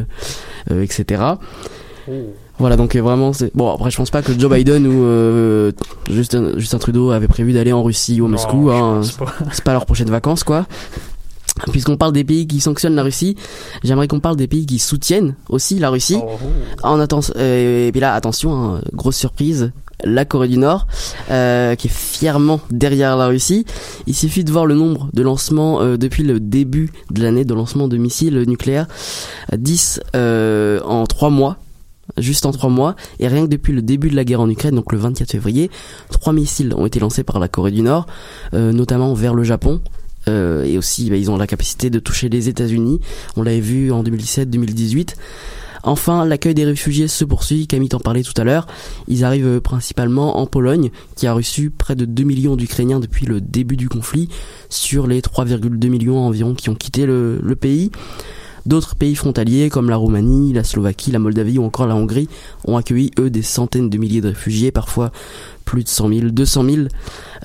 etc. 0.72 1.22
Voilà, 2.60 2.76
donc 2.76 2.96
euh, 2.96 3.02
vraiment, 3.02 3.34
c'est 3.34 3.56
bon. 3.56 3.72
Après, 3.74 3.92
je 3.92 3.98
pense 3.98 4.10
pas 4.10 4.22
que 4.22 4.38
Joe 4.38 4.52
Biden 4.52 4.88
ou 4.88 5.04
euh, 5.04 5.72
Justin, 6.10 6.58
Justin 6.58 6.80
Trudeau 6.80 7.12
avaient 7.12 7.28
prévu 7.28 7.54
d'aller 7.54 7.74
en 7.74 7.84
Russie 7.84 8.20
ou 8.22 8.26
à 8.26 8.30
Moscou. 8.30 8.72
Hein. 8.72 9.02
C'est 9.52 9.64
pas 9.64 9.74
leurs 9.74 9.86
prochaines 9.86 10.10
vacances, 10.10 10.44
quoi. 10.44 10.66
Puisqu'on 11.72 11.98
parle 11.98 12.14
des 12.14 12.24
pays 12.24 12.46
qui 12.46 12.60
sanctionnent 12.60 12.96
la 12.96 13.04
Russie, 13.04 13.36
j'aimerais 13.84 14.08
qu'on 14.08 14.20
parle 14.20 14.36
des 14.36 14.48
pays 14.48 14.66
qui 14.66 14.78
soutiennent 14.78 15.36
aussi 15.50 15.80
la 15.80 15.90
Russie. 15.90 16.20
Oh, 16.22 16.38
oh. 16.44 16.88
En 16.88 17.00
euh, 17.00 17.88
et 17.88 17.92
puis 17.92 18.00
là, 18.00 18.14
attention, 18.14 18.54
hein, 18.54 18.82
grosse 18.94 19.18
surprise, 19.18 19.72
la 20.04 20.26
Corée 20.26 20.48
du 20.48 20.58
Nord, 20.58 20.88
euh, 21.32 21.76
qui 21.76 21.88
est 21.88 21.94
fièrement 21.94 22.60
derrière 22.70 23.18
la 23.18 23.28
Russie. 23.28 23.66
Il 24.06 24.16
suffit 24.16 24.44
de 24.44 24.52
voir 24.52 24.66
le 24.66 24.76
nombre 24.76 25.10
de 25.14 25.22
lancements 25.22 25.82
euh, 25.82 25.98
depuis 25.98 26.24
le 26.24 26.40
début 26.40 26.92
de 27.12 27.24
l'année 27.24 27.46
de 27.46 27.54
lancement 27.54 27.88
de 27.88 27.98
missiles 27.98 28.44
nucléaires, 28.48 28.88
10 29.56 30.02
euh, 30.16 30.80
en 30.84 31.06
3 31.06 31.30
mois. 31.30 31.58
Juste 32.18 32.46
en 32.46 32.52
3 32.52 32.70
mois, 32.70 32.96
et 33.20 33.28
rien 33.28 33.44
que 33.44 33.52
depuis 33.52 33.74
le 33.74 33.82
début 33.82 34.10
de 34.10 34.16
la 34.16 34.24
guerre 34.24 34.42
en 34.42 34.50
Ukraine, 34.50 34.76
donc 34.76 34.92
le 34.92 34.98
24 34.98 35.30
février, 35.30 35.70
trois 36.10 36.34
missiles 36.34 36.74
ont 36.76 36.86
été 36.86 37.00
lancés 37.00 37.24
par 37.24 37.40
la 37.40 37.48
Corée 37.48 37.72
du 37.72 37.82
Nord, 37.82 38.08
euh, 38.54 38.72
notamment 38.72 39.14
vers 39.14 39.34
le 39.34 39.44
Japon, 39.44 39.82
euh, 40.28 40.64
et 40.64 40.78
aussi 40.78 41.10
bah, 41.10 41.18
ils 41.18 41.30
ont 41.30 41.38
la 41.38 41.48
capacité 41.48 41.90
de 41.90 42.00
toucher 42.00 42.30
les 42.30 42.50
États-Unis. 42.50 43.00
On 43.36 43.44
l'avait 43.44 43.60
vu 43.60 43.92
en 43.92 44.04
2017-2018. 44.04 45.16
Enfin, 45.84 46.26
l'accueil 46.26 46.54
des 46.54 46.66
réfugiés 46.66 47.08
se 47.08 47.24
poursuit, 47.24 47.68
Camille 47.68 47.90
t'en 47.90 48.00
parlait 48.00 48.24
tout 48.24 48.34
à 48.36 48.44
l'heure. 48.44 48.68
Ils 49.08 49.24
arrivent 49.24 49.62
principalement 49.62 50.38
en 50.40 50.46
Pologne, 50.46 50.90
qui 51.16 51.28
a 51.28 51.34
reçu 51.34 51.70
près 51.70 51.96
de 51.96 52.06
2 52.06 52.24
millions 52.24 52.56
d'Ukrainiens 52.56 53.00
depuis 53.00 53.26
le 53.26 53.40
début 53.42 53.78
du 53.78 53.88
conflit, 53.88 54.28
sur 54.70 55.08
les 55.08 55.22
3,2 55.22 55.88
millions 55.88 56.20
environ 56.20 56.56
qui 56.56 56.70
ont 56.70 56.76
quitté 56.76 57.06
le, 57.06 57.40
le 57.42 57.56
pays. 57.56 57.92
D'autres 58.68 58.96
pays 58.96 59.16
frontaliers 59.16 59.70
comme 59.70 59.90
la 59.90 59.96
Roumanie, 59.96 60.52
la 60.52 60.66
Slovaquie, 60.66 61.10
la 61.12 61.20
Moldavie 61.20 61.58
ou 61.58 61.64
encore 61.64 61.88
la 61.88 61.96
Hongrie 61.96 62.28
ont 62.66 62.76
accueilli 62.76 63.12
eux 63.18 63.30
des 63.30 63.42
centaines 63.42 63.90
de 63.90 63.98
milliers 63.98 64.20
de 64.20 64.28
réfugiés, 64.28 64.72
parfois 64.72 65.14
plus 65.64 65.86
de 65.86 65.88
100 65.88 66.10
000, 66.10 66.22
200 66.32 66.64
000. 66.66 66.78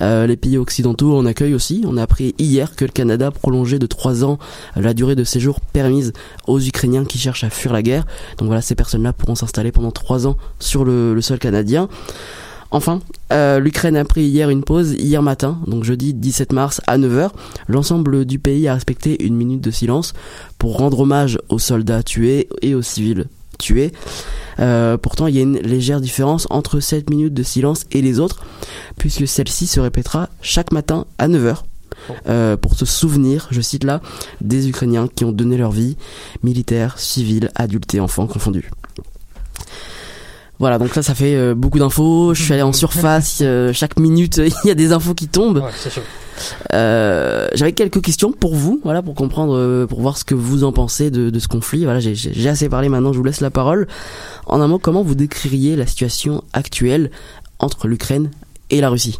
Euh, 0.01 0.27
les 0.27 0.35
pays 0.35 0.57
occidentaux 0.57 1.15
en 1.15 1.25
accueillent 1.25 1.53
aussi. 1.53 1.85
On 1.87 1.95
a 1.95 2.03
appris 2.03 2.35
hier 2.39 2.75
que 2.75 2.83
le 2.83 2.91
Canada 2.91 3.31
prolongeait 3.31 3.79
de 3.79 3.85
3 3.85 4.25
ans 4.25 4.37
la 4.75 4.93
durée 4.93 5.15
de 5.15 5.23
séjour 5.23 5.61
permise 5.61 6.11
aux 6.45 6.59
Ukrainiens 6.59 7.05
qui 7.05 7.17
cherchent 7.17 7.45
à 7.45 7.49
fuir 7.49 7.71
la 7.71 7.83
guerre. 7.83 8.05
Donc 8.37 8.47
voilà, 8.47 8.61
ces 8.61 8.75
personnes-là 8.75 9.13
pourront 9.13 9.35
s'installer 9.35 9.71
pendant 9.71 9.91
3 9.91 10.27
ans 10.27 10.35
sur 10.59 10.83
le 10.83 11.21
sol 11.21 11.39
canadien. 11.39 11.87
Enfin, 12.73 13.01
euh, 13.31 13.59
l'Ukraine 13.59 13.95
a 13.95 14.03
pris 14.03 14.23
hier 14.23 14.49
une 14.49 14.63
pause, 14.63 14.93
hier 14.93 15.21
matin, 15.21 15.59
donc 15.67 15.83
jeudi 15.83 16.15
17 16.15 16.53
mars 16.53 16.81
à 16.87 16.97
9h. 16.97 17.29
L'ensemble 17.67 18.25
du 18.25 18.39
pays 18.39 18.67
a 18.67 18.73
respecté 18.73 19.23
une 19.23 19.35
minute 19.35 19.61
de 19.61 19.69
silence 19.69 20.13
pour 20.57 20.77
rendre 20.77 21.01
hommage 21.01 21.37
aux 21.49 21.59
soldats 21.59 22.01
tués 22.01 22.49
et 22.63 22.73
aux 22.73 22.81
civils 22.81 23.27
tués. 23.59 23.93
Euh, 24.59 24.97
pourtant, 24.97 25.27
il 25.27 25.35
y 25.35 25.39
a 25.39 25.43
une 25.43 25.59
légère 25.59 26.01
différence 26.01 26.47
entre 26.49 26.79
cette 26.79 27.11
minute 27.11 27.35
de 27.35 27.43
silence 27.43 27.85
et 27.91 28.01
les 28.01 28.19
autres, 28.19 28.43
puisque 28.97 29.27
celle-ci 29.27 29.67
se 29.67 29.79
répétera 29.79 30.29
chaque 30.41 30.71
matin 30.71 31.05
à 31.19 31.27
9h. 31.27 31.57
euh, 32.27 32.57
pour 32.57 32.73
se 32.73 32.85
souvenir, 32.85 33.47
je 33.51 33.61
cite 33.61 33.83
là, 33.83 34.01
des 34.41 34.67
Ukrainiens 34.67 35.07
qui 35.07 35.25
ont 35.25 35.31
donné 35.31 35.57
leur 35.57 35.71
vie, 35.71 35.95
militaires, 36.41 36.97
civils, 36.97 37.51
adultes 37.53 37.93
et 37.93 37.99
enfants 37.99 38.25
confondus. 38.25 38.71
Voilà, 40.63 40.77
donc 40.79 40.95
là, 40.95 41.01
ça 41.03 41.13
fait 41.13 41.35
euh, 41.35 41.53
beaucoup 41.55 41.77
d'infos. 41.77 42.33
Je 42.33 42.41
suis 42.41 42.53
allé 42.53 42.61
en 42.61 42.71
surface. 42.71 43.39
euh, 43.41 43.73
chaque 43.73 43.99
minute, 43.99 44.37
il 44.63 44.67
y 44.67 44.71
a 44.71 44.75
des 44.75 44.93
infos 44.93 45.13
qui 45.13 45.27
tombent. 45.27 45.57
Ouais, 45.57 45.71
c'est 45.77 45.89
sûr. 45.89 46.01
Euh, 46.73 47.49
J'avais 47.53 47.73
quelques 47.73 47.99
questions 48.01 48.31
pour 48.31 48.55
vous, 48.55 48.79
voilà, 48.85 49.01
pour 49.01 49.13
comprendre, 49.13 49.85
pour 49.87 49.99
voir 49.99 50.17
ce 50.17 50.23
que 50.23 50.35
vous 50.35 50.63
en 50.63 50.71
pensez 50.71 51.11
de, 51.11 51.29
de 51.29 51.39
ce 51.39 51.49
conflit. 51.49 51.83
Voilà, 51.83 51.99
j'ai 51.99 52.47
assez 52.47 52.69
parlé. 52.69 52.87
Maintenant, 52.87 53.11
je 53.11 53.17
vous 53.17 53.25
laisse 53.25 53.41
la 53.41 53.51
parole. 53.51 53.89
En 54.45 54.61
un 54.61 54.67
mot, 54.69 54.79
comment 54.79 55.03
vous 55.03 55.15
décririez 55.15 55.75
la 55.75 55.85
situation 55.85 56.45
actuelle 56.53 57.11
entre 57.59 57.89
l'Ukraine 57.89 58.31
et 58.69 58.79
la 58.79 58.87
Russie? 58.89 59.19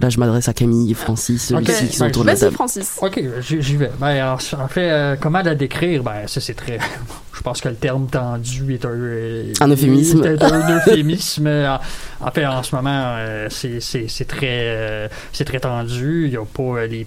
Là, 0.00 0.08
je 0.10 0.18
m'adresse 0.18 0.48
à 0.48 0.52
Camille, 0.52 0.94
Francis, 0.94 1.50
Ok, 1.50 1.66
Lucie 1.66 1.88
qui 1.88 1.96
sont 1.96 2.06
autour 2.06 2.22
de 2.22 2.28
la 2.28 2.36
table. 2.36 2.54
Francis. 2.54 2.96
Ok, 3.02 3.20
j'y 3.40 3.76
vais. 3.76 3.90
Ben, 3.98 4.24
en, 4.32 4.34
en 4.34 4.68
fait, 4.68 4.90
euh, 4.90 5.16
comment 5.20 5.42
la 5.42 5.54
décrire? 5.54 6.02
Ben, 6.04 6.26
ça 6.26 6.40
c'est 6.40 6.54
très. 6.54 6.78
Je 7.34 7.42
pense 7.42 7.60
que 7.60 7.68
le 7.68 7.74
terme 7.76 8.06
tendu 8.08 8.74
est 8.74 8.84
un. 8.84 8.90
euh, 8.90 9.52
Un 9.60 9.70
euphémisme. 9.70 10.24
est 10.24 10.42
un 10.42 10.76
euphémisme. 10.76 11.46
en, 11.46 11.78
en 12.26 12.30
fait, 12.30 12.46
en 12.46 12.62
ce 12.62 12.74
moment, 12.74 12.90
euh, 13.18 13.46
c'est- 13.50 13.80
c'est 13.80 14.06
c'est 14.08 14.24
très, 14.24 14.46
euh, 14.66 15.08
c'est 15.32 15.44
très 15.44 15.60
tendu. 15.60 16.24
Il 16.26 16.30
n'y 16.30 16.36
a 16.36 16.44
pas 16.44 16.62
euh, 16.80 16.86
les. 16.86 17.06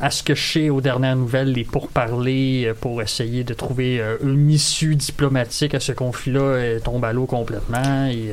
À 0.00 0.10
ce 0.10 0.22
que 0.22 0.34
je 0.34 0.52
sais 0.52 0.68
aux 0.70 0.82
dernières 0.82 1.16
nouvelles, 1.16 1.52
les 1.52 1.64
pourparlers 1.64 2.66
euh, 2.68 2.74
pour 2.78 3.00
essayer 3.00 3.44
de 3.44 3.54
trouver 3.54 4.00
euh, 4.00 4.16
une 4.22 4.50
issue 4.50 4.94
diplomatique 4.96 5.74
à 5.74 5.80
ce 5.80 5.92
conflit-là 5.92 6.40
euh, 6.40 6.80
tombent 6.80 7.04
à 7.04 7.12
l'eau 7.14 7.24
complètement. 7.26 8.06
Et, 8.06 8.32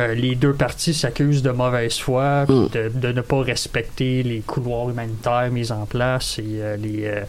euh, 0.00 0.14
les 0.14 0.34
deux 0.34 0.52
parties 0.52 0.94
s'accusent 0.94 1.42
de 1.42 1.50
mauvaise 1.50 1.98
foi, 1.98 2.44
Mm. 2.48 2.68
de, 2.72 2.88
de 2.94 3.12
ne 3.12 3.20
pas 3.20 3.40
respecter 3.42 4.22
les 4.22 4.40
couloirs 4.40 4.90
humanitaires 4.90 5.50
mis 5.50 5.70
en 5.72 5.86
place 5.86 6.38
et 6.38 6.44
euh, 6.60 6.76
les 6.76 7.04
euh, 7.06 7.20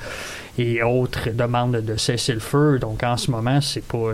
et 0.62 0.84
autres 0.84 1.30
demandes 1.34 1.78
de 1.78 1.96
cesser 1.98 2.34
le 2.34 2.40
feu. 2.40 2.80
Donc 2.80 3.02
en 3.04 3.16
ce 3.18 3.32
moment, 3.32 3.60
c'est 3.62 3.84
pas 3.84 4.14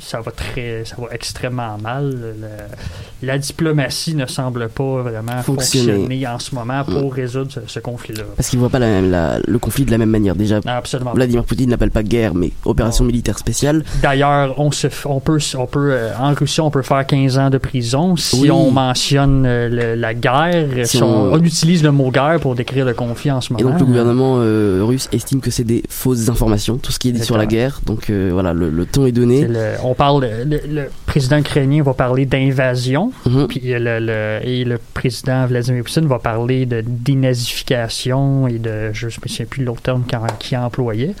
ça 0.00 0.20
va 0.20 0.30
très 0.30 0.84
ça 0.84 0.96
va 0.98 1.08
extrêmement 1.12 1.76
mal. 1.82 2.34
La, 2.40 3.32
la 3.32 3.38
diplomatie 3.38 4.14
ne 4.14 4.26
semble 4.26 4.68
pas 4.68 5.02
vraiment 5.02 5.42
Fonctionner. 5.42 5.92
fonctionner, 5.94 6.26
en 6.28 6.38
ce 6.38 6.54
moment 6.54 6.84
pour 6.84 7.12
résoudre 7.14 7.50
ce, 7.52 7.60
ce 7.66 7.80
conflit-là. 7.80 8.24
Parce 8.36 8.48
qu'ils 8.48 8.58
voient 8.58 8.68
pas 8.70 8.78
la 8.78 8.86
même, 8.88 9.10
la- 9.10 9.38
le 9.46 9.58
conflit 9.58 9.84
de 9.84 9.90
la 9.90 9.98
même 9.98 10.10
manière. 10.10 10.36
Déjà, 10.36 10.60
Absolument. 10.66 11.12
Vladimir 11.14 11.44
Poutine 11.44 11.70
l'appelle 11.70 11.90
pas 11.90 12.02
guerre, 12.02 12.34
mais 12.34 12.52
opération 12.64 13.04
militaire 13.04 13.38
spéciale. 13.38 13.84
D'ailleurs, 14.02 14.58
on 14.60 14.70
se, 14.70 14.86
on 15.06 15.20
peut, 15.20 15.38
on 15.58 15.66
peut, 15.66 15.92
euh, 15.92 16.10
en 16.18 16.34
Russie, 16.34 16.60
on 16.60 16.70
peut 16.70 16.82
faire 16.82 17.06
15 17.06 17.38
ans 17.38 17.50
de 17.50 17.58
prison 17.58 18.16
si 18.16 18.42
Oui. 18.42 18.50
on 18.50 18.70
mentionne 18.70 19.44
euh, 19.46 19.68
le- 19.68 19.94
la 20.00 20.14
guerre, 20.14 20.86
Si 20.86 20.98
si 20.98 21.02
on, 21.02 21.36
utilise 21.42 21.82
le 21.82 21.90
mot 21.92 22.10
guerre 22.10 22.38
pour 22.40 22.54
décrire 22.54 22.84
le 22.84 22.94
conflit 22.94 23.30
en 23.30 23.40
ce 23.40 23.52
Et 23.52 23.56
moment. 23.56 23.70
donc 23.70 23.80
le 23.80 23.86
gouvernement 23.86 24.36
euh, 24.40 24.80
russe 24.84 25.08
estime 25.12 25.40
que 25.40 25.50
c'est 25.56 25.64
des 25.64 25.82
fausses 25.88 26.28
informations, 26.28 26.76
tout 26.76 26.92
ce 26.92 26.98
qui 26.98 27.08
est 27.08 27.12
dit 27.12 27.24
sur 27.24 27.36
la 27.38 27.46
guerre. 27.46 27.80
Donc 27.86 28.10
euh, 28.10 28.30
voilà, 28.32 28.52
le, 28.52 28.68
le 28.70 28.84
ton 28.86 29.06
est 29.06 29.12
donné. 29.12 29.46
le- 29.46 29.74
on 29.82 29.94
parle, 29.94 30.26
le, 30.44 30.60
le 30.68 30.84
président 31.06 31.38
ukrainien 31.38 31.82
va 31.82 31.94
parler 31.94 32.26
d'invasion, 32.26 33.12
Mhm. 33.24 33.46
puis 33.48 33.60
et 33.70 33.78
le 33.78 34.78
président 34.94 35.46
Vladimir 35.46 35.82
Poutine 35.84 36.06
va 36.06 36.18
parler 36.18 36.66
de 36.66 36.82
dénazification 36.86 38.48
et 38.48 38.58
de, 38.58 38.90
je 38.92 39.06
ne 39.06 39.10
me 39.10 39.28
souviens 39.28 39.46
plus 39.46 39.64
l'autre 39.64 39.82
terme 39.82 40.04
qu'il 40.06 40.18
qu'il 40.38 40.58
employait, 40.58 41.14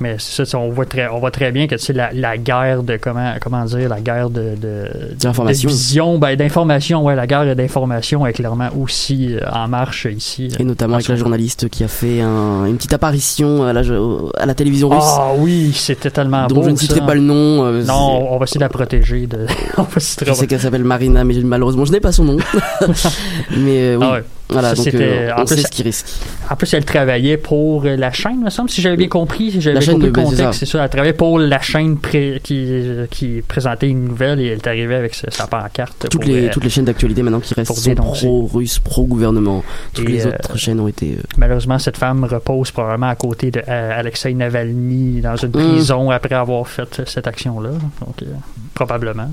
mais 0.00 0.16
c'est 0.18 0.44
ça, 0.44 0.58
on 0.58 0.70
voit 0.70 0.86
très, 0.86 1.08
on 1.08 1.18
voit 1.20 1.30
très 1.30 1.52
bien 1.52 1.66
que 1.66 1.76
c'est 1.76 1.92
la, 1.92 2.10
la 2.12 2.36
guerre 2.38 2.82
de 2.82 2.96
comment, 2.96 3.34
comment 3.40 3.64
dire, 3.64 3.88
la 3.88 4.00
guerre 4.00 4.30
de, 4.30 4.54
de, 4.60 4.88
D'information. 5.20 5.68
de 5.68 5.74
vision, 5.74 6.18
ben, 6.18 6.36
d'information, 6.36 7.04
ouais, 7.04 7.14
la 7.14 7.26
guerre 7.26 7.54
d'information 7.54 8.26
est 8.26 8.32
clairement 8.32 8.68
aussi 8.78 9.34
euh, 9.36 9.40
en 9.52 9.68
marche 9.68 10.06
ici. 10.10 10.48
Et 10.58 10.64
notamment 10.64 10.94
avec 10.94 11.08
la 11.08 11.16
journaliste 11.16 11.68
qui 11.68 11.84
a 11.84 11.88
fait 11.88 12.20
un- 12.20 12.64
une 12.66 12.76
petite 12.76 12.92
apparition 12.94 13.64
à 13.64 13.72
la, 13.72 13.82
à 14.38 14.46
la 14.46 14.54
télévision 14.54 14.88
russe, 14.88 15.04
Ah 15.04 15.32
oui, 15.36 15.72
c'était 15.74 16.10
tellement 16.10 16.46
dont 16.46 16.56
beau. 16.56 16.62
je 16.64 16.70
ne 16.70 16.76
citerai 16.76 17.00
ça. 17.00 17.06
pas 17.06 17.14
le 17.14 17.20
nom. 17.20 17.64
euh, 17.66 17.84
Non, 17.84 18.32
on 18.32 18.38
va 18.38 18.44
essayer 18.44 18.58
de 18.58 18.64
la 18.64 18.68
protéger. 18.68 19.26
De... 19.26 19.46
on 19.76 19.82
va 19.82 19.88
essayer 19.96 20.00
c'est- 20.00 20.24
de- 20.24 20.30
Je 20.30 20.34
sais 20.34 20.46
qu'elle 20.46 20.60
s'appelle 20.60 20.84
Marina, 20.84 21.24
mais 21.24 21.34
malheureusement 21.42 21.84
je 21.84 21.92
n'ai 21.92 22.00
pas 22.00 22.12
son 22.12 22.24
nom. 22.24 22.36
mais 23.56 23.80
euh, 23.92 23.96
oui, 23.96 24.04
Ah 24.08 24.12
ouais. 24.14 24.24
Voilà, 24.52 24.70
Ça, 24.70 24.74
donc 24.76 24.84
c'était- 24.84 24.98
euh, 25.04 25.34
en 25.34 25.42
on 25.42 25.44
plus, 25.44 25.56
sait 25.56 25.62
ce 25.62 25.68
qu'il 25.68 25.84
risque. 25.84 26.06
En 26.50 26.56
plus, 26.56 26.72
elle 26.74 26.84
travaillait 26.84 27.36
pour 27.36 27.84
euh, 27.84 27.96
la 27.96 28.10
chaîne, 28.12 28.40
me 28.42 28.50
semble, 28.50 28.70
si 28.70 28.80
j'avais 28.80 28.96
bien 28.96 29.08
compris. 29.08 29.50
Si 29.52 29.60
j'avais 29.60 29.74
La 29.74 29.80
bien 29.80 29.86
chaîne 29.86 29.94
compris 29.94 30.10
de- 30.10 30.16
le 30.16 30.22
ben, 30.24 30.30
c'est 30.30 30.36
contexte, 30.36 30.60
ça. 30.60 30.66
c'est 30.66 30.72
ça. 30.78 30.84
Elle 30.84 30.90
travaillait 30.90 31.12
pour 31.14 31.38
la 31.38 31.60
chaîne 31.60 31.96
pré- 31.98 32.40
qui, 32.42 32.64
euh, 32.68 33.06
qui 33.10 33.42
présentait 33.46 33.88
une 33.88 34.04
nouvelle 34.08 34.40
et 34.40 34.46
elle 34.46 34.58
est 34.58 34.66
arrivée 34.66 34.94
avec 34.96 35.14
sa, 35.14 35.30
sa 35.30 35.46
pancarte. 35.46 36.08
Toutes 36.10 36.20
pour, 36.22 36.24
les, 36.30 36.46
euh, 36.46 36.50
toutes 36.52 36.64
les 36.64 36.70
chaînes 36.70 36.84
d'actualité 36.84 37.22
maintenant 37.22 37.40
qui 37.40 37.54
restent 37.54 37.72
sont 37.74 37.94
pro-russes, 37.94 38.78
pro-gouvernement. 38.78 39.62
Toutes 39.94 40.08
Et, 40.08 40.12
les 40.12 40.26
euh, 40.26 40.30
autres 40.30 40.56
chaînes 40.58 40.80
ont 40.80 40.88
été. 40.88 41.16
euh, 41.18 41.22
Malheureusement, 41.36 41.78
cette 41.78 41.96
femme 41.96 42.24
repose 42.24 42.70
probablement 42.70 43.08
à 43.08 43.14
côté 43.16 43.50
de 43.50 43.62
euh, 43.68 43.98
Alexei 43.98 44.34
Navalny 44.34 45.20
dans 45.20 45.36
une 45.36 45.48
Mm. 45.50 45.52
prison 45.52 46.10
après 46.10 46.34
avoir 46.34 46.66
fait 46.68 47.02
cette 47.06 47.26
action-là. 47.26 47.70
Donc, 47.70 48.22
euh, 48.22 48.26
probablement. 48.74 49.28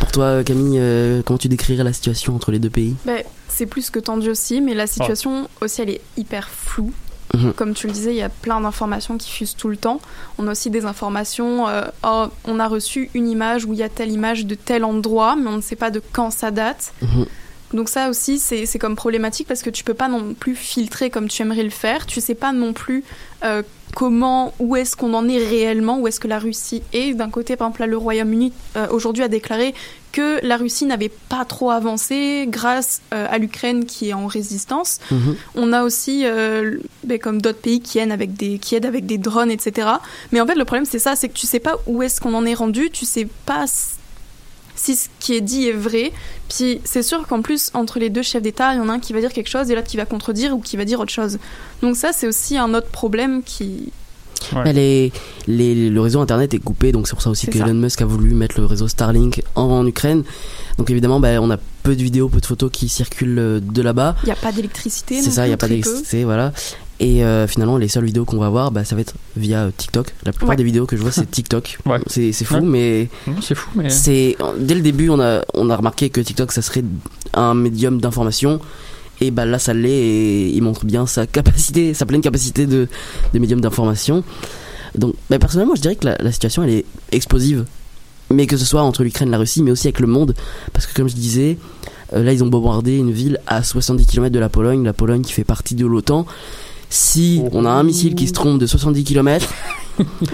Pour 0.00 0.12
toi, 0.12 0.44
Camille, 0.44 0.78
euh, 0.80 1.22
comment 1.24 1.38
tu 1.38 1.48
décrirais 1.48 1.82
la 1.84 1.92
situation 1.92 2.34
entre 2.34 2.50
les 2.52 2.58
deux 2.58 2.70
pays? 2.70 2.94
Ben, 3.06 3.18
c'est 3.56 3.66
plus 3.66 3.88
que 3.88 3.98
tendu 3.98 4.28
aussi, 4.28 4.60
mais 4.60 4.74
la 4.74 4.86
situation 4.86 5.48
aussi, 5.62 5.80
elle 5.80 5.90
est 5.90 6.00
hyper 6.18 6.48
floue. 6.48 6.92
Mhm. 7.34 7.52
Comme 7.54 7.74
tu 7.74 7.86
le 7.86 7.92
disais, 7.92 8.10
il 8.10 8.16
y 8.16 8.22
a 8.22 8.28
plein 8.28 8.60
d'informations 8.60 9.16
qui 9.16 9.30
fusent 9.30 9.56
tout 9.56 9.68
le 9.68 9.78
temps. 9.78 10.00
On 10.38 10.46
a 10.46 10.52
aussi 10.52 10.68
des 10.68 10.84
informations, 10.84 11.66
euh, 11.66 11.82
oh, 12.04 12.26
on 12.44 12.60
a 12.60 12.68
reçu 12.68 13.10
une 13.14 13.28
image 13.28 13.64
où 13.64 13.72
il 13.72 13.78
y 13.78 13.82
a 13.82 13.88
telle 13.88 14.12
image 14.12 14.44
de 14.44 14.54
tel 14.54 14.84
endroit, 14.84 15.36
mais 15.36 15.48
on 15.48 15.56
ne 15.56 15.62
sait 15.62 15.76
pas 15.76 15.90
de 15.90 16.02
quand 16.12 16.30
ça 16.30 16.50
date. 16.50 16.92
Mhm. 17.00 17.26
Donc 17.72 17.88
ça 17.88 18.08
aussi, 18.08 18.38
c'est 18.38 18.64
c'est 18.64 18.78
comme 18.78 18.94
problématique 18.94 19.48
parce 19.48 19.62
que 19.62 19.70
tu 19.70 19.82
peux 19.82 19.94
pas 19.94 20.08
non 20.08 20.34
plus 20.34 20.54
filtrer 20.54 21.10
comme 21.10 21.28
tu 21.28 21.42
aimerais 21.42 21.64
le 21.64 21.70
faire. 21.70 22.06
Tu 22.06 22.20
sais 22.20 22.36
pas 22.36 22.52
non 22.52 22.72
plus 22.72 23.04
euh, 23.44 23.62
comment, 23.96 24.52
où 24.58 24.76
est-ce 24.76 24.94
qu'on 24.94 25.14
en 25.14 25.26
est 25.26 25.38
réellement, 25.38 25.98
où 25.98 26.06
est-ce 26.06 26.20
que 26.20 26.28
la 26.28 26.38
Russie 26.38 26.82
est. 26.92 27.14
D'un 27.14 27.30
côté, 27.30 27.56
par 27.56 27.68
exemple, 27.68 27.80
là, 27.80 27.86
le 27.86 27.96
Royaume-Uni 27.96 28.52
euh, 28.76 28.86
aujourd'hui 28.90 29.24
a 29.24 29.28
déclaré 29.28 29.74
que 30.16 30.40
la 30.42 30.56
Russie 30.56 30.86
n'avait 30.86 31.10
pas 31.10 31.44
trop 31.44 31.70
avancé 31.70 32.46
grâce 32.48 33.02
euh, 33.12 33.26
à 33.28 33.36
l'Ukraine 33.36 33.84
qui 33.84 34.08
est 34.08 34.12
en 34.14 34.26
résistance. 34.26 34.98
Mhm. 35.10 35.36
On 35.56 35.74
a 35.74 35.82
aussi, 35.82 36.24
euh, 36.24 36.78
ben, 37.04 37.18
comme 37.18 37.42
d'autres 37.42 37.60
pays 37.60 37.80
qui 37.80 37.98
aident, 37.98 38.12
avec 38.12 38.32
des, 38.32 38.58
qui 38.58 38.74
aident 38.74 38.86
avec 38.86 39.04
des 39.04 39.18
drones, 39.18 39.50
etc. 39.50 39.88
Mais 40.32 40.40
en 40.40 40.46
fait, 40.46 40.54
le 40.54 40.64
problème, 40.64 40.86
c'est 40.86 40.98
ça, 40.98 41.16
c'est 41.16 41.28
que 41.28 41.34
tu 41.34 41.46
sais 41.46 41.60
pas 41.60 41.76
où 41.86 42.02
est-ce 42.02 42.22
qu'on 42.22 42.32
en 42.32 42.46
est 42.46 42.54
rendu, 42.54 42.90
tu 42.90 43.04
sais 43.04 43.28
pas 43.44 43.66
si 44.74 44.96
ce 44.96 45.10
qui 45.20 45.34
est 45.34 45.42
dit 45.42 45.68
est 45.68 45.72
vrai. 45.72 46.12
Puis 46.48 46.80
c'est 46.84 47.02
sûr 47.02 47.26
qu'en 47.26 47.42
plus, 47.42 47.70
entre 47.74 47.98
les 47.98 48.08
deux 48.08 48.22
chefs 48.22 48.42
d'État, 48.42 48.72
il 48.72 48.78
y 48.78 48.80
en 48.80 48.88
a 48.88 48.94
un 48.94 49.00
qui 49.00 49.12
va 49.12 49.20
dire 49.20 49.34
quelque 49.34 49.50
chose 49.50 49.70
et 49.70 49.74
l'autre 49.74 49.88
qui 49.88 49.98
va 49.98 50.06
contredire 50.06 50.56
ou 50.56 50.60
qui 50.60 50.78
va 50.78 50.86
dire 50.86 50.98
autre 50.98 51.12
chose. 51.12 51.38
Donc 51.82 51.94
ça, 51.94 52.14
c'est 52.14 52.26
aussi 52.26 52.56
un 52.56 52.72
autre 52.72 52.88
problème 52.88 53.42
qui... 53.42 53.92
Ouais. 54.54 54.72
Les, 54.72 55.12
les- 55.46 55.90
le 55.90 56.00
réseau 56.00 56.20
internet 56.20 56.54
est 56.54 56.58
coupé, 56.58 56.92
donc 56.92 57.08
c'est 57.08 57.14
pour 57.14 57.22
ça 57.22 57.30
aussi 57.30 57.46
que 57.46 57.58
ça. 57.58 57.64
Elon 57.64 57.74
Musk 57.74 58.00
a 58.02 58.06
voulu 58.06 58.34
mettre 58.34 58.60
le 58.60 58.66
réseau 58.66 58.86
Starlink 58.88 59.42
en, 59.54 59.62
en 59.62 59.86
Ukraine. 59.86 60.22
Donc 60.78 60.90
évidemment, 60.90 61.20
bah, 61.20 61.40
on 61.40 61.50
a 61.50 61.56
peu 61.82 61.96
de 61.96 62.02
vidéos, 62.02 62.28
peu 62.28 62.40
de 62.40 62.46
photos 62.46 62.70
qui 62.70 62.88
circulent 62.88 63.38
euh, 63.38 63.60
de 63.60 63.82
là-bas. 63.82 64.16
Il 64.22 64.26
n'y 64.26 64.32
a 64.32 64.36
pas 64.36 64.52
d'électricité. 64.52 65.20
C'est 65.22 65.30
ça, 65.30 65.46
il 65.46 65.48
n'y 65.48 65.54
a 65.54 65.56
pas 65.56 65.68
d'électricité, 65.68 66.24
voilà. 66.24 66.52
Et 66.98 67.24
euh, 67.24 67.46
finalement, 67.46 67.76
les 67.76 67.88
seules 67.88 68.04
vidéos 68.06 68.24
qu'on 68.24 68.38
va 68.38 68.48
voir, 68.48 68.70
bah, 68.70 68.84
ça 68.84 68.94
va 68.94 69.02
être 69.02 69.14
via 69.36 69.64
euh, 69.64 69.70
TikTok. 69.76 70.14
La 70.24 70.32
plupart 70.32 70.50
Ouais. 70.50 70.56
des 70.56 70.64
vidéos 70.64 70.86
que 70.86 70.96
je 70.96 71.02
vois, 71.02 71.12
c'est 71.12 71.30
TikTok. 71.30 71.78
Ouais. 71.86 71.98
C'est 72.06 72.32
fou, 72.44 72.54
Ouais. 72.54 72.60
mais 72.62 73.08
C'est 73.42 73.54
fou, 73.54 73.68
mais. 73.74 73.90
c'est 73.90 74.36
dès 74.58 74.74
le 74.74 74.80
début, 74.80 75.08
on 75.10 75.20
a 75.20 75.42
on 75.54 75.68
a 75.70 75.76
remarqué 75.76 76.08
que 76.10 76.20
TikTok, 76.20 76.52
ça 76.52 76.62
serait 76.62 76.84
un 77.34 77.54
médium 77.54 78.00
d'information. 78.00 78.60
Et 79.20 79.30
bah 79.30 79.44
là, 79.46 79.58
ça 79.58 79.72
l'est 79.74 79.88
et 79.90 80.48
il 80.54 80.62
montre 80.62 80.84
bien 80.84 81.06
sa 81.06 81.26
capacité, 81.26 81.94
sa 81.94 82.04
pleine 82.06 82.20
capacité 82.20 82.66
de, 82.66 82.86
de 83.32 83.38
médium 83.38 83.60
d'information. 83.60 84.22
Donc, 84.94 85.14
bah, 85.30 85.38
personnellement, 85.38 85.74
je 85.74 85.80
dirais 85.82 85.96
que 85.96 86.06
la, 86.06 86.16
la 86.20 86.32
situation, 86.32 86.62
elle 86.62 86.70
est 86.70 86.84
explosive. 87.12 87.64
Mais 88.30 88.46
que 88.46 88.56
ce 88.56 88.64
soit 88.64 88.82
entre 88.82 89.04
l'Ukraine 89.04 89.28
et 89.28 89.32
la 89.32 89.38
Russie, 89.38 89.62
mais 89.62 89.70
aussi 89.70 89.86
avec 89.86 90.00
le 90.00 90.06
monde. 90.08 90.34
Parce 90.72 90.86
que 90.86 90.94
comme 90.94 91.08
je 91.08 91.14
disais, 91.14 91.58
euh, 92.12 92.22
là, 92.24 92.32
ils 92.32 92.42
ont 92.42 92.48
bombardé 92.48 92.96
une 92.96 93.12
ville 93.12 93.38
à 93.46 93.62
70 93.62 94.04
km 94.06 94.32
de 94.34 94.38
la 94.40 94.48
Pologne, 94.48 94.84
la 94.84 94.92
Pologne 94.92 95.22
qui 95.22 95.32
fait 95.32 95.44
partie 95.44 95.74
de 95.76 95.86
l'OTAN. 95.86 96.26
Si 96.90 97.40
Oh. 97.44 97.48
on 97.52 97.64
a 97.64 97.70
un 97.70 97.82
missile 97.84 98.14
qui 98.14 98.26
se 98.26 98.32
trompe 98.32 98.58
de 98.58 98.66
70 98.66 99.04
km, 99.04 99.46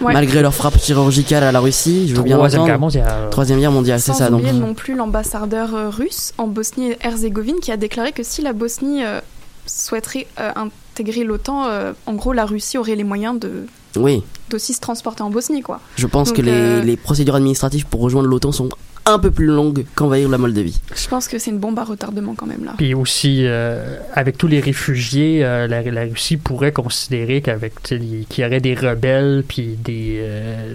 Ouais. 0.01 0.13
malgré 0.13 0.43
leur 0.43 0.55
frappe 0.55 0.79
chirurgicale 0.79 1.45
à 1.45 1.53
la 1.53 1.61
Russie. 1.61 2.09
Je 2.09 2.15
veux 2.15 2.23
bien 2.23 2.37
Troisième 2.37 2.65
guerre 2.65 2.81
mondiale. 2.81 3.29
Troisième 3.31 3.61
guerre 3.61 3.73
mondiale, 3.73 4.01
c'est 4.01 4.13
ça. 4.13 4.29
Donc, 4.31 4.41
oublier 4.41 4.59
non 4.59 4.75
plus 4.75 4.95
l'ambassadeur 4.97 5.75
euh, 5.75 5.89
russe 5.91 6.33
en 6.39 6.47
Bosnie-Herzégovine 6.49 7.57
qui 7.61 7.71
a 7.73 7.77
déclaré 7.77 8.13
que 8.13 8.23
si 8.23 8.43
la 8.43 8.53
Bosnie 8.53 9.05
euh, 9.05 9.21
souhaiterait 9.67 10.27
euh, 10.41 10.51
intégrer 10.57 11.25
l'OTAN, 11.25 11.67
euh, 11.67 11.93
en 12.07 12.15
gros, 12.15 12.33
la 12.33 12.45
Russie 12.45 12.79
aurait 12.79 12.97
les 12.97 13.05
moyens 13.05 13.39
de 13.39 13.67
oui, 13.97 14.23
d'aussi 14.49 14.73
se 14.73 14.81
transporter 14.81 15.23
en 15.23 15.29
Bosnie, 15.31 15.61
quoi. 15.63 15.79
je 15.97 16.07
pense 16.07 16.29
Donc, 16.29 16.39
que 16.39 16.43
les, 16.43 16.51
euh, 16.53 16.83
les 16.83 16.97
procédures 16.97 17.35
administratives 17.35 17.87
pour 17.87 18.01
rejoindre 18.01 18.27
l'OTAN 18.29 18.51
sont 18.51 18.69
un 19.05 19.19
peu 19.19 19.31
plus 19.33 19.47
longues 19.47 19.85
qu'envahir 19.97 20.29
la 20.29 20.39
Moldavie. 20.39 20.81
Je 20.95 21.09
pense 21.09 21.27
que 21.27 21.39
c'est 21.39 21.51
une 21.51 21.59
bombe 21.59 21.79
à 21.79 21.85
retardement 21.85 22.35
quand 22.37 22.47
même 22.47 22.65
là. 22.65 22.75
Puis 22.79 22.95
aussi, 22.95 23.45
euh, 23.47 23.99
avec 24.15 24.39
tous 24.39 24.47
les 24.47 24.61
réfugiés, 24.61 25.45
euh, 25.45 25.67
la, 25.67 25.83
la 25.83 26.03
Russie 26.03 26.37
pourrait 26.37 26.71
considérer 26.73 27.41
qu'avec 27.43 27.83
qu'il 27.83 28.25
y 28.39 28.45
aurait 28.45 28.61
des 28.61 28.75
rebelles 28.75 29.43
puis 29.47 29.77
des 29.83 30.19
euh, 30.23 30.75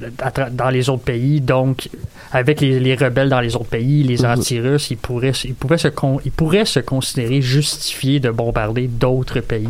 dans 0.51 0.69
les 0.69 0.89
autres 0.89 1.03
pays. 1.03 1.39
Donc, 1.39 1.89
avec 2.33 2.59
les, 2.59 2.79
les 2.81 2.95
rebelles 2.95 3.29
dans 3.29 3.39
les 3.39 3.55
autres 3.55 3.65
pays, 3.69 4.03
les 4.03 4.17
Mhm. 4.23 4.31
anti-russes, 4.39 4.91
ils 4.91 4.97
pourraient, 4.97 5.31
ils 5.45 5.53
pourraient 5.55 5.77
se 5.77 5.87
con- 5.87 6.19
ils 6.25 6.31
pourraient 6.31 6.65
se 6.65 6.79
considérer 6.81 7.41
justifiés 7.41 8.19
de 8.19 8.29
bombarder 8.29 8.87
d'autres 8.87 9.39
pays 9.39 9.69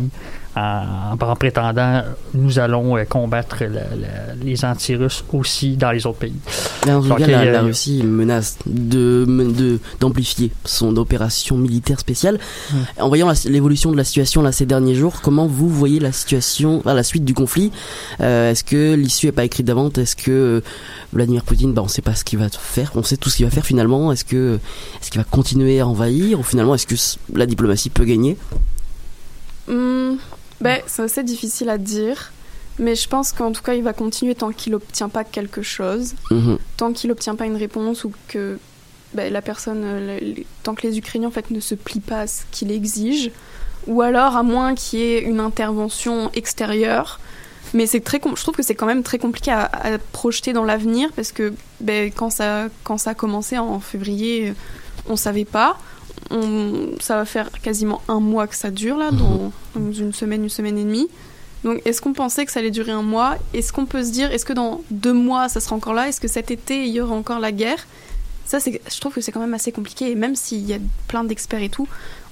en, 0.58 1.16
en 1.20 1.36
prétendant 1.36 2.02
nous 2.34 2.58
allons 2.58 2.96
euh, 2.96 3.04
combattre 3.04 3.58
la- 3.60 3.68
la- 3.68 4.34
les 4.42 4.64
anti-russes 4.64 5.24
aussi 5.32 5.76
dans 5.76 5.90
les 5.92 6.06
autres 6.06 6.18
pays. 6.18 6.34
Tout 6.82 6.88
Donc, 6.88 7.18
cas, 7.18 7.24
il 7.26 7.48
y 7.48 7.50
la, 7.50 7.62
Russie 7.62 8.02
menace 8.02 8.58
de 8.66 9.24
de- 9.26 9.78
d'amplifier 10.00 10.50
son 10.64 10.96
opération 10.96 11.56
militaire 11.56 11.98
spéciale. 12.00 12.38
En 12.98 13.08
voyant 13.08 13.30
l'évolution 13.46 13.92
de 13.92 13.96
la 13.96 14.04
situation 14.04 14.42
là 14.42 14.52
ces 14.52 14.66
derniers 14.66 14.94
jours, 14.94 15.20
comment 15.22 15.46
vous 15.46 15.68
voyez 15.68 16.00
la 16.00 16.12
situation, 16.12 16.82
à 16.86 16.94
la 16.94 17.02
suite 17.02 17.24
du 17.24 17.34
conflit? 17.34 17.70
Euh, 18.20 18.50
Est-ce 18.50 18.64
que 18.64 18.94
l'issue 18.94 19.26
est 19.28 19.32
pas 19.32 19.44
écrite 19.44 19.66
d'avance 19.66 19.96
Est-ce 19.98 20.16
que 20.16 20.30
euh, 20.30 20.60
Vladimir 21.12 21.42
Poutine, 21.44 21.72
bah, 21.72 21.82
on 21.84 21.88
sait 21.88 22.02
pas 22.02 22.14
ce 22.14 22.24
qu'il 22.24 22.38
va 22.38 22.48
faire, 22.50 22.92
on 22.94 23.02
sait 23.02 23.16
tout 23.16 23.30
ce 23.30 23.36
qu'il 23.36 23.44
va 23.46 23.50
faire 23.50 23.64
finalement. 23.66 24.12
Est-ce 24.12 24.24
que 24.24 24.58
qu'il 25.10 25.20
va 25.20 25.24
continuer 25.24 25.80
à 25.80 25.86
envahir? 25.86 26.38
Ou 26.40 26.42
finalement 26.42 26.74
est-ce 26.74 26.86
que 26.86 26.96
la 27.38 27.46
diplomatie 27.46 27.90
peut 27.90 28.04
gagner? 28.04 28.36
Hmm, 29.68 30.14
ben, 30.60 30.80
c'est 30.86 31.02
assez 31.02 31.22
difficile 31.22 31.68
à 31.70 31.78
dire, 31.78 32.32
mais 32.78 32.94
je 32.94 33.08
pense 33.08 33.32
qu'en 33.32 33.52
tout 33.52 33.62
cas, 33.62 33.74
il 33.74 33.82
va 33.82 33.92
continuer 33.92 34.34
tant 34.34 34.50
qu'il 34.52 34.74
obtient 34.74 35.08
pas 35.08 35.24
quelque 35.24 35.62
chose, 35.62 36.14
Mhm. 36.30 36.58
tant 36.76 36.92
qu'il 36.92 37.10
obtient 37.10 37.34
pas 37.36 37.46
une 37.46 37.56
réponse 37.56 38.04
ou 38.04 38.12
que 38.28 38.58
ben, 39.14 39.32
la 39.32 39.40
personne, 39.40 39.82
euh, 39.84 40.20
le- 40.20 40.26
le- 40.34 40.42
tant 40.62 40.74
que 40.74 40.86
les 40.86 40.98
Ukrainiens 40.98 41.28
en 41.28 41.30
fait 41.30 41.50
ne 41.50 41.60
se 41.60 41.74
plient 41.74 42.00
pas 42.00 42.20
à 42.20 42.26
ce 42.26 42.42
qu'il 42.50 42.70
exige, 42.70 43.30
ou 43.86 44.02
alors 44.02 44.36
à 44.36 44.42
moins 44.42 44.74
qu'il 44.74 44.98
y 44.98 45.02
ait 45.02 45.22
une 45.22 45.40
intervention 45.40 46.30
extérieure. 46.34 47.18
Mais 47.74 47.86
c'est 47.86 48.00
très, 48.00 48.20
je 48.22 48.42
trouve 48.42 48.54
que 48.54 48.62
c'est 48.62 48.74
quand 48.74 48.86
même 48.86 49.02
très 49.02 49.18
compliqué 49.18 49.50
à, 49.50 49.64
à 49.64 49.98
projeter 49.98 50.52
dans 50.52 50.64
l'avenir 50.64 51.10
parce 51.16 51.32
que 51.32 51.52
ben, 51.80 52.10
quand 52.14 52.30
ça, 52.30 52.68
quand 52.84 52.98
ça 52.98 53.10
a 53.10 53.14
commencé 53.14 53.56
en 53.58 53.80
février, 53.80 54.52
on 55.08 55.16
savait 55.16 55.44
pas. 55.46 55.78
On- 56.30 56.90
ça 57.00 57.16
va 57.16 57.24
faire 57.24 57.50
quasiment 57.62 58.02
un 58.08 58.20
mois 58.20 58.46
que 58.46 58.54
ça 58.56 58.70
dure 58.70 58.98
là, 58.98 59.10
dans, 59.10 59.52
dans 59.74 59.92
une 59.92 60.12
semaine, 60.12 60.42
une 60.42 60.48
semaine 60.48 60.78
et 60.78 60.84
demie. 60.84 61.08
Donc, 61.64 61.82
est-ce 61.84 62.00
qu'on 62.00 62.12
pensait 62.12 62.44
que 62.46 62.52
ça 62.52 62.60
allait 62.60 62.70
durer 62.70 62.92
un 62.92 63.02
mois? 63.02 63.36
Est-ce 63.52 63.72
qu'on 63.72 63.86
peut 63.86 64.04
se 64.04 64.10
dire, 64.10 64.30
est-ce 64.30 64.44
que 64.44 64.52
dans 64.52 64.82
deux 64.90 65.12
mois, 65.12 65.48
ça 65.48 65.58
sera 65.60 65.74
encore 65.74 65.94
là? 65.94 66.08
Est-ce 66.08 66.20
que 66.20 66.28
cet 66.28 66.50
été, 66.50 66.84
il 66.86 66.92
y 66.92 67.00
aura 67.00 67.14
encore 67.14 67.40
la 67.40 67.50
guerre? 67.50 67.86
Ça, 68.46 68.58
je 68.60 69.00
trouve 69.00 69.12
que 69.12 69.20
c'est 69.20 69.32
quand 69.32 69.40
même 69.40 69.54
assez 69.54 69.72
compliqué. 69.72 70.10
Et 70.10 70.14
même 70.14 70.36
s'il 70.36 70.64
y 70.64 70.72
a 70.74 70.78
plein 71.08 71.24
d'experts 71.24 71.62
et 71.62 71.68
tout, 71.68 71.88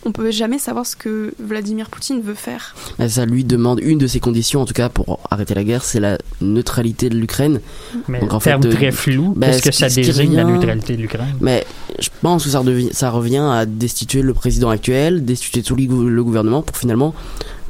on 0.06 0.12
peut 0.12 0.30
jamais 0.30 0.58
savoir 0.58 0.86
ce 0.86 0.96
que 0.96 1.34
Vladimir 1.38 1.90
Poutine 1.90 2.20
veut 2.22 2.34
faire. 2.34 2.74
Bah, 2.98 3.08
Ça 3.08 3.26
lui 3.26 3.44
demande 3.44 3.80
une 3.82 3.98
de 3.98 4.06
ses 4.06 4.20
conditions, 4.20 4.62
en 4.62 4.64
tout 4.64 4.72
cas 4.74 4.88
pour 4.88 5.18
arrêter 5.30 5.54
la 5.54 5.64
guerre, 5.64 5.84
c'est 5.84 6.00
la 6.00 6.16
neutralité 6.40 7.08
de 7.10 7.16
l'Ukraine. 7.16 7.60
Mais 8.08 8.20
Donc, 8.20 8.32
en 8.32 8.38
terme 8.38 8.62
fait, 8.62 8.68
de- 8.68 8.74
très 8.74 8.92
flou, 8.92 9.34
ben, 9.36 9.50
qu'est-ce 9.50 9.62
que 9.62 9.70
ça 9.72 9.88
désigne 9.88 10.36
la 10.36 10.44
neutralité 10.44 10.96
de 10.96 11.02
l'Ukraine? 11.02 11.34
Mais 11.40 11.66
je 11.98 12.08
pense 12.22 12.44
que 12.44 12.50
ça, 12.50 13.10
revient 13.10 13.38
à 13.50 13.66
destituer 13.66 14.22
le 14.22 14.32
président 14.32 14.70
actuel, 14.70 15.24
destituer 15.24 15.62
tout 15.62 15.76
le 15.76 15.84
gou- 15.84 16.08
le 16.08 16.24
gouvernement 16.24 16.62
pour 16.62 16.76
finalement 16.76 17.14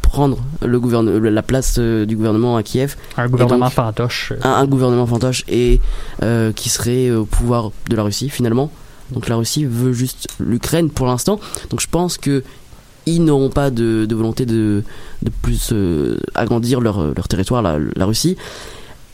prendre 0.02 0.38
le 0.64 0.78
gouverne- 0.80 1.18
la 1.18 1.42
place 1.42 1.76
euh, 1.78 2.06
du 2.06 2.16
gouvernement 2.16 2.56
à 2.56 2.62
Kiev, 2.62 2.96
Un 3.16 3.28
gouvernement 3.28 3.66
donc- 3.66 3.74
fantoche. 3.74 4.32
euh, 4.32 4.36
un, 4.44 4.50
un 4.52 4.66
gouvernement 4.66 5.06
fantoche 5.06 5.42
et 5.48 5.80
euh, 6.22 6.52
qui 6.52 6.68
serait 6.68 7.10
au 7.10 7.24
pouvoir 7.24 7.70
de 7.90 7.96
la 7.96 8.02
Russie 8.04 8.28
finalement. 8.30 8.70
Donc 9.12 9.28
la 9.28 9.36
Russie 9.36 9.64
veut 9.64 9.92
juste 9.92 10.28
l'Ukraine 10.40 10.90
pour 10.90 11.06
l'instant. 11.06 11.40
Donc 11.70 11.80
je 11.80 11.88
pense 11.88 12.18
que 12.18 12.42
ils 13.06 13.22
n'auront 13.22 13.50
pas 13.50 13.70
de, 13.70 14.04
de 14.04 14.14
volonté 14.16 14.46
de, 14.46 14.82
de 15.22 15.30
plus 15.42 15.70
euh, 15.72 16.18
agrandir 16.34 16.80
leur, 16.80 17.14
leur 17.14 17.28
territoire, 17.28 17.62
la, 17.62 17.78
la 17.94 18.04
Russie, 18.04 18.36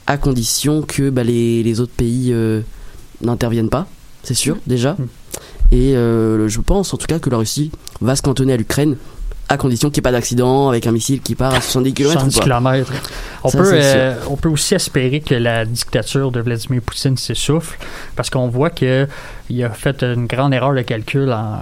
à 0.07 0.17
condition 0.17 0.81
que 0.83 1.11
bah, 1.11 1.23
les, 1.23 1.63
les 1.63 1.81
autres 1.81 1.93
pays 1.93 2.33
euh, 2.33 2.63
n'interviennent 3.21 3.69
pas, 3.69 3.87
c'est 4.23 4.35
sûr, 4.35 4.57
déjà. 4.67 4.93
Mm. 4.93 5.07
Et 5.73 5.97
euh, 5.97 6.49
je 6.49 6.61
pense 6.61 6.93
en 6.93 6.97
tout 6.97 7.07
cas 7.07 7.19
que 7.19 7.31
la 7.31 7.39
Russie 7.39 7.71
va 8.01 8.17
se 8.17 8.23
cantonner 8.23 8.53
à 8.53 8.57
l'Ukraine 8.57 8.97
à 9.49 9.57
condition 9.59 9.91
qu'il 9.91 10.01
n'y 10.01 10.05
ait 10.05 10.11
pas 10.11 10.13
d'accident 10.13 10.69
avec 10.69 10.87
un 10.87 10.93
missile 10.93 11.21
qui 11.21 11.35
part 11.35 11.53
à 11.53 11.61
70 11.61 11.93
km. 11.93 12.13
70 12.13 12.41
km. 12.41 12.93
On, 13.45 13.49
Ça, 13.49 13.59
peut, 13.59 13.71
euh, 13.75 14.15
on 14.31 14.37
peut 14.37 14.49
aussi 14.49 14.75
espérer 14.75 15.21
que 15.21 15.35
la 15.35 15.65
dictature 15.67 16.31
de 16.31 16.41
Vladimir 16.41 16.81
Poutine 16.81 17.17
s'essouffle 17.19 17.79
parce 18.17 18.31
qu'on 18.31 18.49
voit 18.49 18.71
que 18.71 19.07
il 19.55 19.65
a 19.65 19.71
fait 19.71 20.03
une 20.03 20.27
grande 20.27 20.55
erreur 20.55 20.75
de 20.75 20.83
calcul 20.83 21.31
en, 21.33 21.57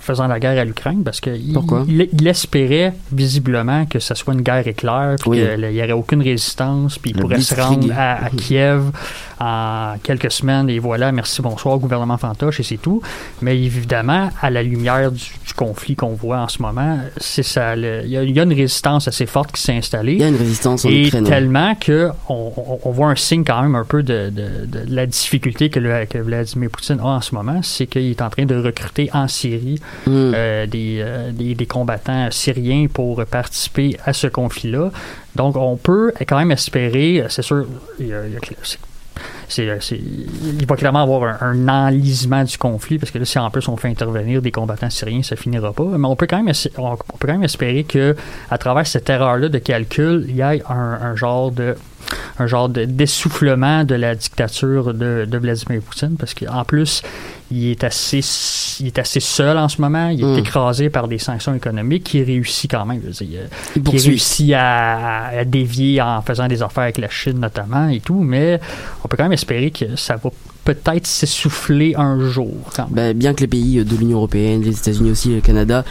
faisant 0.00 0.26
la 0.26 0.38
guerre 0.40 0.58
à 0.60 0.64
l'Ukraine 0.64 1.02
parce 1.04 1.20
qu'il 1.20 1.34
il, 1.36 2.08
il 2.12 2.26
espérait 2.26 2.94
visiblement 3.12 3.84
que 3.86 3.98
ce 3.98 4.14
soit 4.14 4.34
une 4.34 4.42
guerre 4.42 4.66
éclair 4.66 5.16
puis 5.20 5.30
Oui. 5.30 5.38
qu'il 5.40 5.68
n'y 5.70 5.82
aurait 5.82 5.92
aucune 5.92 6.22
résistance 6.22 6.98
puis 6.98 7.10
il 7.10 7.16
Le 7.16 7.22
pourrait 7.22 7.40
se 7.40 7.54
rendre 7.54 7.88
à, 7.96 8.24
à 8.26 8.30
Kiev 8.30 8.82
en 9.40 9.94
quelques 10.02 10.32
semaines 10.32 10.68
et 10.68 10.78
voilà, 10.80 11.12
merci, 11.12 11.42
bonsoir, 11.42 11.78
gouvernement 11.78 12.18
fantoche 12.18 12.58
et 12.60 12.62
c'est 12.64 12.76
tout. 12.78 13.00
Mais 13.40 13.56
évidemment, 13.56 14.30
à 14.42 14.50
la 14.50 14.62
lumière 14.64 15.12
du, 15.12 15.22
du 15.46 15.54
conflit 15.54 15.94
qu'on 15.94 16.14
voit 16.14 16.38
en 16.40 16.48
ce 16.48 16.60
moment, 16.60 16.98
c'est 17.18 17.44
ça, 17.44 17.76
il 17.76 17.82
y, 18.10 18.16
a- 18.16 18.22
il 18.24 18.34
y 18.36 18.40
a 18.40 18.42
une 18.42 18.52
résistance 18.52 19.06
assez 19.06 19.26
forte 19.26 19.52
qui 19.52 19.62
s'est 19.62 19.76
installée. 19.76 20.14
Il 20.14 20.20
y 20.20 20.24
a 20.24 20.28
une 20.28 20.36
résistance 20.36 20.84
en 20.84 20.88
Et 20.88 21.10
tellement 21.10 21.74
que 21.76 22.10
on, 22.28 22.52
on- 22.56 22.78
on 22.82 22.90
voit 22.90 23.08
un 23.10 23.14
signe 23.16 23.44
quand 23.44 23.62
même 23.62 23.76
un 23.76 23.84
peu 23.84 24.02
de, 24.02 24.30
de- 24.30 24.66
de 24.66 24.80
la 24.94 25.06
difficulté 25.06 25.70
que, 25.70 25.78
le- 25.78 26.04
que 26.06 26.18
Vladimir 26.18 26.70
Poutine 26.78 27.00
a 27.00 27.04
en 27.06 27.20
ce 27.20 27.34
moment, 27.34 27.60
c'est 27.62 27.86
qu'il 27.88 28.08
est 28.08 28.22
en 28.22 28.30
train 28.30 28.44
de 28.46 28.54
recruter 28.54 29.10
en 29.12 29.26
Syrie 29.26 29.80
Mm. 30.06 30.10
euh, 30.34 30.66
des, 30.66 30.98
euh, 31.00 31.32
des, 31.32 31.54
des 31.56 31.66
combattants 31.66 32.28
syriens 32.30 32.86
pour 32.86 33.24
participer 33.26 33.96
à 34.04 34.12
ce 34.12 34.28
conflit-là. 34.28 34.90
Donc 35.34 35.56
on 35.56 35.76
peut 35.76 36.12
quand 36.26 36.38
même 36.38 36.52
espérer, 36.52 37.24
c'est 37.28 37.42
sûr, 37.42 37.66
il 37.98 38.06
y 38.06 38.14
a- 38.14 38.26
il 38.26 38.32
y 38.32 38.36
a- 38.36 38.38
il 39.60 40.66
va 40.66 40.76
clairement 40.76 41.02
avoir 41.02 41.42
un, 41.42 41.66
un 41.66 41.86
enlisement 41.88 42.44
du 42.44 42.56
conflit 42.58 42.98
parce 42.98 43.10
que 43.10 43.18
là, 43.18 43.24
si 43.24 43.38
en 43.38 43.50
plus 43.50 43.66
on 43.68 43.76
fait 43.76 43.88
intervenir 43.88 44.40
des 44.42 44.52
combattants 44.52 44.90
syriens, 44.90 45.22
ça 45.22 45.34
finira 45.36 45.72
pas. 45.72 45.84
Mais 45.84 46.06
on 46.06 46.14
peut 46.16 46.26
quand 46.28 46.42
même, 46.42 46.54
on, 46.76 46.92
on 46.92 47.16
peut 47.18 47.26
quand 47.26 47.32
même 47.32 47.42
espérer 47.44 47.82
que 47.84 48.14
à 48.50 48.58
travers 48.58 48.86
cette 48.86 49.08
erreur-là 49.10 49.48
de 49.48 49.58
calcul, 49.58 50.26
il 50.28 50.36
y 50.36 50.40
ait 50.40 50.62
un, 50.68 50.98
un 51.02 51.16
genre 51.16 51.50
de 51.50 51.74
un 52.38 52.46
genre 52.46 52.68
de 52.68 52.84
d'essoufflement 52.84 53.84
de 53.84 53.94
la 53.94 54.14
dictature 54.14 54.94
de, 54.94 55.26
de 55.28 55.38
Vladimir 55.38 55.82
Poutine 55.82 56.16
parce 56.18 56.34
qu'en 56.34 56.64
plus 56.64 57.02
il 57.50 57.70
est 57.70 57.84
assez 57.84 58.20
il 58.80 58.86
est 58.88 58.98
assez 58.98 59.20
seul 59.20 59.56
en 59.58 59.68
ce 59.68 59.80
moment 59.80 60.08
il 60.08 60.20
est 60.22 60.24
Mm. 60.24 60.38
écrasé 60.38 60.90
par 60.90 61.08
des 61.08 61.18
sanctions 61.18 61.54
économiques 61.54 62.12
il 62.14 62.22
réussit 62.24 62.70
quand 62.70 62.84
même 62.86 63.00
je 63.02 63.06
veux 63.08 63.26
dire, 63.26 63.40
Il 63.76 63.82
qui 63.82 63.90
poursuit. 63.90 64.08
réussit 64.10 64.52
à, 64.54 65.26
à 65.28 65.44
dévier 65.44 66.00
en 66.02 66.20
faisant 66.22 66.46
des 66.48 66.62
affaires 66.62 66.84
avec 66.84 66.98
la 66.98 67.08
Chine 67.08 67.38
notamment 67.40 67.88
et 67.88 68.00
tout, 68.00 68.20
mais 68.20 68.60
on 69.04 69.08
peut 69.08 69.16
quand 69.16 69.24
même 69.24 69.32
espérer 69.32 69.70
que 69.70 69.96
ça 69.96 70.16
va 70.16 70.30
peut-être 70.74 71.06
s'essouffler 71.06 71.94
un 71.96 72.28
jour. 72.28 72.52
quand 72.76 72.84
même. 72.90 72.94
Bah, 72.94 73.12
bien 73.14 73.34
que 73.34 73.40
les 73.40 73.46
pays 73.46 73.84
de 73.84 73.96
l'Union 73.96 74.18
Européenne, 74.18 74.62
les 74.62 74.76
États-Unis 74.76 75.10
aussi, 75.10 75.34
le 75.34 75.40
Canada, 75.40 75.84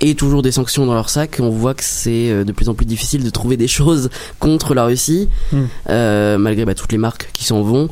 aient 0.00 0.14
toujours 0.14 0.42
des 0.42 0.52
sanctions 0.52 0.86
dans 0.86 0.94
leur 0.94 1.08
sac, 1.10 1.38
on 1.40 1.48
voit 1.50 1.74
que 1.74 1.82
c'est 1.84 2.30
euh, 2.30 2.44
de 2.44 2.52
plus 2.52 2.68
en 2.68 2.74
plus 2.74 2.86
difficile 2.86 3.24
de 3.24 3.30
trouver 3.30 3.56
des 3.56 3.68
choses 3.78 4.10
contre 4.38 4.74
la 4.74 4.84
Russie, 4.84 5.28
Mm. 5.52 5.56
euh, 5.90 6.38
malgré 6.38 6.64
bah, 6.64 6.74
toutes 6.74 6.92
les 6.92 6.98
marques 6.98 7.30
qui 7.32 7.44
s'en 7.44 7.62
vont. 7.62 7.88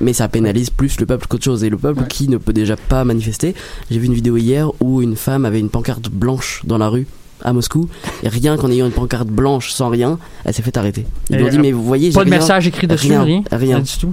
Mais 0.00 0.12
ça 0.12 0.26
pénalise 0.26 0.70
plus 0.70 0.98
le 0.98 1.06
peuple 1.06 1.26
qu'autre 1.28 1.44
chose. 1.44 1.62
Et 1.62 1.70
le 1.70 1.76
peuple 1.78 2.00
Ouais. 2.00 2.08
qui 2.08 2.28
ne 2.28 2.36
peut 2.38 2.52
déjà 2.52 2.76
pas 2.76 3.04
manifester. 3.04 3.54
J'ai 3.90 3.98
vu 4.00 4.06
une 4.06 4.14
vidéo 4.14 4.36
hier 4.36 4.68
où 4.80 5.00
une 5.02 5.14
femme 5.16 5.44
avait 5.44 5.60
une 5.60 5.68
pancarte 5.68 6.08
blanche 6.10 6.62
dans 6.64 6.78
la 6.78 6.88
rue 6.88 7.06
à 7.44 7.52
Moscou. 7.52 7.88
Et 8.24 8.28
rien 8.28 8.56
qu'en 8.56 8.70
ayant 8.72 8.86
une 8.86 8.92
pancarte 8.92 9.28
blanche 9.28 9.70
sans 9.70 9.90
rien, 9.90 10.18
elle 10.44 10.52
s'est 10.54 10.62
fait 10.62 10.76
arrêter. 10.76 11.06
Ils 11.30 11.36
lui 11.36 11.44
ont 11.44 11.48
dit, 11.48 11.58
euh, 11.58 11.60
mais 11.62 11.70
vous 11.72 11.84
voyez, 11.84 12.10
Pas 12.10 12.24
de 12.24 12.30
rien. 12.30 12.38
message 12.40 12.66
écrit 12.66 12.86
dessus, 12.88 13.06
rien, 13.08 13.22
rien, 13.22 13.42
rien. 13.52 13.78
du 13.80 13.92
tout? 14.00 14.12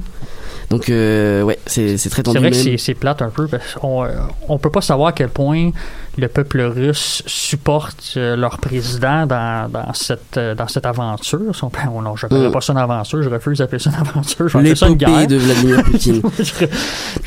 Donc, 0.72 0.89
euh, 0.89 1.43
ouais, 1.43 1.59
c'est 1.67 1.97
c'est 1.97 2.09
très 2.09 2.17
C'est 2.19 2.24
tendu. 2.24 2.39
vrai 2.39 2.49
que 2.49 2.55
c'est- 2.55 2.78
c'est 2.78 2.93
plate 2.95 3.22
un 3.22 3.30
peu 3.30 3.47
parce 3.47 3.74
qu'on 3.76 4.03
euh, 4.05 4.09
on 4.49 4.57
peut 4.57 4.69
pas 4.72 4.82
savoir 4.82 5.09
à 5.09 5.11
quel 5.11 5.30
point 5.30 5.72
le 6.18 6.28
peuple 6.28 6.62
russe 6.62 7.24
supporte 7.26 8.14
euh, 8.18 8.36
leur 8.36 8.57
président 8.57 9.26
dans, 9.26 9.70
dans 9.72 9.93
cette 9.93 10.38
euh, 10.38 10.53
dans 10.55 10.68
cette 10.68 10.86
aventure. 10.86 11.55
Si 11.55 11.64
on 11.64 11.72
oh 11.95 12.01
non, 12.01 12.16
je 12.16 12.26
n'appellerai 12.26 12.49
Mm. 12.49 12.51
pas 12.51 12.62
ça 12.62 12.74
une 12.74 12.80
aventure. 12.80 13.22
Je 13.24 13.30
refuse 13.30 13.59
d'appeler 13.59 13.80
ça 13.80 13.91
une 13.91 14.07
aventure. 14.07 14.47
Je 14.49 14.57
appeler 14.57 14.76
ça 14.76 14.88
une 14.88 14.95
guerre. 14.95 15.28
de 15.28 15.38
Vladimir 15.38 15.84
Poutine. 15.86 16.22
Je- 16.39 16.66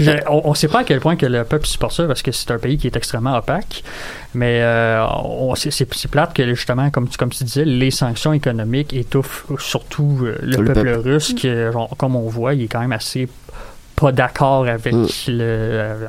je- 0.04 0.10
on 0.28 0.50
ne 0.50 0.54
sait 0.54 0.68
pas 0.68 0.80
à 0.80 0.84
quel 0.84 1.00
point 1.00 1.16
que 1.16 1.26
le 1.26 1.44
peuple 1.44 1.66
supporte 1.66 1.94
ça 1.94 2.04
parce 2.04 2.22
que 2.22 2.30
c'est 2.32 2.50
un 2.50 2.58
pays 2.58 2.76
qui 2.76 2.86
est 2.86 2.96
extrêmement 2.96 3.36
opaque. 3.36 3.82
Mais 4.34 4.60
euh, 4.62 5.06
c'est- 5.56 6.08
plate 6.08 6.34
que 6.34 6.54
justement, 6.54 6.90
comme 6.90 7.08
tu, 7.08 7.16
comme 7.16 7.30
tu 7.30 7.44
disais, 7.44 7.64
les 7.64 7.90
sanctions 7.90 8.32
économiques 8.32 8.92
étouffent 8.92 9.46
surtout 9.58 10.18
euh, 10.22 10.36
le, 10.42 10.56
Le 10.58 10.64
peuple, 10.64 10.82
peuple. 10.92 11.08
russe, 11.08 11.32
qui, 11.34 11.48
genre, 11.72 11.88
comme 11.96 12.16
on 12.16 12.28
voit, 12.28 12.54
il 12.54 12.62
est 12.64 12.68
quand 12.68 12.80
même 12.80 12.92
assez 12.92 13.28
pas 13.96 14.12
d'accord 14.12 14.66
avec 14.66 14.92
Mm. 14.94 15.06
le 15.28 15.38
euh, 15.40 16.06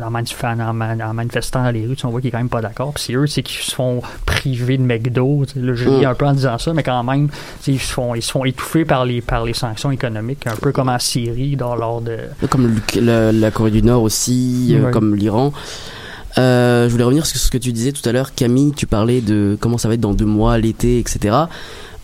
en, 0.00 0.10
manif- 0.10 0.44
en, 0.44 0.72
man- 0.72 1.02
en 1.02 1.14
manifestant 1.14 1.62
dans 1.64 1.70
les 1.70 1.86
rues, 1.86 1.96
on 2.04 2.08
voit 2.08 2.20
qu'il 2.20 2.28
est 2.28 2.30
quand 2.32 2.38
même 2.38 2.48
pas 2.48 2.60
d'accord. 2.60 2.92
Puis 2.94 3.04
c'est 3.06 3.14
eux, 3.14 3.26
c'est 3.26 3.42
qu'ils 3.42 3.60
se 3.64 3.74
font 3.74 4.02
priver 4.26 4.76
de 4.76 4.82
McDo. 4.82 5.44
Là, 5.56 5.74
je 5.74 5.88
Mm. 5.88 6.04
un 6.04 6.14
peu 6.14 6.26
en 6.26 6.32
disant 6.32 6.58
ça, 6.58 6.72
mais 6.72 6.82
quand 6.82 7.02
même, 7.04 7.28
ils 7.66 7.78
se 7.80 7.92
font 7.92 8.14
ils 8.14 8.22
se 8.22 8.30
font 8.32 8.44
étouffer 8.44 8.84
par 8.84 9.04
les 9.04 9.20
par 9.20 9.44
les 9.44 9.54
sanctions 9.54 9.90
économiques, 9.90 10.46
un 10.46 10.56
peu 10.56 10.72
comme 10.72 10.88
en 10.88 10.98
Syrie 10.98 11.56
dans 11.56 11.74
lors 11.76 12.00
de 12.00 12.18
comme 12.50 12.74
le- 12.94 13.00
la, 13.00 13.32
la 13.32 13.50
Corée 13.50 13.70
du 13.70 13.82
Nord 13.82 14.02
aussi, 14.02 14.70
euh, 14.76 14.90
comme 14.90 15.14
l'Iran. 15.14 15.52
Euh, 16.36 16.86
je 16.86 16.92
voulais 16.92 17.04
revenir 17.04 17.26
sur 17.26 17.38
ce 17.38 17.50
que 17.50 17.58
tu 17.58 17.72
disais 17.72 17.92
tout 17.92 18.06
à 18.08 18.12
l'heure, 18.12 18.34
Camille. 18.34 18.72
Tu 18.76 18.86
parlais 18.86 19.20
de 19.20 19.56
comment 19.60 19.78
ça 19.78 19.88
va 19.88 19.94
être 19.94 20.00
dans 20.00 20.14
deux 20.14 20.26
mois, 20.26 20.58
l'été, 20.58 20.98
etc. 20.98 21.36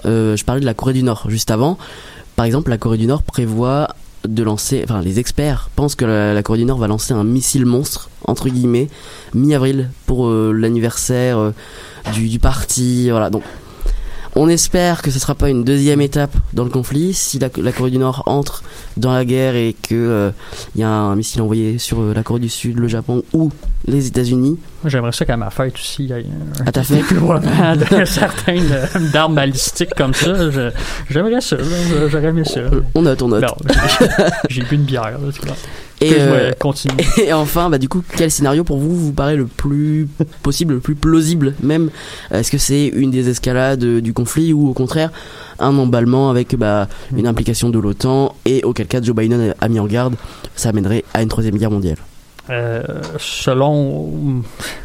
Euh, 0.07 0.37
je 0.37 0.45
parlais 0.45 0.61
de 0.61 0.66
la 0.66 0.74
Corée 0.74 0.93
du 0.95 1.03
Nord 1.03 1.24
juste 1.28 1.51
avant. 1.51 1.78
Par 2.37 2.45
exemple, 2.47 2.70
la 2.70 2.78
Corée 2.78 2.99
du 2.99 3.07
Nord 3.07 3.22
prévoit 3.22 3.89
de 4.27 4.43
lancer, 4.43 4.83
enfin 4.85 5.01
les 5.01 5.18
experts 5.18 5.70
pensent 5.77 5.95
que 5.95 6.05
la, 6.05 6.43
Corée 6.43 6.59
du 6.59 6.64
Nord 6.64 6.79
va 6.79 6.87
lancer 6.87 7.12
un 7.12 7.25
missile 7.25 7.66
monstre 7.66 8.11
entre 8.27 8.49
guillemets 8.49 8.89
mi-avril 9.35 9.91
pour 10.07 10.27
euh, 10.27 10.53
l'anniversaire 10.53 11.39
euh, 11.39 11.53
du, 12.12 12.29
du 12.29 12.39
parti. 12.39 13.11
Voilà 13.11 13.31
donc. 13.31 13.43
On 14.37 14.49
espère 14.49 15.01
que 15.03 15.11
ce 15.12 15.18
sera 15.20 15.35
pas 15.37 15.49
une 15.49 15.62
deuxième 15.62 16.01
étape 16.01 16.32
dans 16.55 16.64
le 16.64 16.70
conflit. 16.70 17.14
Si 17.14 17.39
la, 17.39 17.49
la 17.57 17.70
Corée 17.72 17.93
du 17.93 17.99
Nord 17.99 18.24
entre 18.26 18.64
dans 18.97 19.12
la 19.12 19.24
guerre 19.24 19.55
et 19.55 19.74
que 19.80 19.95
euh, 19.95 20.30
y 20.74 20.82
a 20.82 20.89
un 20.89 21.14
missile 21.14 21.41
envoyé 21.43 21.78
sur 21.78 22.01
euh, 22.01 22.12
la 22.14 22.24
Corée 22.24 22.41
du 22.41 22.49
Sud, 22.49 22.78
le 22.78 22.89
Japon 22.89 23.22
ou 23.32 23.51
les 23.87 24.09
États-Unis, 24.09 24.59
J'aimerais 24.87 25.12
ça 25.12 25.24
qu'à 25.24 25.37
ma 25.37 25.51
fête 25.51 25.74
aussi, 25.74 26.05
il 26.05 26.11
y 26.11 26.12
ait 26.12 26.26
un 26.61 26.66
à 26.66 26.72
ta 26.72 26.82
fête, 26.82 27.05
certaines 28.07 28.72
euh, 28.72 28.87
d'armes 29.12 29.35
balistiques 29.37 29.95
comme 29.97 30.14
ça. 30.14 30.32
J'aimerais 31.09 31.41
ça, 31.41 31.57
j'aurais 32.11 32.28
aimé 32.28 32.45
ça. 32.45 32.61
on 32.95 33.03
note, 33.03 33.22
on 33.22 33.28
note. 33.28 33.45
J'ai- 34.49 34.62
bu 34.62 34.74
une 34.74 34.82
bière. 34.82 35.05
Là. 35.12 35.53
Et, 36.05 36.14
euh. 36.18 36.50
Et 37.26 37.32
enfin, 37.32 37.70
bah, 37.70 37.78
du 37.78 37.88
coup, 37.88 38.02
quel 38.16 38.30
scénario 38.30 38.64
pour 38.64 38.78
vous 38.78 38.94
vous 38.96 39.12
paraît 39.12 39.36
le 39.36 39.46
plus 39.46 40.09
possible, 40.42 40.74
le 40.74 40.80
plus 40.80 40.94
plausible 40.94 41.55
même? 41.62 41.90
Est-ce 42.30 42.50
que 42.50 42.59
c'est 42.59 42.86
une 42.88 43.11
désescalade 43.11 43.84
du 43.84 44.12
conflit 44.12 44.52
ou 44.52 44.68
au 44.68 44.72
contraire 44.74 45.11
un 45.61 45.76
emballement 45.78 46.30
avec 46.30 46.57
bah, 46.57 46.88
une 47.16 47.26
implication 47.28 47.70
de 47.70 47.78
l'OTAN 47.78 48.34
et 48.44 48.64
auquel 48.64 48.86
cas 48.88 49.00
Joe 49.00 49.14
Biden 49.14 49.55
a 49.61 49.68
mis 49.68 49.78
en 49.78 49.86
garde, 49.86 50.16
ça 50.57 50.70
amènerait 50.70 51.05
à 51.14 51.22
une 51.22 51.28
troisième 51.28 51.57
guerre 51.57 51.70
mondiale? 51.70 51.98
Euh, 52.50 52.82
selon, 53.18 54.42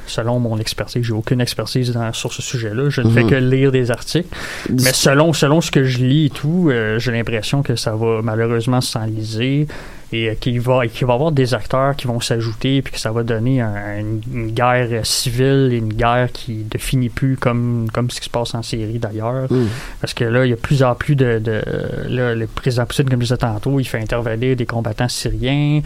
selon 0.07 0.39
mon 0.39 0.57
expertise, 0.59 1.03
j'ai 1.03 1.11
aucune 1.11 1.41
expertise 1.41 1.91
dans- 1.91 2.13
sur 2.13 2.31
ce 2.31 2.41
sujet-là. 2.41 2.89
Je 2.89 3.01
ne 3.01 3.09
fais 3.09 3.23
Mhm. 3.23 3.29
que 3.29 3.35
lire 3.35 3.71
des 3.71 3.91
articles. 3.91 4.29
Mais 4.69 4.93
selon, 4.93 5.33
selon 5.33 5.59
ce 5.59 5.69
que 5.71 5.83
je 5.83 5.97
lis 5.97 6.25
et 6.27 6.29
tout, 6.29 6.69
euh, 6.69 6.99
j'ai 6.99 7.11
l'impression 7.11 7.61
que 7.61 7.75
ça 7.75 7.91
va 7.95 8.21
malheureusement 8.23 8.79
s'enliser 8.79 9.67
et 10.11 10.29
euh, 10.29 10.33
qu'il 10.35 10.59
va, 10.59 10.87
qu'il 10.87 11.05
va 11.05 11.13
y 11.13 11.15
avoir 11.15 11.31
des 11.31 11.53
acteurs 11.53 11.95
qui 11.95 12.07
vont 12.07 12.19
s'ajouter 12.19 12.81
puis 12.81 12.93
que 12.93 12.99
ça 12.99 13.11
va 13.11 13.23
donner 13.23 13.61
un- 13.61 13.99
une, 13.99 14.21
une 14.33 14.51
guerre 14.51 15.05
civile 15.05 15.69
et 15.71 15.77
une 15.77 15.93
guerre 15.93 16.31
qui 16.31 16.65
ne 16.73 16.79
finit 16.79 17.09
plus 17.09 17.37
comme, 17.37 17.87
comme 17.93 18.09
ce 18.09 18.19
qui 18.19 18.25
se 18.25 18.29
passe 18.31 18.55
en 18.55 18.63
Syrie 18.63 18.99
d'ailleurs. 18.99 19.51
Mm. 19.51 19.67
Parce 20.01 20.13
que 20.13 20.23
là, 20.23 20.45
il 20.45 20.49
y 20.49 20.53
a 20.53 20.55
de 20.55 20.61
plus 20.61 20.81
en 20.83 20.95
plus 20.95 21.15
de. 21.15 21.39
de 21.39 21.61
là, 22.07 22.33
le 22.35 22.47
président 22.47 22.85
Poutine, 22.85 23.05
comme 23.09 23.19
je 23.19 23.25
disais 23.25 23.37
tantôt, 23.37 23.79
il 23.79 23.85
fait 23.85 23.99
intervenir 24.01 24.55
des 24.55 24.65
combattants 24.65 25.09
syriens. 25.09 25.81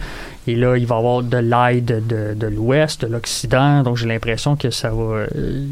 Et 0.46 0.54
là, 0.56 0.76
il 0.76 0.86
va 0.86 0.94
y 0.96 0.98
avoir 0.98 1.22
de 1.22 1.36
l'aide 1.38 2.06
de, 2.06 2.34
de 2.34 2.46
l'Ouest, 2.46 3.02
de 3.02 3.06
l'Occident. 3.12 3.82
Donc, 3.82 3.96
j'ai 3.96 4.06
l'impression 4.06 4.56
que 4.56 4.70
ça 4.70 4.90
va. 4.90 5.02
euh, 5.02 5.26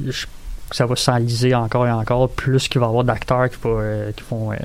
je- 0.09 0.27
que 0.71 0.77
ça 0.77 0.87
va 0.87 0.97
s'enliser 0.97 1.55
encore 1.55 1.87
et 1.87 1.91
encore, 1.93 2.31
plus 2.31 2.67
qu'il 2.67 2.81
va 2.81 2.87
y 2.87 2.89
avoir 2.89 3.05
d'acteurs 3.05 3.51
qui, 3.51 3.57
vont, 3.63 3.77
euh, 3.79 4.11
qui 4.17 4.23
vont, 4.31 4.53
euh, 4.53 4.57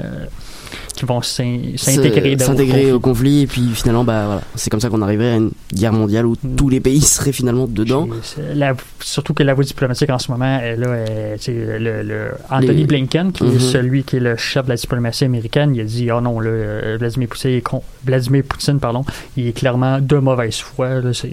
qui 0.96 1.06
vont 1.06 1.22
s'in- 1.22 1.74
s'intégrer 1.76 2.36
le 2.36 2.94
au 2.96 3.00
conflit 3.00 3.42
et 3.42 3.48
puis 3.48 3.70
finalement 3.74 4.04
bah 4.04 4.26
voilà 4.26 4.42
c'est 4.56 4.70
comme 4.70 4.80
ça 4.80 4.90
qu'on 4.90 5.02
arriverait 5.02 5.32
à 5.34 5.36
une 5.36 5.52
guerre 5.74 5.94
mondiale 5.94 6.26
où 6.26 6.36
Mm. 6.44 6.56
tous 6.56 6.70
les 6.70 6.80
pays 6.80 7.02
seraient 7.02 7.32
finalement 7.32 7.68
dedans 7.68 8.08
c'est 8.24 8.56
la- 8.56 8.76
surtout 9.00 9.34
que 9.34 9.44
la 9.44 9.54
voie 9.54 9.64
diplomatique 9.64 10.10
en 10.10 10.20
ce 10.20 10.32
moment, 10.32 10.58
là, 10.60 10.96
est, 10.98 11.38
tu 11.38 11.44
sais, 11.46 11.80
le, 11.80 12.04
le 12.04 12.32
Anthony 12.50 12.82
Les- 12.82 12.86
Blinken, 12.86 13.32
qui 13.32 13.44
Mhm. 13.44 13.56
est 13.56 13.60
celui 13.60 14.04
qui 14.04 14.18
est 14.18 14.20
le 14.20 14.36
chef 14.36 14.66
de 14.66 14.70
la 14.70 14.76
diplomatie 14.76 15.24
américaine, 15.26 15.74
il 15.76 15.82
a 15.82 15.84
dit 15.84 16.12
oh 16.12 16.20
non, 16.22 16.40
là, 16.40 16.50
euh, 16.50 16.98
Vladimir 17.00 17.28
Poutine, 17.30 17.52
est 17.52 17.62
con- 17.62 17.84
Vladimir 18.06 18.44
Poutine, 18.44 18.80
pardon, 18.80 19.06
il 19.38 19.48
est 19.48 19.54
clairement 19.54 20.00
de 20.02 20.18
mauvaise 20.18 20.58
foi. 20.58 20.90
c'est- 21.14 21.32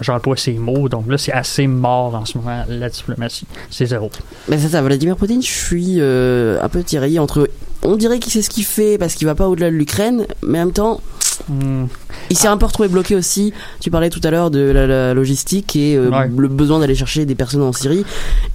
J'emploie 0.00 0.36
ces 0.36 0.52
mots, 0.54 0.88
donc 0.88 1.08
là, 1.08 1.18
c'est 1.18 1.32
assez 1.32 1.66
mort 1.66 2.14
en 2.14 2.24
ce 2.24 2.38
moment, 2.38 2.64
la 2.68 2.88
diplomatie. 2.88 3.46
C'est 3.70 3.86
zéro. 3.86 4.10
Mais 4.48 4.58
c'est 4.58 4.68
ça, 4.68 4.82
Vladimir 4.82 5.16
Poutine, 5.16 5.42
je 5.42 5.46
suis 5.50 5.96
euh, 6.00 6.60
un 6.62 6.68
peu 6.68 6.82
tiraillé 6.82 7.18
entre. 7.18 7.48
On 7.84 7.96
dirait 7.96 8.20
qu'il 8.20 8.30
sait 8.32 8.42
ce 8.42 8.50
qu'il 8.50 8.64
fait 8.72 8.98
parce 8.98 9.14
qu'il 9.14 9.26
va 9.26 9.34
pas 9.34 9.48
au-delà 9.48 9.70
de 9.70 9.76
l'Ukraine, 9.76 10.26
mais 10.42 10.58
en 10.60 10.64
même 10.66 10.72
temps, 10.72 11.00
Hmm. 11.48 11.86
il 12.30 12.36
s'est 12.38 12.46
un 12.46 12.56
peu 12.58 12.66
retrouvé 12.66 12.88
bloqué 12.88 13.16
aussi. 13.16 13.52
Tu 13.80 13.90
parlais 13.90 14.10
tout 14.10 14.20
à 14.22 14.30
l'heure 14.30 14.50
de 14.50 14.60
la, 14.60 14.86
la 14.86 15.14
logistique 15.14 15.74
et 15.74 15.96
euh, 15.96 16.08
Ouais. 16.10 16.30
le 16.36 16.46
besoin 16.46 16.78
d'aller 16.78 16.94
chercher 16.94 17.24
des 17.24 17.34
personnes 17.34 17.62
en 17.62 17.72
Syrie. 17.72 18.04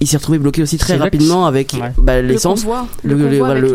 Il 0.00 0.06
s'est 0.06 0.16
retrouvé 0.16 0.38
bloqué 0.38 0.62
aussi 0.62 0.78
très 0.78 0.96
rapidement 0.96 1.44
avec 1.46 1.72
Ouais. 1.74 1.92
bah, 1.98 2.22
Le 2.22 2.28
l'essence. 2.28 2.60
convoi, 2.62 2.86
Le- 3.02 3.14
le, 3.14 3.18
le- 3.18 3.24
convoi 3.30 3.46
voilà, 3.46 3.60
le- 3.60 3.68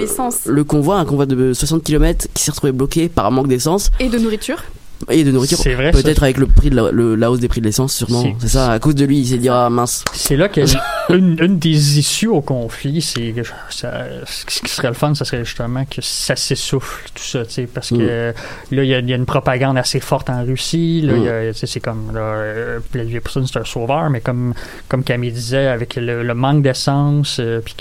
un 0.97 1.05
convoi 1.05 1.25
de 1.27 1.53
60 1.53 1.83
km 1.83 2.27
qui 2.33 2.43
s'est 2.43 2.51
retrouvé 2.51 2.71
bloqué 2.71 3.07
par 3.09 3.25
un 3.27 3.29
manque 3.31 3.49
d'essence 3.49 3.91
et 3.99 4.07
de 4.09 4.17
nourriture. 4.17 4.63
Et 5.10 5.24
de 5.24 5.32
nourriture. 5.32 5.58
C'est 5.58 5.74
vrai, 5.74 5.91
ça. 5.91 6.01
Peut-être 6.01 6.24
avec 6.24 6.38
le 6.38 6.47
prix 6.47 6.70
de 6.70 6.76
la, 6.76 6.91
le- 6.91 7.16
la 7.16 7.32
hausse 7.32 7.39
des 7.39 7.47
prix 7.47 7.62
de 7.62 7.66
l'essence, 7.66 7.93
sûrement. 7.95 8.24
C'est- 8.39 8.47
ça, 8.47 8.72
à 8.72 8.80
cause 8.80 8.95
de 8.95 9.06
lui, 9.06 9.20
il 9.20 9.28
s'est 9.28 9.38
dit 9.38 9.49
ah 9.49 9.70
mince. 9.70 10.04
C'est 10.14 10.36
là 10.38 10.49
que 10.49 10.62
une, 11.14 11.38
une 11.41 11.60
des 11.60 11.99
issues 11.99 12.28
au 12.28 12.41
conflit, 12.41 13.01
c'est 13.01 13.34
ce 13.70 14.45
qui 14.45 14.70
serait 14.72 14.88
le 14.89 14.93
fun, 14.93 15.14
ça 15.16 15.26
serait 15.26 15.43
justement 15.45 15.86
que 15.86 16.01
ça 16.01 16.36
s'essouffle, 16.36 17.10
tout 17.14 17.24
ça, 17.24 17.45
tu 17.45 17.54
sais, 17.54 17.64
parce 17.72 17.89
que 17.89 17.95
Mm. 17.95 18.08
euh, 18.10 18.32
là, 18.72 18.84
il 18.84 18.89
y, 18.89 18.93
a- 18.93 18.99
il 18.99 19.10
y 19.10 19.14
a 19.14 19.16
une 19.16 19.26
propagande 19.26 19.78
assez 19.78 19.99
forte 19.99 20.30
en 20.30 20.43
Russie, 20.43 21.01
là, 21.01 21.14
Mm. 21.49 21.54
c'est 21.54 21.80
comme, 21.80 22.12
là, 22.14 22.20
euh, 22.22 22.80
Vladimir 22.93 23.22
Poutine, 23.22 23.45
c'est 23.47 23.60
un 23.60 23.66
sauveur, 23.66 24.10
mais 24.10 24.22
comme, 24.22 24.54
comme 24.88 25.04
Camille 25.04 25.32
disait, 25.32 25.68
avec 25.68 25.95
le, 25.95 26.24
le 26.24 26.34
manque 26.34 26.64
d'essence, 26.64 27.38
euh, 27.39 27.60
puis 27.64 27.76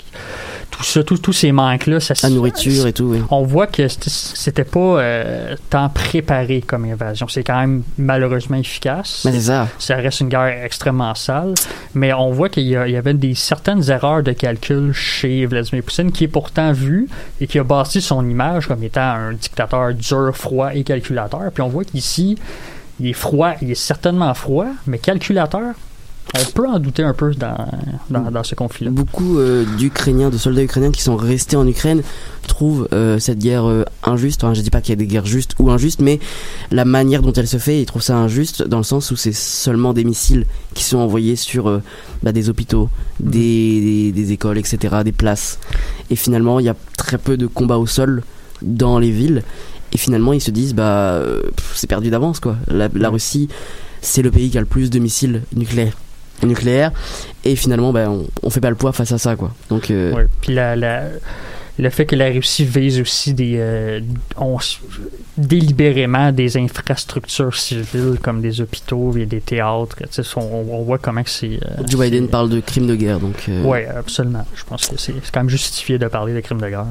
tout 0.71 0.83
ça, 0.83 1.03
tous 1.03 1.33
ces 1.33 1.51
manques-là, 1.51 1.99
ça 1.99 2.13
La 2.23 2.29
nourriture 2.29 2.87
et 2.87 2.93
tout, 2.93 3.03
oui. 3.05 3.21
on 3.29 3.43
voit 3.43 3.67
que 3.67 3.87
c'était- 3.87 4.63
pas 4.63 4.79
euh, 4.79 5.55
tant 5.69 5.89
préparé 5.89 6.61
comme 6.65 6.85
C'est 7.27 7.43
quand 7.43 7.59
même 7.59 7.83
malheureusement 7.97 8.57
efficace. 8.57 9.23
Mais 9.25 9.39
ça. 9.39 9.67
Ça 9.79 9.95
reste 9.95 10.21
une 10.21 10.29
guerre 10.29 10.63
extrêmement 10.63 11.15
sale, 11.15 11.53
mais 11.93 12.13
on 12.13 12.31
voit 12.31 12.49
qu'il 12.49 12.63
y, 12.63 12.71
y 12.71 12.95
avait 12.97 13.13
des 13.13 13.35
certaines 13.35 13.89
erreurs 13.89 14.23
de 14.23 14.31
calcul 14.31 14.93
chez 14.93 15.45
Vladimir 15.45 15.83
Poutine 15.83 16.11
qui 16.11 16.25
est 16.25 16.27
pourtant 16.29 16.71
vu 16.71 17.07
et 17.41 17.47
qui 17.47 17.59
a 17.59 17.63
bâti 17.63 18.01
son 18.01 18.27
image 18.27 18.67
comme 18.67 18.83
étant 18.83 19.01
un 19.01 19.33
dictateur 19.33 19.93
dur, 19.93 20.35
froid 20.35 20.73
et 20.73 20.83
calculateur. 20.83 21.51
Puis 21.53 21.61
on 21.61 21.69
voit 21.69 21.83
qu'ici, 21.83 22.37
il 22.99 23.07
est 23.07 23.13
froid, 23.13 23.53
il 23.61 23.71
est 23.71 23.75
certainement 23.75 24.33
froid, 24.33 24.67
mais 24.87 24.97
calculateur. 24.97 25.73
On 26.35 26.51
peut 26.51 26.67
en 26.67 26.79
douter 26.79 27.03
un 27.03 27.13
peu 27.13 27.31
dans, 27.35 27.55
dans, 28.09 28.31
dans 28.31 28.43
ce 28.43 28.55
conflit-là. 28.55 28.89
Beaucoup 28.91 29.37
euh, 29.37 29.65
d'Ukrainiens, 29.77 30.31
de 30.31 30.37
soldats 30.39 30.63
ukrainiens 30.63 30.91
qui 30.91 31.03
sont 31.03 31.15
restés 31.15 31.55
en 31.57 31.67
Ukraine 31.67 32.01
trouvent 32.47 32.87
euh, 32.91 33.19
cette 33.19 33.37
guerre 33.37 33.65
euh, 33.65 33.83
injuste. 34.03 34.43
Enfin, 34.43 34.55
je 34.55 34.61
dis 34.61 34.71
pas 34.71 34.81
qu'il 34.81 34.89
y 34.89 34.93
a 34.93 34.95
des 34.95 35.05
guerres 35.05 35.27
justes 35.27 35.53
ou 35.59 35.69
injustes, 35.69 36.01
mais 36.01 36.19
la 36.71 36.85
manière 36.85 37.21
dont 37.21 37.33
elle 37.33 37.47
se 37.47 37.57
fait, 37.57 37.81
ils 37.81 37.85
trouvent 37.85 38.01
ça 38.01 38.15
injuste 38.17 38.63
dans 38.67 38.77
le 38.77 38.83
sens 38.83 39.11
où 39.11 39.15
c'est 39.15 39.31
seulement 39.33 39.93
des 39.93 40.03
missiles 40.03 40.45
qui 40.73 40.83
sont 40.83 40.97
envoyés 40.97 41.35
sur 41.35 41.81
bah, 42.23 42.31
des 42.31 42.49
hôpitaux, 42.49 42.89
Mhm. 43.19 43.29
des, 43.29 43.81
des, 43.81 44.11
des 44.11 44.31
écoles, 44.31 44.57
etc., 44.57 44.95
des 45.05 45.11
places. 45.11 45.59
Et 46.09 46.15
finalement, 46.15 46.59
il 46.59 46.65
y 46.65 46.69
a 46.69 46.75
très 46.97 47.19
peu 47.19 47.37
de 47.37 47.45
combats 47.45 47.77
au 47.77 47.85
sol 47.85 48.23
dans 48.63 48.97
les 48.97 49.11
villes. 49.11 49.43
Et 49.91 49.97
finalement, 49.99 50.33
ils 50.33 50.41
se 50.41 50.49
disent, 50.49 50.73
bah, 50.73 51.21
c'est 51.75 51.85
perdu 51.87 52.09
d'avance, 52.09 52.39
quoi. 52.39 52.55
La, 52.69 52.87
la 52.95 53.09
Mhm. 53.09 53.13
Russie, 53.13 53.49
c'est 54.01 54.23
le 54.23 54.31
pays 54.31 54.49
qui 54.49 54.57
a 54.57 54.61
le 54.61 54.65
plus 54.67 54.89
de 54.89 54.97
missiles 54.97 55.43
nucléaires. 55.55 55.95
Nucléaires 56.41 56.91
et 57.45 57.55
finalement, 57.55 57.91
bah, 57.91 58.09
on, 58.41 58.49
fait 58.49 58.61
pas 58.61 58.69
le 58.69 58.75
poids 58.75 58.91
face 58.91 59.11
à 59.11 59.17
ça, 59.17 59.35
quoi. 59.35 59.51
Donc, 59.69 59.91
euh, 59.91 60.25
le 61.79 61.89
fait 61.89 62.05
que 62.05 62.15
la 62.15 62.27
Russie 62.29 62.65
vise 62.65 62.99
aussi 63.01 63.33
des, 63.33 63.55
euh, 63.57 63.99
on 64.37 64.57
délibérément 65.37 66.31
des 66.31 66.57
infrastructures 66.57 67.55
civiles 67.55 68.17
comme 68.21 68.41
des 68.41 68.61
hôpitaux 68.61 69.15
et 69.17 69.25
des 69.25 69.41
théâtres. 69.41 69.95
Tu 70.11 70.23
sais, 70.23 70.37
on, 70.37 70.65
on 70.71 70.83
voit 70.83 70.99
comment 70.99 71.23
c'est. 71.25 71.59
euh, 71.63 71.83
Joe 71.89 72.01
Biden 72.01 72.27
parle 72.27 72.49
de 72.49 72.59
crimes 72.59 72.85
de 72.87 72.95
guerre, 72.95 73.19
donc. 73.19 73.45
euh, 73.49 73.63
Ouais, 73.63 73.87
absolument. 73.87 74.45
Je 74.55 74.63
pense 74.63 74.85
que 74.87 74.97
c'est 74.97 75.13
quand 75.33 75.39
même 75.41 75.49
justifié 75.49 75.97
de 75.97 76.07
parler 76.07 76.33
de 76.33 76.39
crimes 76.41 76.61
de 76.61 76.69
guerre. 76.69 76.85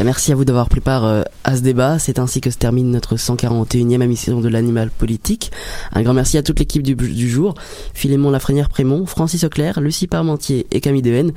Et 0.00 0.04
Merci 0.04 0.32
à 0.32 0.34
vous 0.34 0.44
d'avoir 0.44 0.68
pris 0.68 0.80
part 0.80 1.04
euh, 1.04 1.22
à 1.44 1.56
ce 1.56 1.60
débat. 1.60 1.98
C'est 1.98 2.18
ainsi 2.18 2.40
que 2.40 2.50
se 2.50 2.56
termine 2.56 2.90
notre 2.90 3.16
141e 3.16 4.00
émission 4.00 4.40
de 4.40 4.48
l'Animal 4.48 4.90
Politique. 4.90 5.50
Un 5.92 6.02
grand 6.02 6.14
merci 6.14 6.38
à 6.38 6.42
toute 6.42 6.58
l'équipe 6.58 6.82
du, 6.82 6.94
du 6.94 7.28
jour. 7.28 7.54
Philémon 7.92 8.30
Lafrenière-Prémont, 8.30 9.04
Francis 9.06 9.44
Auclair, 9.44 9.80
Lucie 9.80 10.06
Parmentier 10.06 10.66
et 10.70 10.80
Camille 10.80 11.02
Dehaene. 11.02 11.32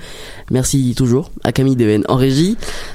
Merci 0.51 0.93
toujours 0.95 1.31
à 1.43 1.51
Camille 1.51 1.75
Dehaene 1.75 2.05
en 2.07 2.15
régie. 2.15 2.44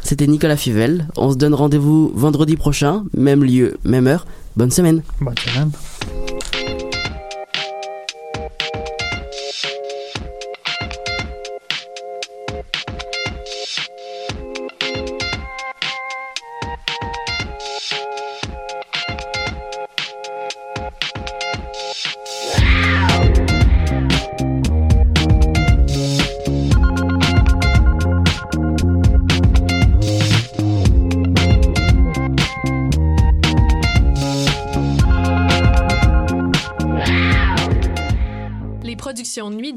C'était 0.03 0.27
Nicolas 0.27 0.57
Fivel. 0.57 1.07
On 1.17 1.31
se 1.33 1.37
donne 1.37 1.55
rendez-vous 1.55 2.13
vendredi 2.15 2.57
prochain, 2.57 3.05
même 3.15 3.45
lieu, 3.45 3.79
même 3.85 4.07
heure. 4.07 4.27
Bonne 4.57 4.71
semaine. 4.71 5.03
Bonne 5.21 5.39
semaine. 5.39 5.71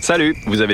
Salut, 0.00 0.34
vous 0.46 0.62
avez 0.62 0.68